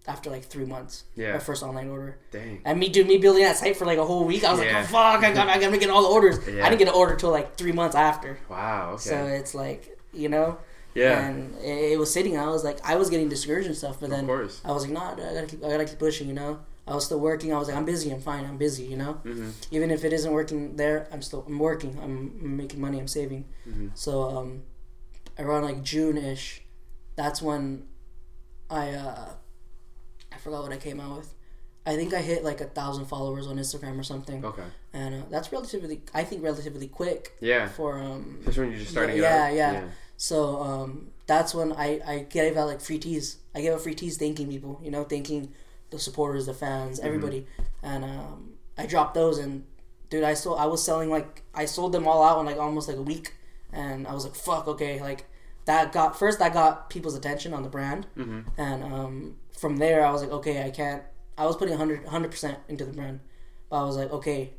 [0.07, 1.05] after like three months.
[1.14, 1.32] Yeah.
[1.35, 2.18] My first online order.
[2.30, 2.61] Dang.
[2.64, 4.78] And me doing me building that site for like a whole week, I was Yeah.
[4.78, 6.39] like, oh fuck, I got I gotta get all the orders.
[6.49, 6.64] Yeah.
[6.64, 8.39] I didn't get an order till like three months after.
[8.49, 8.93] Wow.
[8.95, 9.03] Okay.
[9.11, 10.59] So it's like, you know?
[10.95, 11.26] yeah.
[11.26, 14.11] And it, it was sitting, I was like I was getting discouraged and stuff, but
[14.11, 14.28] then.
[14.30, 16.61] I was like, nah, dude, I gotta keep I gotta keep pushing, you know?
[16.87, 19.14] I was still working, I was like, I'm busy, I'm fine, I'm busy, you know?
[19.24, 19.51] Mm-hmm.
[19.70, 23.09] Even if it isn't working there, I'm still I'm working, I'm, I'm making money, I'm
[23.09, 23.47] saving.
[23.66, 23.91] Mhm.
[23.95, 24.62] So um,
[25.39, 26.61] around like June ish,
[27.16, 27.87] that's when
[28.68, 29.30] I uh,
[30.32, 31.35] I forgot what I came out with.
[31.87, 34.62] I think I hit like a thousand followers on Instagram or something, Okay.
[34.93, 37.68] and uh, that's relatively, I think, relatively quick Yeah.
[37.68, 38.41] for um.
[38.45, 39.85] Just when you're just starting Yeah, yeah, yeah.
[40.16, 43.39] So um, that's when I I gave out like free tees.
[43.55, 45.53] I gave out free tees, thanking people, you know, thanking
[45.95, 47.07] the supporters, the fans, Mm-hmm.
[47.07, 47.47] everybody,
[47.82, 49.64] and um, I dropped those and
[50.11, 50.59] dude, I sold.
[50.59, 53.34] I was selling like I sold them all out in like almost like a week,
[53.72, 55.26] and I was like, fuck, okay, like
[55.66, 58.40] that got first that got people's attention on the brand, Mm-hmm.
[58.59, 61.03] and um, from there I was like, okay, I can't.
[61.38, 63.20] I was putting 100 percent into the brand,
[63.70, 64.53] but I was like, okay,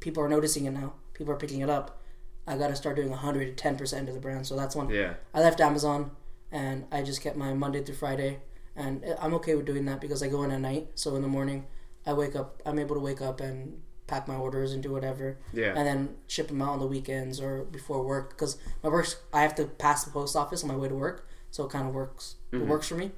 [0.00, 0.94] people are noticing it now.
[1.14, 2.00] People are picking it up.
[2.46, 4.46] I got to start doing 110 percent into the brand.
[4.46, 5.14] So that's when Yeah.
[5.34, 6.10] I left Amazon,
[6.52, 8.40] and I just kept my Monday through Friday,
[8.76, 10.88] and I'm okay with doing that because I go in at night.
[10.94, 11.66] So in the morning,
[12.06, 12.60] I wake up.
[12.66, 15.72] I'm able to wake up and pack my orders and do whatever, Yeah.
[15.76, 19.40] and then ship them out on the weekends or before work because my work's I
[19.42, 21.94] have to pass the post office on my way to work, so it kind of
[21.94, 22.36] works.
[22.52, 22.66] It Mhm.
[22.68, 23.12] works for me,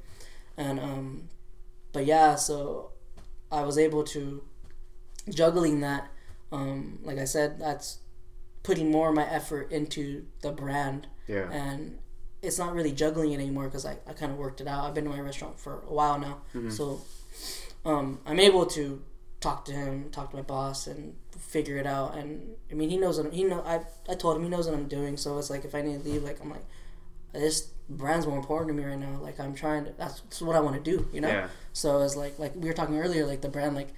[0.57, 1.29] and um,
[1.93, 2.93] but yeah, so
[3.51, 4.43] I was able to
[5.29, 6.09] juggling that.
[6.53, 7.99] Um, like I said, that's
[8.63, 11.51] putting more of my effort into the brand Yeah.
[11.51, 11.99] and
[12.43, 14.85] it's not really juggling it anymore because I, I kind of worked it out.
[14.85, 16.71] I've been to my restaurant for a while now, Mhm.
[16.73, 17.01] so
[17.85, 19.03] um, I'm able to
[19.41, 22.17] talk to him, talk to my boss, and figure it out.
[22.17, 23.63] And I mean, he knows what he know.
[23.65, 23.81] I
[24.11, 26.09] I told him he knows what I'm doing, so it's like if I need to
[26.09, 26.65] leave, like I'm like,
[27.33, 29.19] this brand's more important to me right now.
[29.23, 29.93] Like I'm trying to.
[29.97, 31.29] That's, that's what I want to do, you know.
[31.29, 31.49] Yeah.
[31.73, 33.89] So it's like like we were talking earlier, like the brand, like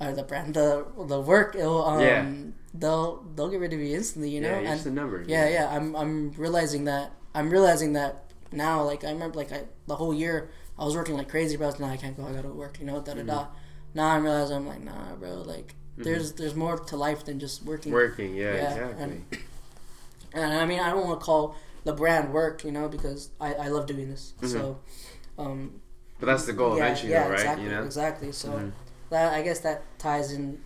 [0.00, 2.32] uh, the brand, the the work, it'll, um, Yeah.
[2.72, 4.48] they'll they'll get rid of you instantly, you know.
[4.60, 4.72] yeah.
[4.72, 5.24] And a number.
[5.26, 5.68] yeah, yeah.
[5.74, 8.82] I'm I'm realizing that I'm realizing that now.
[8.82, 11.66] Like I remember, like I the whole year I was working like crazy, but I
[11.68, 12.26] was nah, I can't go.
[12.26, 12.78] I gotta work.
[12.80, 13.26] You know, da da Mm-hmm.
[13.26, 13.46] da.
[13.94, 15.42] Now I'm realizing I'm like, nah, bro.
[15.42, 17.92] Like there's there's more to life than just working.
[17.92, 18.34] Working.
[18.34, 18.54] Yeah.
[18.54, 19.02] Yeah, Exactly.
[19.04, 19.24] and-
[20.36, 21.54] And I mean, I don't want to call
[21.84, 24.34] the brand work, you know, because I I love doing this.
[24.40, 24.48] Mhm.
[24.50, 24.78] So,
[25.38, 25.80] um,
[26.18, 27.38] but that's the goal yeah, eventually, yeah, though, right?
[27.40, 27.82] exactly, You know.
[27.84, 28.32] exactly.
[28.32, 28.72] So Mhm.
[29.10, 30.58] that I guess that ties in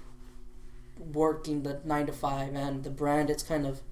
[1.12, 3.28] working the nine to five and the brand.
[3.30, 3.82] It's kind of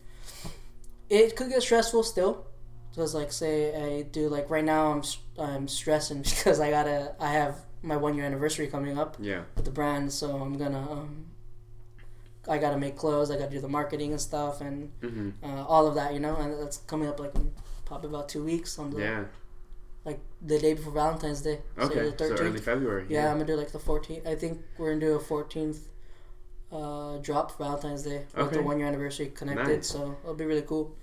[1.11, 2.46] it could get stressful still.
[2.97, 5.03] Because like say I do like right now I'm
[5.39, 9.43] I'm stressing because I gotta I have my one year anniversary coming up Yeah.
[9.55, 11.27] with the brand, so I'm gonna um,
[12.49, 13.31] I gotta make clothes.
[13.31, 16.37] I gotta do the marketing and stuff and hmm uh, all of that, you know,
[16.37, 17.53] and that's coming up like in
[17.85, 19.25] probably about two weeks on the Yeah.
[20.07, 21.59] like the day before Valentine's Day.
[21.79, 22.11] Okay.
[22.11, 22.41] the So 13th.
[22.41, 23.05] early February.
[23.11, 24.27] Yeah, I'm gonna do like the 14th.
[24.27, 25.81] I think we're gonna do a 14th
[26.73, 29.69] uh, drop for Valentine's Day with the one year anniversary connected.
[29.77, 29.87] Nice.
[29.87, 30.97] So it'll be really cool.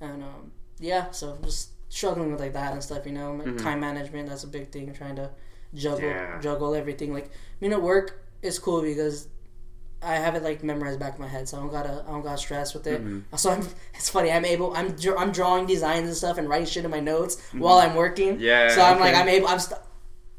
[0.00, 3.04] And um, yeah, so just struggling with like that and stuff.
[3.06, 3.62] You know, like Mhm.
[3.62, 4.28] time management.
[4.28, 4.92] That's a big thing.
[4.94, 5.30] Trying to
[5.74, 6.40] juggle Yeah.
[6.40, 7.12] juggle everything.
[7.12, 7.28] Like I
[7.60, 9.28] mean, at work is cool because.
[10.02, 12.22] I have it like memorized back in my head, so I don't gotta I don't
[12.22, 13.04] gotta stress with it.
[13.04, 13.22] Mhm.
[13.36, 14.32] So I'm, it's funny.
[14.32, 14.74] I'm able.
[14.74, 18.36] I'm I'm drawing designs and stuff and writing shit in my notes while I'm working.
[18.36, 18.42] Mm-hmm.
[18.42, 18.68] Yeah.
[18.74, 19.14] So I'm like.
[19.14, 19.48] I'm able.
[19.48, 19.58] I'm.
[19.58, 19.78] St-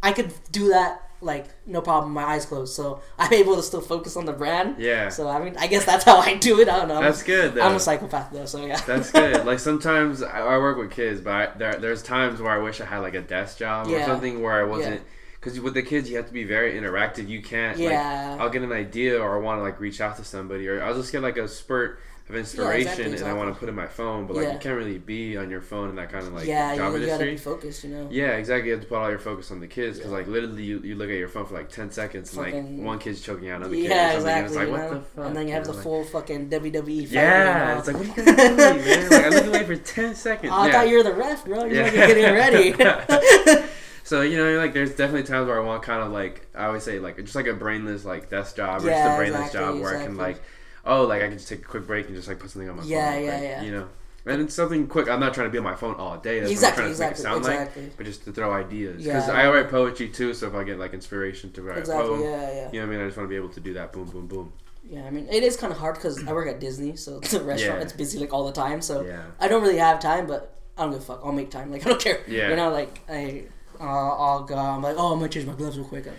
[0.01, 2.13] I could do that like no problem.
[2.13, 4.75] My eyes closed, so I'm able to still focus on the brand.
[4.79, 5.09] Yeah.
[5.09, 6.67] So I mean, I guess that's how I do it.
[6.67, 6.99] I don't know.
[7.01, 7.53] That's good.
[7.55, 7.61] Though.
[7.61, 8.79] I'm a psychopath though, so yeah.
[8.81, 9.45] That's good.
[9.51, 12.79] Like sometimes I, I work with kids, but I, there there's times where I wish
[12.81, 15.01] I had like a desk job or something where I wasn't.
[15.39, 17.27] Because with the kids, you have to be very interactive.
[17.27, 17.79] You can't.
[17.79, 18.37] Like, Yeah.
[18.39, 20.93] I'll get an idea or I want to like reach out to somebody or I'll
[20.93, 21.99] just get like a spurt
[22.33, 24.53] of inspiration and I want to put in my phone, but like Yeah.
[24.53, 26.99] you can't really be on your phone in that kind of like yeah, job you,
[27.01, 27.37] you gotta industry.
[27.53, 27.83] focused.
[27.83, 28.07] You know.
[28.09, 28.67] Yeah, exactly.
[28.69, 30.17] You have to put all your focus on the kids because, Yeah.
[30.17, 32.99] like, literally, you, you look at your phone for like ten seconds, and like one
[32.99, 33.85] kid's choking out another kid.
[33.89, 34.45] Yeah, or and exactly.
[34.45, 34.89] It's like you what know?
[34.95, 35.25] the fuck?
[35.27, 37.11] and then you have the like- full fucking WWE.
[37.11, 39.09] Yeah, it's like what are you guys doing, man?
[39.09, 40.51] Like, I've been waiting for ten seconds.
[40.55, 40.71] Oh, I yeah.
[40.73, 41.65] thought you were the ref, bro.
[41.65, 42.07] You're Yeah.
[42.07, 43.63] getting ready.
[44.03, 46.83] So you know, like, there's definitely times where I want kind of like I always
[46.83, 49.79] say like just like a brainless like desk job or just a brainless exactly, job
[49.81, 50.41] where I can like,
[50.85, 52.77] oh, like I can just take a quick break and just like put something on
[52.77, 53.23] my Yeah, phone.
[53.25, 53.61] yeah, like, yeah.
[53.63, 53.87] You know,
[54.25, 55.09] and it's something quick.
[55.09, 56.39] I'm not trying to be on my phone all day.
[56.39, 58.31] That's exactly, what I'm trying exactly, to make it sound exactly, like, but just to
[58.31, 59.33] throw ideas because Yeah.
[59.33, 60.33] I write poetry too.
[60.33, 62.69] So if I get like inspiration to write a poem, Yeah, yeah.
[62.71, 63.01] you know what I mean?
[63.01, 63.91] I just want to be able to do that.
[63.93, 64.53] Boom, boom, boom.
[64.89, 67.33] Yeah, I mean, it is kind of hard because I work at Disney, so it's
[67.33, 67.83] a restaurant Yeah.
[67.83, 68.81] it's busy like all the time.
[68.81, 69.23] So Yeah.
[69.39, 71.21] I don't really have time, but I don't give a fuck.
[71.23, 71.71] I'll make time.
[71.73, 72.21] Like I don't care.
[72.27, 72.49] Yeah.
[72.49, 73.43] You know, like I,
[73.79, 74.55] uh, I'll go.
[74.55, 76.05] I'm like, oh, I'm gonna change my gloves real quick.
[76.07, 76.11] uh,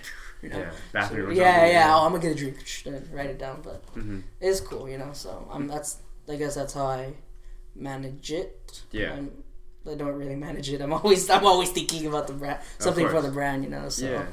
[0.43, 0.59] You know.
[0.59, 0.71] Yeah.
[0.93, 1.31] Bathroom.
[1.31, 1.95] or yeah, yeah.
[1.95, 2.57] Oh, I'm gonna get a drink.
[3.13, 3.61] Write it down.
[3.63, 5.11] But hmm it's cool, you know.
[5.13, 5.67] So I'm.
[5.69, 5.99] That's.
[6.29, 7.15] I guess that's how I
[7.75, 8.83] manage it.
[8.93, 9.15] Yeah.
[9.15, 9.43] I'm,
[9.91, 10.81] I don't really manage it.
[10.81, 11.29] I'm always.
[11.31, 12.61] I'm always thinking about the brand.
[12.79, 13.89] Something for the brand, you know.
[13.89, 14.07] So.
[14.07, 14.27] Yeah.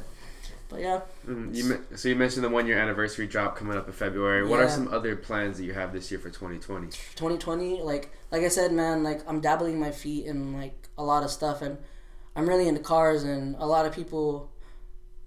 [0.70, 1.02] But yeah.
[1.28, 1.56] Mhm.
[1.56, 4.48] You so you mentioned the one year anniversary drop coming up in February.
[4.48, 6.88] What are some other plans that you have this year for 2020?
[7.16, 11.24] 2020 like like i said man like i'm dabbling my feet in like a lot
[11.24, 11.78] of stuff and
[12.36, 14.49] i'm really into cars and a lot of people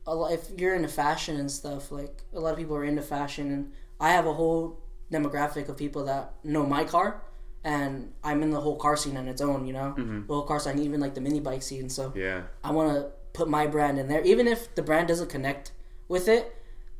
[0.07, 3.03] a lot, if you're into fashion and stuff like a lot of people are into
[3.03, 4.79] fashion and i have a whole
[5.13, 7.23] demographic of people that know my car
[7.65, 10.27] and i'm in the whole car scene on its own you know Mhm.
[10.27, 12.43] the whole car scene even like the mini bike scene so Yeah.
[12.65, 15.73] I want to put my brand in there, even if the brand doesn't connect
[16.09, 16.55] with it.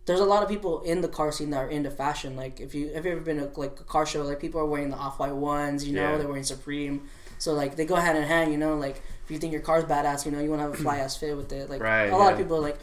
[0.07, 2.35] there's a lot of people in the car scene that are into fashion.
[2.35, 4.67] Like if you have you ever been to like a car show, like people are
[4.67, 6.19] wearing the off white ones, you know, Yeah.
[6.19, 7.03] they're wearing Supreme.
[7.39, 8.75] So like they go hand in hand, you know.
[8.77, 9.01] Like
[9.33, 11.37] you think your car's badass, you know, you want to have a fly ass fit
[11.37, 11.69] with it.
[11.71, 12.79] Like Right, a lot of people are like,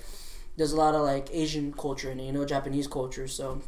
[0.58, 3.28] there's a lot of like Asian culture in it, you know, Japanese culture.
[3.28, 3.62] So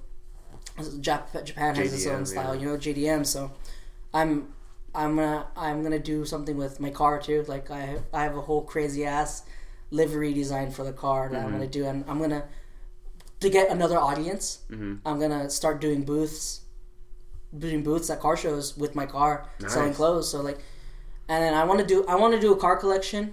[0.78, 2.62] Jap- Japan has its own style, yeah.
[2.62, 3.26] you know, JDM.
[3.26, 3.52] So
[4.14, 4.54] I'm
[4.96, 7.44] I'm gonna I'm gonna do something with my car too.
[7.48, 9.44] Like I I have a whole crazy ass
[9.92, 11.46] livery design for the car that Mm-hmm.
[11.46, 12.44] I'm gonna do, and I'm gonna
[13.42, 14.60] to get another audience.
[14.70, 14.96] Mm-hmm.
[15.06, 16.62] I'm gonna start doing booths,
[17.58, 20.30] doing booths at car shows with my car, selling clothes.
[20.30, 20.60] So like,
[21.32, 23.24] and then I want to do I want to do a car collection,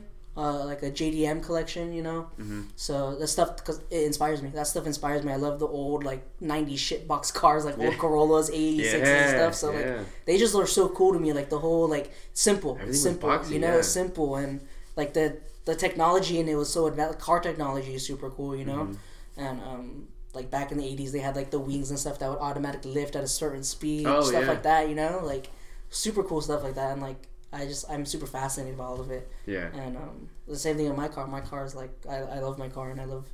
[0.43, 2.21] uh, like a JDM collection, you know.
[2.41, 2.63] Mm-hmm.
[2.87, 4.49] So that stuff because it inspires me.
[4.59, 5.31] That stuff inspires me.
[5.33, 8.03] I love the old like '90s shitbox cars, like old Yeah.
[8.05, 9.55] Corollas, '86s and stuff.
[9.63, 9.91] So like
[10.27, 11.31] they just are so cool to me.
[11.41, 13.83] Like the whole like simple, Everything simple, boxy, you know, yeah.
[14.01, 14.53] simple and
[15.01, 15.27] like the
[15.65, 17.19] the technology in it was so advanced.
[17.19, 19.41] Car technology is super cool, you know, Mm-hmm.
[19.45, 19.87] and um
[20.35, 22.93] like back in the '80s they had like the wings and stuff that would automatically
[23.01, 24.49] lift at a certain speed, Oh, stuff yeah.
[24.55, 25.47] like that, you know, like
[25.91, 27.23] super cool stuff like that, and like.
[27.53, 29.69] I just I'm super fascinated by all of it, Yeah.
[29.75, 31.27] and um, the same thing with my car.
[31.27, 33.27] My car is like I, I love my car, and I love.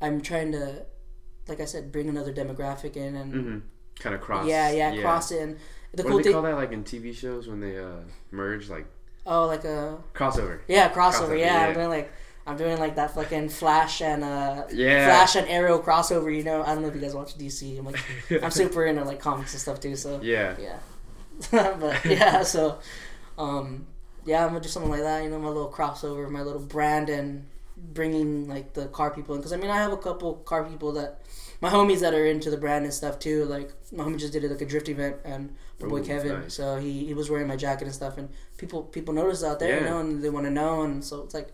[0.00, 0.84] I'm trying to,
[1.48, 3.58] like I said, bring another demographic in, and Mm-hmm.
[4.00, 4.46] Kind of cross.
[4.46, 5.00] yeah, yeah, yeah.
[5.02, 5.58] cross in.
[5.94, 6.54] The what cool do they thing, call that?
[6.54, 8.86] Like in TV shows when they uh, merge, like
[9.26, 10.60] oh, like a crossover.
[10.68, 11.28] yeah crossover.
[11.30, 11.66] Crossover, yeah, yeah.
[11.68, 12.12] I'm doing like
[12.46, 15.06] I'm doing like that fucking Flash and uh Yeah.
[15.06, 16.34] Flash and Arrow crossover.
[16.36, 17.78] You know, I don't know if you guys watch DC.
[17.78, 17.98] I'm like
[18.42, 19.96] I'm super into like comics and stuff too.
[19.96, 20.54] So Yeah.
[20.60, 20.78] yeah,
[21.80, 22.78] but yeah, so
[23.38, 23.86] um,
[24.24, 25.22] yeah, I'm gonna do something like that.
[25.24, 27.46] You know, my little crossover, my little brand, and
[27.76, 29.40] bringing like the car people in.
[29.40, 31.22] Because I mean, I have a couple car people that
[31.60, 33.44] my homies that are into the brand and stuff too.
[33.46, 36.40] Like my homie just did it like a drift event, and my boy Kevin.
[36.40, 36.54] nice.
[36.54, 38.28] So he, he was wearing my jacket and stuff, and
[38.58, 39.90] people people notice out there, you Yeah.
[39.90, 41.50] know, and they want to know, and so it's like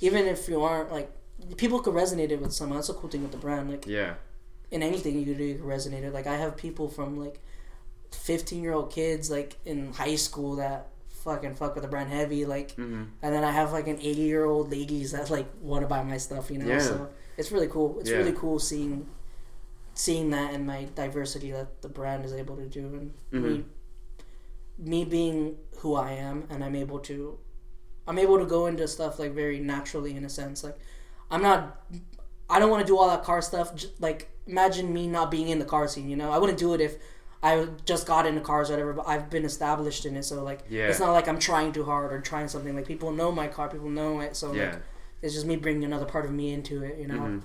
[0.00, 1.10] even if you aren't like
[1.58, 2.78] people could resonate it with someone.
[2.78, 3.70] That's a cool thing with the brand.
[3.70, 4.14] Like Yeah.
[4.70, 6.12] in anything you do, you can resonate it.
[6.14, 7.38] Like I have people from like
[8.10, 10.88] fifteen year old kids like in high school that
[11.26, 13.02] fucking fuck with the brand heavy, like, Mm-hmm.
[13.22, 16.02] and then I have like an eighty year old ladies that like want to buy
[16.02, 16.66] my stuff, you know.
[16.74, 16.78] Yeah.
[16.78, 17.98] So it's really cool.
[18.00, 18.18] It's Yeah.
[18.18, 19.06] really cool seeing
[19.94, 23.64] seeing that and my diversity that the brand is able to do, and me Mhm.
[24.78, 27.38] me being who I am, and I'm able to
[28.08, 30.62] I'm able to go into stuff like very naturally in a sense.
[30.62, 30.78] Like
[31.30, 31.82] I'm not
[32.48, 33.74] I don't want to do all that car stuff.
[33.74, 36.08] j- Like imagine me not being in the car scene.
[36.08, 36.98] You know, I wouldn't do it if
[37.46, 38.92] I just got into cars or whatever.
[38.94, 40.88] But I've been established in it, so like Yeah.
[40.88, 42.74] it's not like I'm trying too hard or trying something.
[42.74, 44.36] Like people know my car, people know it.
[44.36, 44.70] So Yeah.
[44.72, 44.82] like
[45.22, 46.98] it's just me bringing another part of me into it.
[46.98, 47.40] You know, Mhm.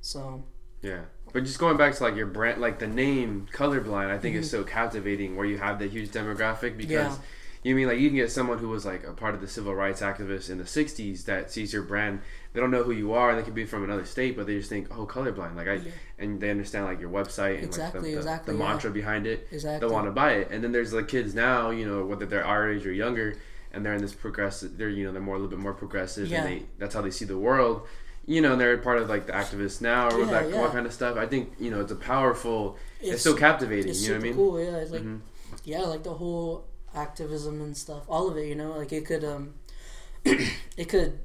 [0.00, 0.42] so
[0.82, 1.00] Yeah.
[1.32, 4.46] But just going back to like your brand, like the name colorblind, I think is
[4.52, 4.62] Mm-hmm.
[4.64, 7.16] so captivating where you have the huge demographic because Yeah.
[7.64, 9.74] You mean like you can get someone who was like a part of the civil
[9.74, 12.20] rights activists in the 60s that sees your brand,
[12.52, 14.68] they don't know who you are, they could be from another state, but they just
[14.68, 15.56] think, oh, colorblind.
[15.56, 15.90] Like I, Yeah.
[16.20, 18.68] and they understand like your website and Exactly, like the, the, exactly, the yeah.
[18.68, 19.48] mantra behind it.
[19.50, 19.80] exactly.
[19.80, 20.48] They'll want to buy it.
[20.52, 23.36] And then there's like kids now, you know, whether they're our age or younger,
[23.72, 26.28] and they're in this progressive, they're, you know, they're more, a little bit more progressive
[26.28, 26.44] Yeah.
[26.44, 27.86] and they, that's how they see the world
[28.26, 30.68] you know, and they're part of like the activists now or Yeah, that yeah.
[30.70, 31.18] kind of stuff.
[31.18, 32.78] I think you know it's a powerful.
[33.00, 33.90] It's, It's- so captivating.
[33.90, 34.34] It's you know what I mean?
[34.34, 34.58] cool.
[34.62, 35.20] Yeah, it's like Mhm.
[35.64, 36.64] yeah, like the whole
[36.94, 38.46] activism and stuff, all of it.
[38.46, 39.54] You know, like it could um,
[40.24, 41.18] it could.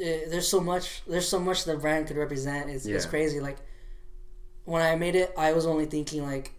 [0.00, 1.02] eh, there's so much.
[1.06, 2.70] There's so much the brand could represent.
[2.70, 3.40] It's it's crazy.
[3.40, 3.58] Like
[4.64, 6.52] when I made it, I was only thinking like,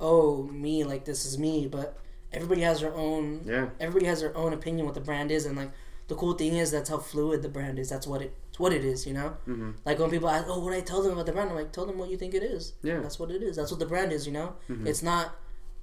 [0.00, 1.66] oh, me, like this is me.
[1.66, 1.96] But
[2.32, 3.42] everybody has their own.
[3.44, 3.68] Yeah.
[3.80, 5.70] Everybody has their own opinion what the brand is, and like
[6.08, 7.88] the cool thing is that's how fluid the brand is.
[7.88, 8.34] That's what it.
[8.48, 9.06] It's what it is.
[9.06, 9.28] You know.
[9.44, 11.72] hmm Like when people ask, "Oh, what I tell them about the brand?" I'm like,
[11.72, 12.72] "Tell them what you think it is.
[12.82, 13.00] Yeah.
[13.00, 13.56] that's what it is.
[13.56, 14.26] That's what the brand is.
[14.26, 14.86] You know, Mhm.
[14.86, 15.36] it's not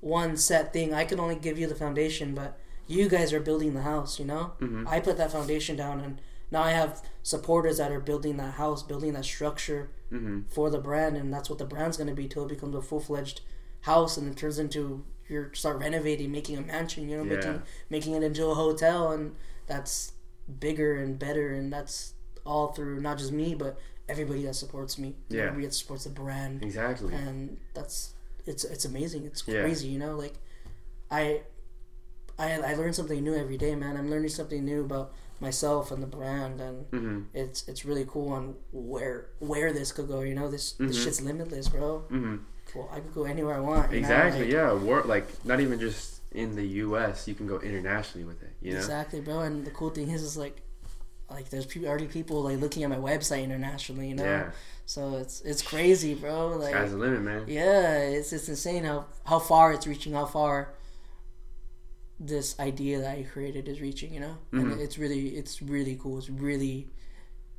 [0.05, 0.93] one set thing.
[0.93, 4.19] I can only give you the foundation, but you guys are building the house.
[4.19, 4.87] You know, Mhm.
[4.87, 6.21] I put that foundation down, and
[6.51, 10.77] now I have supporters that are building that house, building that structure hmm for the
[10.77, 13.41] brand, and that's what the brand's going to be till it becomes a full fledged
[13.81, 17.09] house, and it turns into you start renovating, making a mansion.
[17.09, 17.35] You know, Yeah.
[17.37, 20.11] making making it into a hotel, and that's
[20.59, 22.13] bigger and better, and that's
[22.45, 25.15] all through not just me, but everybody that supports me.
[25.29, 25.45] Yeah.
[25.45, 27.11] everybody that supports the brand, Exactly.
[27.15, 28.13] and that's
[28.45, 29.25] it's it's amazing.
[29.25, 29.61] It's Yeah.
[29.61, 30.15] crazy, you know.
[30.15, 30.35] Like
[31.11, 31.41] I
[32.37, 33.97] I I learn something new every day, man.
[33.97, 38.29] I'm learning something new about myself and the brand, and hmm it's it's really cool
[38.33, 40.21] on where where this could go.
[40.21, 41.03] You know, this this Mhm.
[41.03, 41.99] shit's limitless, bro.
[42.09, 42.37] hmm
[42.75, 43.91] Well, I could go anywhere I want.
[43.91, 44.43] know, Exactly.
[44.45, 44.73] like- yeah.
[44.73, 47.27] War, like not even just in the U.S.
[47.27, 48.51] You can go internationally with it.
[48.61, 48.79] You know.
[48.79, 49.39] Exactly, bro.
[49.41, 50.57] And the cool thing is, is like,
[51.29, 54.09] like there's people, already people like looking at my website internationally.
[54.09, 54.51] You know, Yeah.
[54.85, 56.49] so it's it's crazy, bro.
[56.57, 57.43] Like, Sky's the limit, man.
[57.47, 60.73] yeah, it's it's insane how how far it's reaching, how far
[62.19, 64.13] this idea that I created is reaching.
[64.13, 64.73] You know, Mhm.
[64.73, 66.17] and it's really it's really cool.
[66.17, 66.87] It's really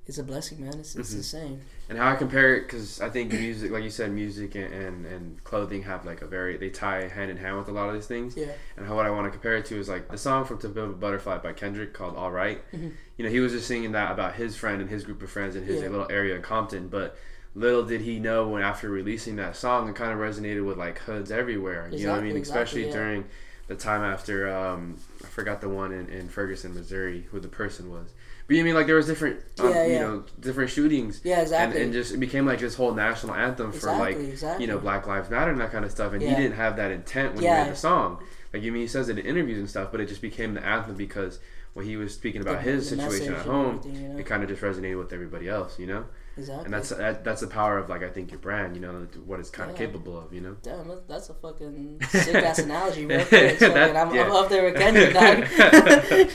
[0.07, 0.75] it's a blessing, man.
[0.79, 1.17] It's it's Mhm.
[1.17, 1.61] insane.
[1.89, 5.07] And how I compare it, because I think music, like you said, music and, and,
[5.07, 7.95] and clothing have like a very, they tie hand in hand with a lot of
[7.95, 8.37] these things.
[8.37, 8.47] Yeah.
[8.77, 10.69] And how what I want to compare it to is like the song from To
[10.69, 12.61] Build a Butterfly by Kendrick called All Right.
[12.73, 12.93] Mhm.
[13.17, 15.55] You know, he was just singing that about his friend and his group of friends
[15.57, 15.89] in his Yeah.
[15.89, 16.89] little area in Compton.
[16.89, 17.17] But
[17.55, 20.99] little did he know when after releasing that song, it kind of resonated with like
[21.01, 21.87] hoods everywhere.
[21.87, 22.43] Exactly, you know what I Exactly, mean?
[22.43, 22.93] Especially yeah.
[22.93, 23.25] during
[23.69, 27.91] the time after, um, I forgot the one in, in Ferguson, Missouri, who the person
[27.91, 28.11] was.
[28.47, 31.77] But you mean like there was different, um, Yeah, you know, different shootings Yeah, exactly.
[31.83, 34.65] and, and just it became like this whole national anthem for like Exactly, exactly.
[34.65, 36.13] you know Black Lives Matter and that kind of stuff.
[36.13, 37.59] And he didn't have that intent when Yeah.
[37.59, 38.23] he made the song.
[38.53, 40.65] Like you mean he says it in interviews and stuff, but it just became the
[40.65, 41.41] anthem because
[41.75, 44.17] when he was speaking about The- his the situation at home, you know?
[44.19, 46.05] it kind of just resonated with everybody else, you know.
[46.39, 46.65] exactly.
[46.67, 49.41] And that's that, that's the power of like I think your brand, you know, what
[49.41, 49.87] it's kind of Yeah.
[49.87, 50.57] capable of, you know.
[50.63, 53.19] Damn, that's a fucking sick ass analogy, bro.
[53.25, 56.31] That- I'm, I'm up there with Kendrick, dog.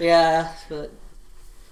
[0.00, 0.92] yeah, but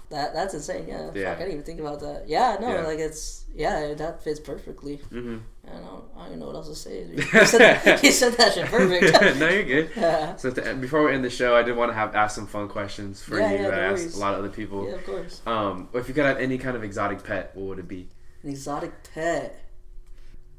[0.09, 0.85] that that's insane.
[0.87, 1.29] Yeah, Yeah.
[1.31, 2.27] fuck, I didn't even think about that.
[2.27, 2.81] Yeah, no, Yeah.
[2.81, 4.97] like it's yeah, that fits perfectly.
[5.09, 7.05] hmm I don't, I don't even know what else to say.
[7.11, 9.39] You said that, you said that shit perfect.
[9.39, 9.89] no, you're good.
[9.97, 12.47] yeah, So to, before we end the show, I did want to have ask some
[12.47, 13.57] fun questions for Yeah, you.
[13.63, 14.87] yeah, that I asked a lot of other people.
[14.87, 15.41] yeah, of course.
[15.45, 18.09] Um, if you could have any kind of exotic pet, what would it be?
[18.43, 19.59] An exotic pet,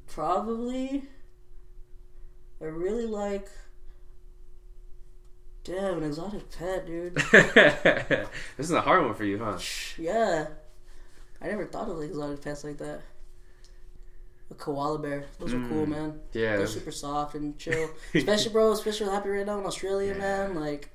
[0.07, 1.05] probably.
[2.61, 3.49] I really like.
[5.69, 7.15] Damn, an exotic pet, dude.
[7.33, 8.27] this
[8.59, 9.59] is a hard one for you, huh?
[9.99, 10.47] Yeah.
[11.43, 13.03] I never thought of like exotic pets like that.
[14.51, 15.27] A koala bear.
[15.39, 15.89] Those are cool, Mm.
[15.89, 16.21] man.
[16.33, 16.57] Yeah.
[16.57, 17.91] They're super soft and chill.
[18.15, 20.55] Especially, bro, especially happy right now in Australia, man.
[20.55, 20.89] Like,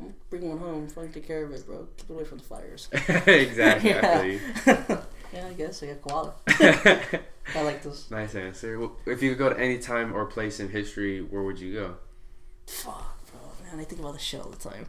[0.00, 0.88] I'm one home.
[0.88, 1.86] Fucking take care of it, bro.
[1.96, 2.88] Keep it away from the fires.
[3.28, 3.94] exactly.
[3.94, 4.40] I feel you.
[4.66, 5.00] yeah.
[5.32, 5.82] yeah, I guess.
[5.84, 6.34] I got koala.
[7.54, 8.10] I like this.
[8.10, 8.76] nice answer.
[8.80, 11.74] Well, If you could go to any time or place in history, where would you
[11.74, 11.94] go?
[12.66, 13.12] Fuck.
[13.70, 14.86] Man, I think about the show all the time.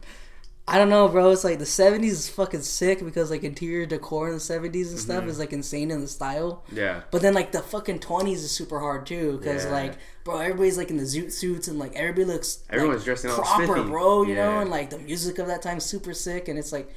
[0.70, 1.30] I don't know, bro.
[1.30, 5.00] It's like the 70s is fucking sick because, like, interior decor in the 70s and
[5.00, 5.28] stuff Mhm.
[5.28, 6.62] is, like, insane in the style.
[6.70, 7.04] Yeah.
[7.10, 9.72] But then like the fucking twenties is super hard too, because Yeah.
[9.72, 9.94] like
[10.24, 13.38] bro, everybody's like in the zoot suits and like everybody looks Everyone's like, dressing all
[13.38, 13.88] proper, spiffy.
[13.88, 14.22] bro.
[14.24, 16.90] You know, and like the music of that time is super sick, and it's like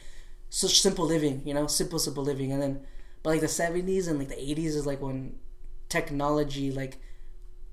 [0.49, 2.51] such simple living, you know, simple simple living.
[2.51, 2.81] And then,
[3.23, 5.37] but like the seventies and like the eighties is like when
[5.87, 6.99] technology like.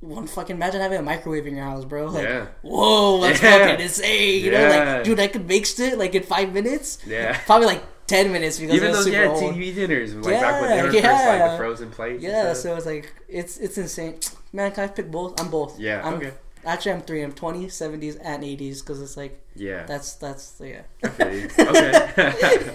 [0.00, 2.06] One fucking imagine having a microwave in your house, bro.
[2.06, 2.46] Like, Yeah.
[2.62, 3.58] whoa, that's Yeah.
[3.66, 4.44] fucking insane.
[4.44, 6.98] You know, like, dude, I could make it like in five minutes.
[7.04, 7.36] Yeah.
[7.46, 9.54] Probably like ten minutes because Even those super yeah old.
[9.54, 12.22] TV dinners, like back when they Yeah, were first like the frozen plates.
[12.22, 14.18] Yeah, so it's like it's it's insane.
[14.52, 15.40] Man, can I pick both?
[15.40, 15.78] I'm both.
[15.78, 16.32] Yeah, I'm, okay.
[16.64, 17.22] Actually, I'm three.
[17.22, 19.84] I'm 20s, 70s, and 80s because it's like yeah.
[19.84, 20.82] that's that's yeah.
[21.02, 21.48] You.
[21.60, 22.74] Okay.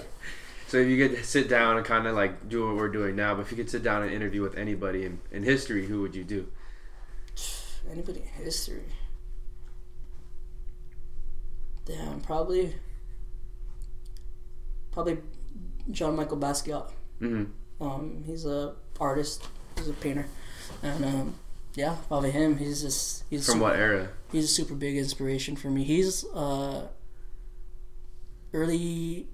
[0.68, 3.34] so if you could sit down and kind of like do what we're doing now,
[3.34, 6.14] but if you could sit down and interview with anybody in, in history, who would
[6.14, 6.46] you do?
[7.90, 8.82] Anybody in history?
[11.84, 12.74] Damn, probably
[14.90, 15.18] probably
[15.90, 16.90] John Michael Basquiat.
[17.18, 17.44] hmm
[17.80, 19.46] Um, he's a artist.
[19.76, 20.26] He's a painter,
[20.82, 21.34] and um,
[21.74, 22.56] yeah, probably him.
[22.56, 24.08] He's just he's From super- what era?
[24.32, 25.84] he's a super big inspiration for me.
[25.84, 26.88] He's uh
[28.54, 29.26] early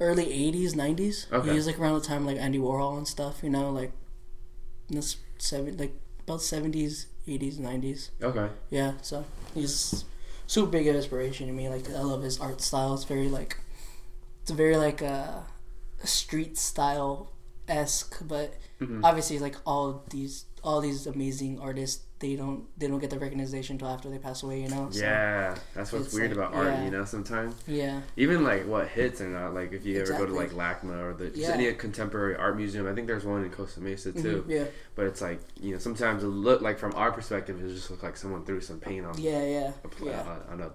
[0.00, 1.26] early eighties, nineties.
[1.32, 1.52] Okay.
[1.52, 3.92] He's like around the time like Andy Warhol and stuff, you know, like
[4.88, 5.92] in this seven like
[6.26, 8.10] about seventies, eighties, nineties.
[8.22, 8.48] Okay.
[8.70, 9.24] Yeah, so
[9.54, 10.04] he's
[10.46, 11.68] super big inspiration to me.
[11.68, 12.94] Like I love his art style.
[12.94, 13.56] It's very like
[14.42, 15.40] it's very like uh,
[16.02, 17.30] a street style
[17.68, 19.00] esque, but Mhm.
[19.02, 23.74] obviously like all these all these amazing artists they don't they don't get the recognition
[23.74, 24.62] until after they pass away.
[24.62, 24.88] You know.
[24.90, 26.84] So, Yeah, that's what's it's weird like- about art, yeah.
[26.84, 27.04] you know.
[27.04, 28.00] Sometimes Yeah.
[28.16, 29.52] even like what hits or not.
[29.54, 31.50] Like if you ever go to like LACMA or the Yeah.
[31.50, 34.44] any contemporary art museum, I think there's one in Costa Mesa too.
[34.46, 34.64] Mhm, Yeah.
[34.94, 38.02] But it's like you know sometimes it look like from our perspective, it just looks
[38.02, 39.42] like someone threw some paint on Yeah.
[39.44, 39.72] Yeah.
[39.84, 40.36] a pla- Yeah.
[40.50, 40.70] on a,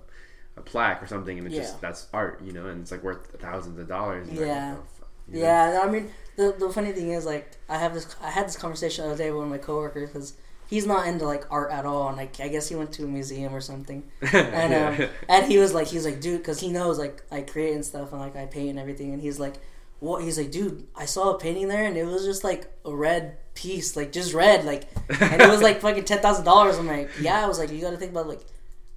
[0.58, 1.62] a plaque or something, and it Yeah.
[1.62, 4.28] just that's art, you know, and it's like worth thousands of dollars.
[4.28, 4.76] and you're like, Yeah.
[4.78, 5.46] "Oh, fuck," you know?
[5.46, 8.58] Yeah, I mean, the the funny thing is, like, I have this, I had this
[8.58, 10.34] conversation the other day with one of my coworkers because
[10.72, 13.08] he's not into like art at all, and like, I guess he went to a
[13.08, 14.02] museum or something,
[14.34, 17.76] and um, and he was like, he's like, dude, because he knows like I create
[17.76, 19.56] and stuff, and like I paint and everything, and he's like,
[20.00, 20.24] what?
[20.24, 23.38] He's like, dude, I saw a painting there, and it was just like a red
[23.54, 24.88] piece, like just red, like,
[25.22, 26.78] and it was like fucking ten thousand dollars.
[26.80, 28.42] I'm like, yeah, I was like, you got to think about like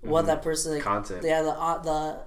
[0.01, 0.26] what Mhm.
[0.28, 1.24] that person like, Concept.
[1.24, 2.18] yeah, the uh, the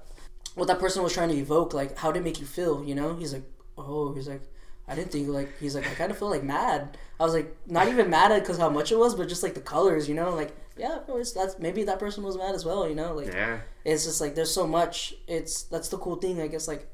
[0.55, 2.95] what that person was trying to evoke, like how did it make you feel, you
[2.95, 3.15] know?
[3.15, 3.43] He's like,
[3.77, 4.41] oh, he's like,
[4.87, 6.97] I didn't think like he's like I kind of feel like mad.
[7.19, 9.53] I was like not even mad at because how much it was, but just like
[9.53, 10.99] the colors, you know, like yeah,
[11.35, 14.35] that's maybe that person was mad as well, you know, like yeah, it's just like
[14.35, 15.13] there's so much.
[15.27, 16.87] It's that's the cool thing, I guess, like.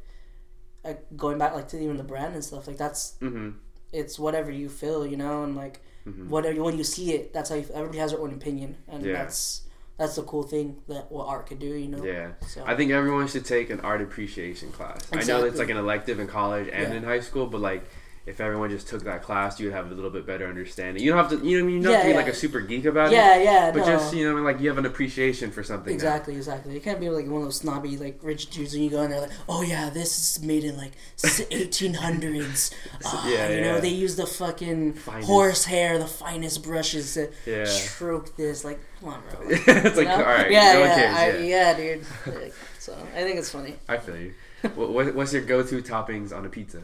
[0.84, 3.52] Like going back like to even the brand and stuff like that's hmm
[3.94, 6.28] it's whatever you feel you know and like Mhm.
[6.28, 9.14] whatever when you see it that's how you, everybody has their own opinion and Yeah.
[9.14, 9.62] that's
[9.98, 11.68] that's the cool thing that what art could do.
[11.68, 12.04] You know.
[12.04, 12.32] Yeah.
[12.48, 15.08] So I think everyone should take an art appreciation class.
[15.14, 16.98] I know it's like an elective in college and Yeah.
[16.98, 17.84] in high school, but like
[18.26, 21.04] if everyone just took that class, you'd have a little bit better understanding.
[21.04, 21.78] You don't have to, you know, I mean?
[21.78, 23.16] you don't have to Yeah, be like a super geek about it.
[23.16, 23.86] yeah, it, yeah, but no.
[23.86, 25.92] just you know, like you have an appreciation for something.
[25.92, 25.96] now.
[25.96, 26.74] Exactly, exactly.
[26.74, 29.10] You can't be like one of those snobby, like rich dudes, and you go in
[29.12, 30.94] there like, oh yeah, this is made in like
[31.52, 32.72] eighteen hundreds.
[33.06, 35.28] Uh, Yeah, you know they use the fucking Finest.
[35.28, 37.66] horse hair, the finest brushes to Yeah.
[37.66, 38.64] stroke this.
[38.64, 39.40] Like, come on, bro.
[39.50, 40.16] it's like know?
[40.16, 41.16] all right, yeah, no yeah, cares.
[41.18, 41.74] I, yeah.
[41.74, 42.06] yeah, dude.
[42.42, 44.34] Like, so I think it's funny, I feel you.
[44.76, 46.84] what, what's your go-to toppings on a pizza?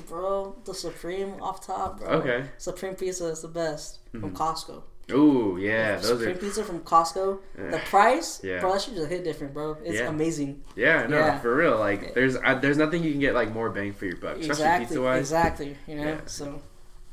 [0.00, 0.56] Bro.
[0.64, 2.08] The supreme off top, bro.
[2.08, 2.44] Okay.
[2.58, 4.82] Supreme pizza is the best from Costco.
[5.10, 7.40] Ooh, yeah, those supreme are pizza from Costco.
[7.58, 7.70] Yeah.
[7.72, 8.60] The price, Yeah.
[8.60, 9.76] bro, that should just hit different, bro.
[9.84, 10.08] It's Yeah.
[10.08, 10.62] amazing.
[10.76, 11.38] yeah, no, Yeah.
[11.40, 11.76] for real.
[11.78, 14.86] Like there's uh, there's nothing you can get like more bang for your buck, exactly,
[14.86, 15.20] pizza wise.
[15.20, 15.76] exactly.
[15.88, 16.62] You know, so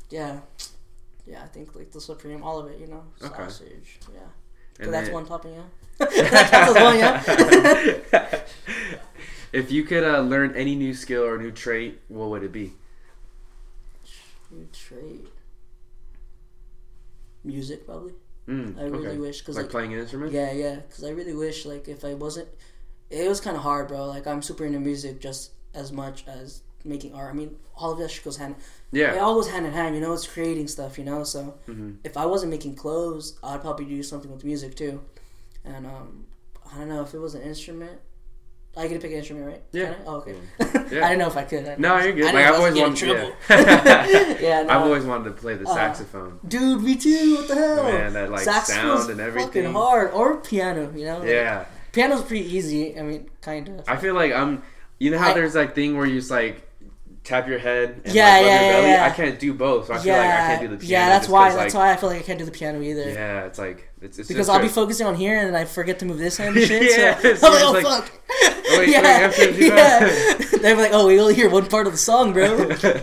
[0.08, 0.38] yeah,
[1.26, 1.42] yeah.
[1.42, 2.78] I think like the supreme, all of it.
[2.78, 3.42] You know, Okay.
[3.44, 3.98] sausage.
[4.14, 4.20] Yeah,
[4.78, 5.54] And that's then- one topping.
[5.54, 5.62] Yeah,
[5.98, 6.98] that counts as one.
[6.98, 8.40] Yeah.
[9.52, 12.72] if you could uh, learn any new skill or new trait, what would it be?
[14.50, 15.26] New trait.
[17.44, 18.12] Music, probably.
[18.48, 19.18] Mm, I really okay.
[19.18, 20.32] wish because like, like, playing an instrument.
[20.32, 20.76] yeah, yeah.
[20.76, 22.48] Because I really wish like if I wasn't,
[23.08, 24.06] it was kind of hard, bro.
[24.06, 27.30] Like I'm super into music just as much as making art.
[27.30, 28.56] I mean, all of that shit goes hand.
[28.90, 29.14] Yeah.
[29.14, 29.94] It all goes hand in hand.
[29.94, 30.98] You know, it's creating stuff.
[30.98, 31.98] You know, so Mhm.
[32.02, 35.00] if I wasn't making clothes, I'd probably do something with music too.
[35.64, 36.26] And um,
[36.72, 38.00] I don't know if it was an instrument.
[38.76, 39.62] I get to pick an instrument, right?
[39.72, 39.94] Yeah.
[40.06, 40.36] Oh, okay.
[40.60, 40.66] Yeah.
[41.04, 41.66] I didn't know if I could.
[41.66, 42.26] I No, you're good.
[42.26, 42.96] I Like I've always wanted.
[42.98, 43.06] To,
[43.48, 44.36] Yeah.
[44.40, 44.68] yeah, no.
[44.70, 46.38] I've always wanted to play the Uh, saxophone.
[46.46, 47.34] Dude, me too.
[47.36, 47.82] What the hell?
[47.84, 49.48] Man, that, like, Saxophone's sound and everything.
[49.64, 50.12] Fucking hard.
[50.12, 51.18] Or piano, you know?
[51.18, 51.64] Like, Yeah.
[51.92, 52.96] Piano's pretty easy.
[52.98, 53.88] I mean, kind of.
[53.88, 54.62] I feel like I'm.
[55.00, 56.62] You know how I- there's that thing where you just like
[57.24, 58.88] tap your head and Yeah, like, yeah, your belly.
[58.92, 59.04] yeah.
[59.06, 60.90] I can't do both, so I feel like I can't do the piano.
[60.90, 61.50] yeah, that's why.
[61.54, 63.10] That's like, why I feel like I can't do the piano either.
[63.10, 65.98] Yeah, it's like it's, it's Because I'll be focusing on here and then I forget
[66.00, 66.98] to move this hand and shit.
[66.98, 68.20] Yeah, so I'm like, oh like, fuck.
[68.70, 70.34] wait, wait, yeah, do yeah.
[70.60, 72.44] They're like, oh, we only hear one part of the song, bro.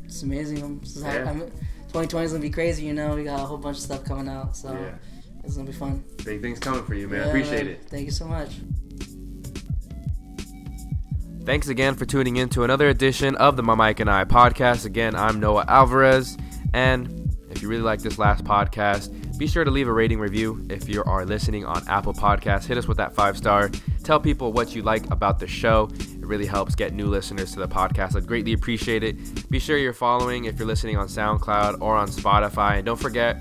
[0.10, 0.62] it's amazing.
[0.64, 1.30] I'm, just happy- Yeah.
[1.30, 1.40] I'm,
[1.94, 2.86] 2020 is gonna be crazy.
[2.86, 4.96] You know, we got a whole bunch of stuff coming out, so Yeah.
[5.44, 6.04] it's gonna be fun.
[6.26, 7.22] Big things coming for you, man.
[7.22, 7.74] Yeah, Appreciate man.
[7.76, 7.86] it.
[7.90, 8.52] Thank you so much.
[11.46, 14.86] Thanks again for tuning in to another edition of the My Mike and I podcast.
[14.86, 16.38] Again, I'm Noah Alvarez,
[16.74, 20.66] and if you really like this last podcast, be sure to leave a rating review.
[20.70, 23.70] If you are listening on Apple Podcasts, hit us with that five star.
[24.04, 25.88] Tell people what you like about the show.
[25.98, 28.18] It really helps get new listeners to the podcast.
[28.18, 29.50] I'd greatly appreciate it.
[29.50, 32.80] Be sure you're following if you're listening on SoundCloud or on Spotify.
[32.80, 33.38] And don't forget,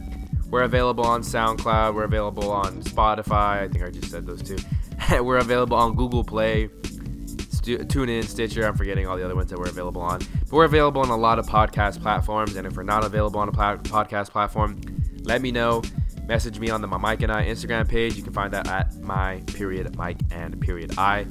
[0.48, 1.96] we're available on SoundCloud.
[1.96, 3.62] We're available on Spotify.
[3.62, 4.58] I think I just said those two.
[5.20, 6.70] we're available on Google Play.
[7.50, 8.64] Stu- TuneIn Stitcher.
[8.64, 10.20] I'm forgetting all the other ones that we're available on.
[10.20, 12.54] But we're available on a lot of podcast platforms.
[12.54, 14.80] And if we're not available on a pla- podcast platform,
[15.22, 15.82] let me know.
[16.26, 18.16] Message me on the My Mike and I Instagram page.
[18.16, 21.26] You can find that at my period Mike and period I.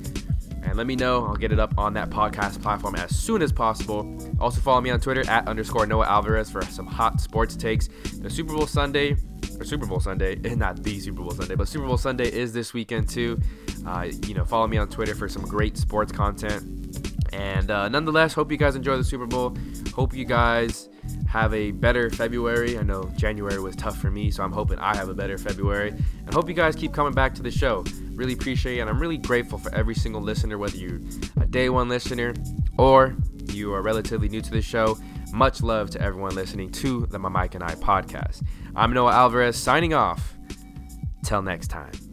[0.63, 1.25] And let me know.
[1.25, 4.17] I'll get it up on that podcast platform as soon as possible.
[4.39, 7.87] Also follow me on Twitter at underscore Noah Alvarez for some hot sports takes.
[8.21, 9.15] The Super Bowl Sunday,
[9.59, 12.73] or Super Bowl Sunday, not the Super Bowl Sunday, but Super Bowl Sunday is this
[12.73, 13.39] weekend too.
[13.85, 16.97] Uh, you know, follow me on Twitter for some great sports content.
[17.33, 19.55] And uh, nonetheless, hope you guys enjoy the Super Bowl.
[19.93, 20.89] Hope you guys
[21.27, 22.77] have a better February.
[22.77, 25.89] I know January was tough for me, so I'm hoping I have a better February.
[25.89, 27.83] And hope you guys keep coming back to the show.
[28.13, 30.99] Really appreciate it, and I'm really grateful for every single listener, whether you're
[31.39, 32.33] a day one listener
[32.77, 33.15] or
[33.51, 34.97] you are relatively new to the show.
[35.33, 38.43] Much love to everyone listening to the My Mike and I podcast.
[38.75, 40.33] I'm Noah Alvarez signing off.
[41.23, 42.06] Till next time.